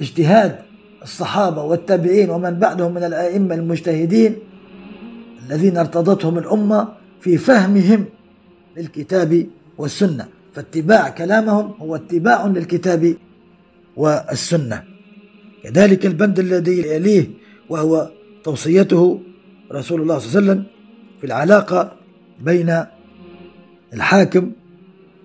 اجتهاد 0.00 0.56
الصحابة 1.02 1.62
والتابعين 1.62 2.30
ومن 2.30 2.58
بعدهم 2.58 2.94
من 2.94 3.04
الأئمة 3.04 3.54
المجتهدين 3.54 4.36
الذين 5.50 5.76
ارتضتهم 5.76 6.38
الأمة 6.38 6.88
في 7.20 7.38
فهمهم 7.38 8.04
للكتاب 8.76 9.46
والسنة. 9.78 10.28
فاتباع 10.54 11.08
كلامهم 11.08 11.74
هو 11.80 11.96
اتباع 11.96 12.46
للكتاب 12.46 13.16
والسنة. 13.96 14.82
كذلك 15.62 16.06
البند 16.06 16.38
الذي 16.38 16.78
يليه 16.78 17.30
وهو 17.68 18.10
توصيته 18.44 19.20
رسول 19.72 20.02
الله 20.02 20.18
صلى 20.18 20.28
الله 20.28 20.50
عليه 20.50 20.60
وسلم 20.60 20.66
في 21.20 21.26
العلاقة 21.26 21.92
بين 22.40 22.84
الحاكم 23.94 24.52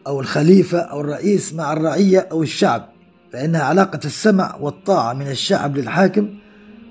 أو 0.07 0.21
الخليفة 0.21 0.79
أو 0.79 1.01
الرئيس 1.01 1.53
مع 1.53 1.73
الرعية 1.73 2.27
أو 2.31 2.43
الشعب 2.43 2.89
فإنها 3.33 3.61
علاقة 3.61 3.99
السمع 4.05 4.55
والطاعة 4.55 5.13
من 5.13 5.27
الشعب 5.27 5.77
للحاكم 5.77 6.29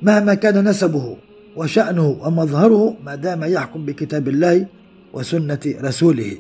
مهما 0.03 0.35
كان 0.35 0.69
نسبه. 0.69 1.17
وشأنه 1.57 2.07
ومظهره 2.21 2.97
ما 3.05 3.15
دام 3.15 3.45
يحكم 3.45 3.85
بكتاب 3.85 4.29
الله 4.29 4.67
وسنة 5.13 5.61
رسوله. 5.67 6.39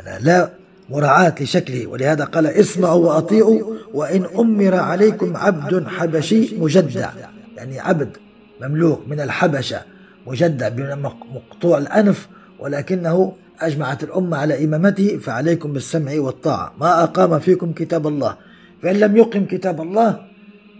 أنا 0.00 0.18
لا 0.20 0.50
مراعاة 0.90 1.34
لشكله 1.40 1.86
ولهذا 1.86 2.24
قال 2.24 2.46
اسمعوا 2.46 3.06
وأطيعوا 3.06 3.60
وإن 3.94 4.24
أمر 4.38 4.74
عليكم 4.74 5.36
عبد 5.36 5.88
حبشي 5.88 6.56
مجدع. 6.58 7.10
يعني 7.56 7.80
عبد 7.80 8.16
مملوك 8.60 9.00
من 9.08 9.20
الحبشة 9.20 9.80
مجدع 10.26 10.94
مقطوع 11.34 11.78
الأنف 11.78 12.28
ولكنه 12.58 13.32
أجمعت 13.60 14.04
الأمة 14.04 14.36
على 14.36 14.64
إمامته 14.64 15.18
فعليكم 15.18 15.72
بالسمع 15.72 16.12
والطاعة. 16.18 16.74
ما 16.80 17.02
أقام 17.02 17.38
فيكم 17.38 17.72
كتاب 17.72 18.06
الله. 18.06 18.36
فإن 18.82 18.96
لم 18.96 19.16
يقم 19.16 19.44
كتاب 19.44 19.80
الله 19.80 20.20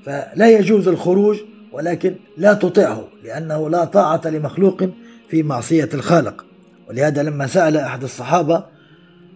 فلا 0.04 0.50
يجوز 0.50 0.88
الخروج 0.88 1.38
ولكن 1.74 2.14
لا 2.36 2.54
تطعه 2.54 3.04
لأنه 3.24 3.70
لا 3.70 3.84
طاعة 3.84 4.20
لمخلوق 4.24 4.84
في 5.28 5.42
معصية 5.42 5.88
الخالق. 5.94 6.44
ولهذا 6.88 7.22
لما 7.22 7.46
سأل 7.46 7.76
أحد 7.76 8.02
الصحابة 8.02 8.64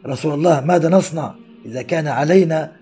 رسول 0.06 0.34
الله 0.34 0.60
ماذا 0.60 0.88
نصنع؟ 0.88 1.34
إذا 1.66 1.82
كان 1.82 2.06
علينا 2.06 2.72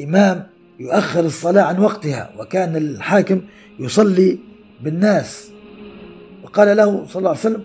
إمام 0.00 0.46
يؤخر 0.80 1.20
الصلاة 1.20 1.62
عن 1.62 1.78
وقتها 1.78 2.30
وكان 2.38 2.76
الحاكم 2.76 3.40
يصلي 3.80 4.38
بالناس. 4.80 5.48
وقال 6.44 6.76
له 6.76 7.06
صلى 7.06 7.18
الله 7.18 7.30
عليه 7.30 7.40
وسلم 7.40 7.62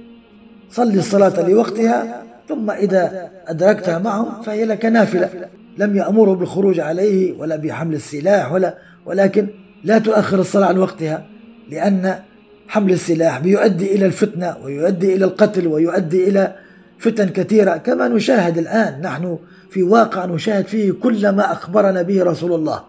صلي 0.71 0.99
الصلاة 0.99 1.49
لوقتها 1.49 2.23
ثم 2.49 2.71
إذا 2.71 3.31
أدركتها 3.47 3.99
معهم 3.99 4.41
فهي 4.41 4.65
لك 4.65 4.85
نافلة. 4.85 5.49
لم 5.77 5.95
يأمره 5.95 6.33
بالخروج 6.33 6.79
عليه 6.79 7.33
ولا 7.37 7.55
بحمل 7.55 7.95
السلاح 7.95 8.51
ولا 8.51 8.77
ولكن 9.05 9.47
لا 9.83 9.99
تؤخر 9.99 10.39
الصلاة 10.39 10.67
عن 10.67 10.77
وقتها. 10.77 11.32
لأن 11.69 12.19
حمل 12.67 12.91
السلاح 12.91 13.39
بيؤدي 13.39 13.95
إلى 13.95 14.05
الفتنة 14.05 14.57
ويؤدي 14.63 15.15
إلى 15.15 15.25
القتل 15.25 15.67
ويؤدي 15.67 16.29
إلى 16.29 16.55
فتن 16.99 17.29
كثيرة 17.29 17.77
كما 17.77 18.07
نشاهد 18.07 18.57
الآن. 18.57 19.01
نحن 19.01 19.37
في 19.69 19.83
واقع 19.83 20.25
نشاهد 20.25 20.67
فيه 20.67 20.91
كل 20.91 21.29
ما 21.29 21.51
أخبرنا 21.51 22.01
به 22.01 22.23
رسول 22.23 22.53
الله. 22.53 22.83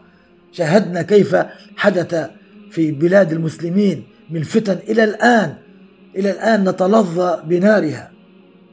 شاهدنا 0.52 1.02
كيف 1.02 1.36
حدث 1.76 2.30
في 2.70 2.90
بلاد 2.90 3.32
المسلمين 3.32 4.04
من 4.30 4.42
فتن 4.42 4.78
إلى 4.88 5.04
الآن. 5.04 5.54
إلى 6.16 6.30
الآن 6.30 6.68
نتلظى 6.68 7.42
بنارها. 7.46 8.10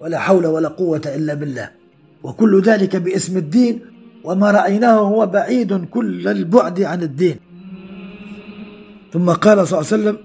ولا 0.02 0.20
حول 0.20 0.46
ولا 0.46 0.68
قوة 0.68 1.02
إلا 1.06 1.34
بالله. 1.34 1.70
وكل 2.24 2.62
ذلك 2.62 2.96
باسم 2.96 3.38
الدين. 3.38 3.80
وما 4.24 4.52
رأيناه 4.52 5.00
هو 5.00 5.26
بعيد 5.26 5.86
كل 5.86 6.28
البعد 6.28 6.82
عن 6.82 7.02
الدين. 7.04 7.36
ثم 9.14 9.30
قال 9.30 9.68
صلى 9.68 9.80
الله 9.80 9.92
عليه 9.92 10.02
وسلم 10.02 10.18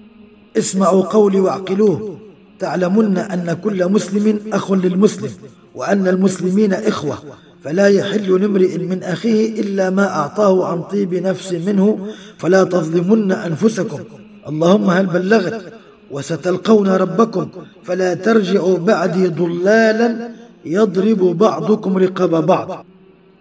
اسمعوا 0.57 1.03
قولي 1.03 1.39
وأعقلوه. 1.39 2.17
تعلمن 2.59 3.17
أن 3.17 3.57
كل 3.63 3.91
مسلم 3.91 4.39
أخ 4.53 4.71
للمسلم 4.71 5.31
وأن 5.75 6.07
المسلمين 6.07 6.73
إخوة. 6.73 7.17
فلا 7.63 7.87
يحل 7.87 8.41
لامرئ 8.41 8.77
من 8.77 9.03
أخيه 9.03 9.61
إلا 9.61 9.89
ما 9.89 10.07
أعطاه 10.07 10.65
عن 10.67 10.81
طيب 10.81 11.13
نفس 11.13 11.53
منه 11.53 12.07
فلا 12.37 12.63
تظلمن 12.63 13.31
أنفسكم. 13.31 13.99
اللهم 14.47 14.89
هل 14.89 15.05
بلغت 15.05 15.73
وستلقون 16.11 16.87
ربكم 16.87 17.47
فلا 17.83 18.13
ترجعوا 18.13 18.77
بعدي 18.77 19.27
ضلالا 19.27 20.29
يضرب 20.65 21.37
بعضكم 21.37 21.97
رقاب 21.97 22.45
بعض. 22.45 22.85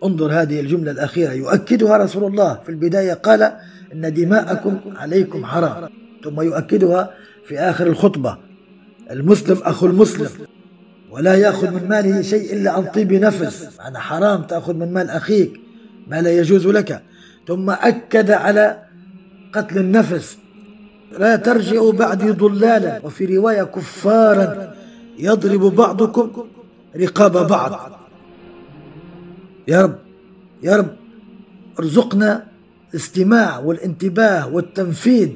انظر 0.04 0.32
هذه 0.32 0.60
الجملة 0.60 0.90
الأخيرة 0.90 1.32
يؤكدها 1.32 1.96
رسول 1.96 2.24
الله 2.24 2.58
في 2.64 2.68
البداية. 2.68 3.12
قال 3.12 3.52
إن 3.92 4.14
دماءكم 4.14 4.80
عليكم 4.96 5.44
حرام. 5.44 5.88
ثم 6.24 6.40
يؤكدها 6.40 7.10
في 7.44 7.58
آخر 7.58 7.86
الخطبة. 7.86 8.38
المسلم 9.10 9.58
أخو 9.62 9.86
المسلم. 9.86 10.28
ولا 11.10 11.34
يأخذ 11.34 11.70
من 11.70 11.88
ماله 11.88 12.22
شيء 12.22 12.52
إلا 12.52 12.70
عن 12.70 12.84
طيب 12.84 13.12
نفس. 13.12 13.78
أنا 13.80 13.98
حرام 13.98 14.42
تأخذ 14.42 14.74
من 14.74 14.92
مال 14.92 15.10
أخيك. 15.10 15.60
ما 16.06 16.22
لا 16.22 16.30
يجوز 16.30 16.66
لك. 16.66 17.02
ثم 17.48 17.70
أكد 17.70 18.30
على 18.30 18.82
قتل 19.52 19.78
النفس. 19.78 20.38
لا 21.18 21.36
ترجعوا 21.36 21.92
بعدي 21.92 22.30
ضلالا. 22.30 23.00
وفي 23.04 23.36
رواية 23.36 23.62
كفارا 23.62 24.74
يضرب 25.18 25.60
بعضكم 25.60 26.44
رقاب 26.96 27.46
بعض. 27.48 28.00
يا 29.68 29.82
رب 29.82 29.98
يا 30.62 30.76
رب 30.76 30.96
ارزقنا 31.78 32.46
الاستماع 32.96 33.58
والانتباه 33.58 34.48
والتنفيذ 34.54 35.28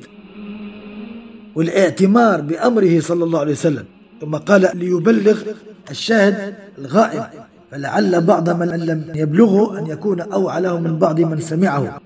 والاعتمار 1.54 2.40
بأمره 2.40 3.00
صلى 3.00 3.24
الله 3.24 3.38
عليه 3.38 3.52
وسلم. 3.52 3.84
ثم 4.20 4.36
قال 4.36 4.70
ليبلغ 4.74 5.42
الشاهد 5.90 6.54
الغائب 6.78 7.24
فلعل 7.70 8.20
بعض 8.20 8.50
من 8.50 8.68
لم 8.68 9.12
يبلغه 9.14 9.78
أن 9.78 9.86
يكون 9.86 10.20
أوعى 10.20 10.60
له 10.60 10.80
من 10.80 10.98
بعض 10.98 11.20
من 11.20 11.40
سمعه. 11.40 12.00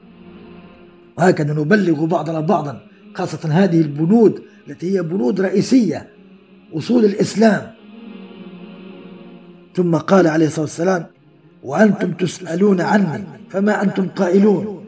وهكذا 1.19 1.53
نبلغ 1.53 2.05
بعضنا 2.05 2.41
بعضا 2.41 2.81
خاصة 3.15 3.49
هذه 3.49 3.81
البنود 3.81 4.43
التي 4.69 4.97
هي 4.97 5.03
بنود 5.03 5.41
رئيسية 5.41 6.09
أصول 6.75 7.05
الإسلام. 7.05 7.71
ثم 9.77 9.97
قال 9.97 10.27
عليه 10.27 10.47
الصلاة 10.47 10.65
والسلام 10.65 11.07
وأنتم 11.63 12.13
تسألون 12.13 12.81
عني 12.81 13.25
فما 13.51 13.83
أنتم 13.83 14.09
قائلون؟ 14.09 14.84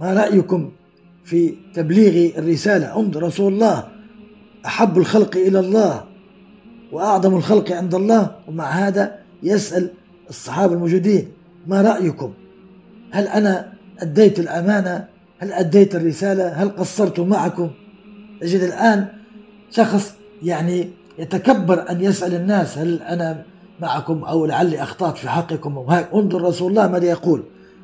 ما 0.00 0.14
رأيكم 0.14 0.70
في 1.24 1.54
تبليغ 1.74 2.38
الرسالة؟ 2.38 3.00
انظر 3.00 3.22
رسول 3.22 3.52
الله. 3.52 3.88
أحب 4.66 4.98
الخلق 4.98 5.36
إلى 5.36 5.60
الله 5.60 6.04
وأعظم 6.92 7.36
الخلق 7.36 7.72
عند 7.72 7.94
الله. 7.94 8.36
ومع 8.48 8.70
هذا 8.70 9.18
يسأل 9.42 9.90
الصحابة 10.30 10.74
الموجودين 10.74 11.28
ما 11.66 11.82
رأيكم؟ 11.82 12.32
هل 13.10 13.28
أنا 13.28 13.72
أديت 13.98 14.38
الأمانة؟ 14.38 15.08
هل 15.38 15.52
أديت 15.52 15.94
الرسالة؟ 15.94 16.48
هل 16.48 16.68
قصرت 16.68 17.20
معكم؟ 17.20 17.70
تجد 18.40 18.60
الآن 18.60 19.06
شخص 19.70 20.14
يعني 20.42 20.90
يتكبر 21.18 21.90
أن 21.90 22.00
يسأل 22.00 22.34
الناس 22.34 22.78
هل 22.78 23.02
أنا 23.02 23.42
معكم 23.80 24.24
أو 24.24 24.46
لعلي 24.46 24.82
أخطأت 24.82 25.16
في 25.16 25.28
حقكم؟ 25.28 25.78
انظر 26.14 26.42
رسول 26.42 26.70
الله 26.70 26.88
ماذا 26.88 27.06
يقول. 27.06 27.42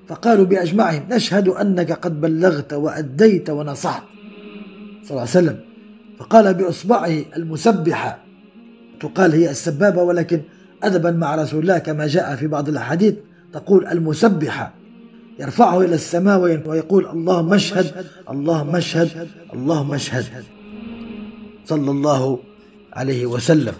فقالوا 0.09 0.44
بأجمعهم 0.44 1.03
نشهد 1.11 1.48
أنك 1.48 1.92
قد 1.92 2.20
بلغت 2.20 2.72
وأديت 2.72 3.50
ونصحت. 3.50 4.03
صلى 5.03 5.11
الله 5.11 5.20
عليه 5.20 5.30
وسلم. 5.30 5.61
فقال 6.18 6.55
بإصبعه 6.55 7.24
المسبحة. 7.36 8.24
تقال 9.00 9.32
هي 9.32 9.50
السبابة 9.50 10.03
ولكن 10.03 10.40
أدبا 10.82 11.11
مع 11.11 11.34
رسول 11.34 11.61
الله 11.62 11.78
كما 11.78 12.07
جاء 12.07 12.36
في 12.36 12.46
بعض 12.46 12.68
الأحاديث 12.68 13.14
تقول 13.53 13.86
المسبحة. 13.86 14.74
يرفعه 15.38 15.80
إلى 15.80 15.94
السماء 15.94 16.40
ويقول 16.40 17.07
اللهم 17.07 17.55
اشهد 17.55 18.07
اللهم 18.30 18.76
اشهد 18.76 19.28
اللهم 19.55 19.94
اشهد. 19.94 20.24
صلى 21.64 21.90
الله 21.90 22.38
عليه 22.92 23.26
وسلم. 23.26 23.74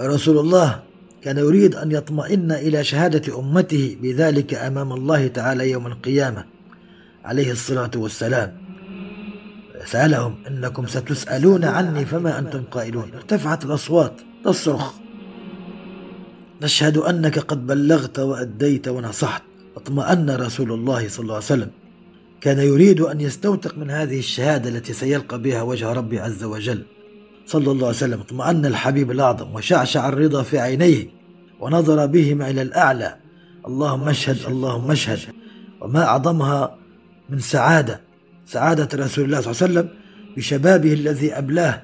رسول 0.00 0.38
الله 0.38 0.82
كان 1.24 1.38
يريد 1.38 1.74
أن 1.74 1.92
يطمئن 1.92 2.52
إلى 2.52 2.84
شهادة 2.84 3.38
أمته 3.38 3.96
بذلك 4.02 4.54
أمام 4.54 4.92
الله 4.92 5.26
تعالى 5.26 5.70
يوم 5.70 5.86
القيامة 5.86 6.44
عليه 7.24 7.52
الصلاة 7.52 7.90
والسلام. 7.96 8.56
سألهم 9.84 10.34
إنكم 10.48 10.86
ستسألون 10.86 11.64
عني 11.64 12.04
فما 12.04 12.38
أنتم 12.38 12.62
قائلون. 12.62 13.10
ارتفعت 13.14 13.64
الأصوات 13.64 14.12
تصرخ 14.44 14.92
نشهد 16.62 16.96
أنك 16.96 17.38
قد 17.38 17.66
بلغت 17.66 18.18
وأديت 18.18 18.88
ونصحت. 18.88 19.42
أطمأن 19.76 20.30
رسول 20.30 20.72
الله 20.72 21.08
صلى 21.08 21.22
الله 21.22 21.34
عليه 21.34 21.44
وسلم. 21.44 21.70
كان 22.40 22.58
يريد 22.58 23.00
أن 23.00 23.20
يستوثق 23.20 23.78
من 23.78 23.90
هذه 23.90 24.18
الشهادة 24.18 24.70
التي 24.70 24.92
سيلقى 24.92 25.42
بها 25.42 25.62
وجه 25.62 25.92
ربي 25.92 26.20
عز 26.20 26.44
وجل. 26.44 26.82
صلى 27.46 27.70
الله 27.70 27.86
عليه 27.86 27.96
وسلم 27.96 28.20
اطمأن 28.20 28.66
الحبيب 28.66 29.10
الأعظم 29.10 29.54
وشعشع 29.54 30.08
الرضا 30.08 30.42
في 30.42 30.58
عينيه 30.58 31.06
ونظر 31.60 32.06
بهما 32.06 32.50
إلى 32.50 32.62
الأعلى. 32.62 33.16
اللهم 33.66 34.08
اشهد 34.08 34.36
اللهم 34.48 34.90
اشهد. 34.90 35.18
وما 35.80 36.04
أعظمها 36.04 36.76
من 37.30 37.38
سعادة 37.38 38.00
سعادة 38.46 38.88
رسول 39.04 39.24
الله 39.24 39.40
صلى 39.40 39.52
الله 39.52 39.62
عليه 39.62 39.72
وسلم 39.72 39.88
بشبابه 40.36 40.92
الذي 40.92 41.32
أبلاه 41.32 41.82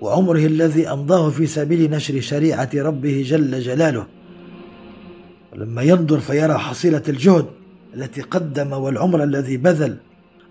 وعمره 0.00 0.46
الذي 0.46 0.88
أمضاه 0.88 1.30
في 1.30 1.46
سبيل 1.46 1.90
نشر 1.90 2.20
شريعة 2.20 2.70
ربه 2.74 3.24
جل 3.26 3.60
جلاله. 3.60 4.06
ولما 5.52 5.82
ينظر 5.82 6.20
فيرى 6.20 6.58
حصيلة 6.58 7.02
الجهد 7.08 7.46
التي 7.94 8.20
قدم 8.20 8.72
والعمر 8.72 9.24
الذي 9.24 9.56
بذل 9.56 9.96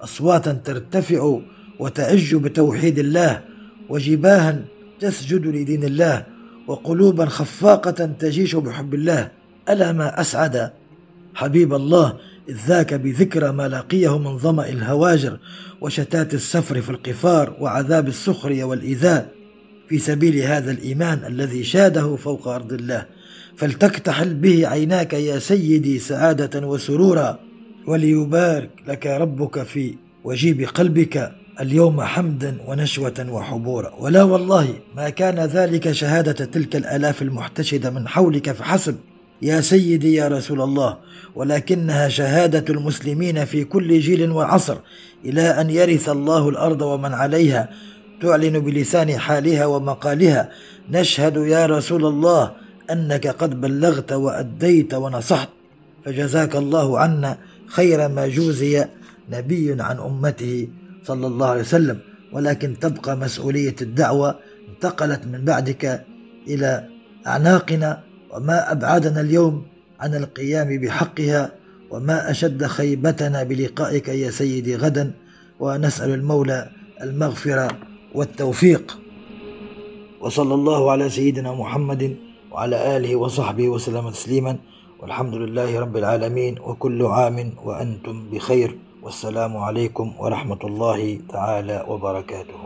أصواتا 0.02 0.54
ترتفع 0.54 1.40
وتعج 1.80 2.36
بتوحيد 2.36 3.00
الله. 3.00 3.51
وجباها 3.92 4.62
تسجد 5.00 5.48
لدين 5.48 5.84
الله 5.84 6.26
وقلوبا 6.68 7.26
خفاقة 7.26 8.06
تجيش 8.20 8.56
بحب 8.56 8.94
الله. 8.94 9.32
ألا 9.70 9.92
ما 9.92 10.22
أسعد؟ 10.22 10.72
حبيب 11.34 11.74
الله 11.74 12.18
إذ 12.50 12.58
ذاك 12.68 12.94
بذكرى 12.94 13.52
ما 13.52 13.68
لاقيه 13.68 14.18
من 14.18 14.38
ظمأ 14.38 14.70
الهواجر 14.70 15.40
وشتات 15.82 16.34
السفر 16.34 16.82
في 16.82 16.90
القفار 16.90 17.58
وعذاب 17.60 18.08
السخرية 18.08 18.64
والإيذاء. 18.64 19.32
في 19.90 20.00
سبيل 20.00 20.36
هذا 20.38 20.72
الإيمان 20.72 21.20
الذي 21.28 21.64
شاده 21.64 22.16
فوق 22.16 22.48
أرض 22.48 22.74
الله 22.74 23.06
فلتكتحل 23.58 24.34
به 24.34 24.68
عيناك 24.68 25.14
يا 25.14 25.40
سيدي 25.40 26.00
سعادة 26.00 26.68
وسرورا. 26.68 27.40
وليبارك 27.88 28.70
لك 28.88 29.08
ربك 29.08 29.64
في 29.64 29.96
وجيب 30.24 30.64
قلبك. 30.64 31.41
اليوم 31.62 32.02
حمدا 32.02 32.58
ونشوة 32.68 33.28
وحبورا. 33.30 33.94
ولا 34.00 34.24
والله 34.24 34.68
ما 34.96 35.10
كان 35.10 35.40
ذلك 35.40 35.92
شهادة 35.92 36.46
تلك 36.46 36.76
الآلاف 36.76 37.22
المحتشدة 37.22 37.90
من 37.90 38.08
حولك 38.08 38.52
فحسب. 38.52 38.96
يا 39.42 39.62
سيدي 39.62 40.14
يا 40.14 40.28
رسول 40.28 40.62
الله 40.62 40.98
ولكنها 41.36 42.10
شهادة 42.10 42.74
المسلمين 42.74 43.46
في 43.46 43.64
كل 43.64 44.00
جيل 44.00 44.32
وعصر 44.32 44.78
إلى 45.26 45.42
أن 45.42 45.70
يرث 45.70 46.10
الله 46.10 46.50
الأرض 46.50 46.82
ومن 46.82 47.14
عليها 47.14 47.70
تعلن 48.22 48.60
بلسان 48.60 49.18
حالها 49.18 49.66
ومقالها. 49.66 50.50
نشهد 50.92 51.38
يا 51.38 51.66
رسول 51.66 52.06
الله 52.06 52.52
أنك 52.92 53.28
قد 53.28 53.62
بلغت 53.62 54.12
وأديت 54.12 54.94
ونصحت. 54.94 55.50
فجزاك 56.06 56.56
الله 56.56 57.00
عنا 57.00 57.38
خير 57.68 58.08
ما 58.08 58.28
جوزي 58.28 58.86
نبي 59.32 59.76
عن 59.80 59.98
أمته. 60.00 60.68
صلى 61.04 61.28
الله 61.28 61.48
عليه 61.48 61.62
وسلم 61.62 62.00
ولكن 62.34 62.80
تبقى 62.80 63.18
مسؤولية 63.18 63.76
الدعوة 63.82 64.36
انتقلت 64.70 65.26
من 65.28 65.46
بعدك 65.46 66.06
إلى 66.48 66.88
أعناقنا 67.28 68.04
وما 68.34 68.72
أبعدنا 68.72 69.22
اليوم 69.22 69.66
عن 70.00 70.16
القيام 70.16 70.78
بحقها 70.82 71.52
وما 71.90 72.32
أشد 72.32 72.66
خيبتنا 72.66 73.44
بلقائك 73.44 74.08
يا 74.08 74.30
سيدي 74.30 74.76
غدا 74.76 75.12
ونسأل 75.60 76.10
المولى 76.14 76.70
المغفرة 77.02 77.68
والتوفيق. 78.16 78.98
وصلى 80.22 80.54
الله 80.54 80.92
على 80.92 81.10
سيدنا 81.10 81.54
محمد 81.54 82.16
وعلى 82.52 82.98
آله 82.98 83.16
وصحبه 83.16 83.70
وسلم 83.70 84.10
تسليما 84.10 84.58
والحمد 85.00 85.34
لله 85.36 85.80
رب 85.80 85.98
العالمين 85.98 86.60
وكل 86.60 87.06
عام 87.06 87.54
وأنتم 87.64 88.30
بخير. 88.30 88.78
والسلام 89.02 89.58
عليكم 89.58 90.14
ورحمة 90.20 90.60
الله 90.64 91.20
تعالى 91.30 91.86
وبركاته. 91.88 92.60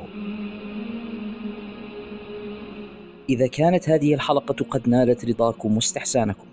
إذا 3.30 3.48
كانت 3.48 3.90
هذه 3.90 4.14
الحلقة 4.14 4.66
قد 4.70 4.90
نالت 4.90 5.26
رضاكم 5.26 5.76
واستحسانكم 5.76 6.46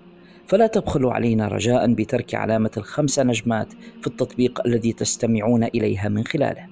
فلا 0.47 0.67
تبخلوا 0.67 1.13
علينا 1.13 1.49
رجاء 1.49 1.93
بترك 1.95 2.35
علامة 2.35 2.71
الخمس 2.77 3.19
نجمات 3.19 3.73
في 4.01 4.07
التطبيق 4.07 4.67
الذي 4.67 4.93
تستمعون 4.93 5.65
إليها 5.65 6.09
من 6.09 6.25
خلاله. 6.25 6.72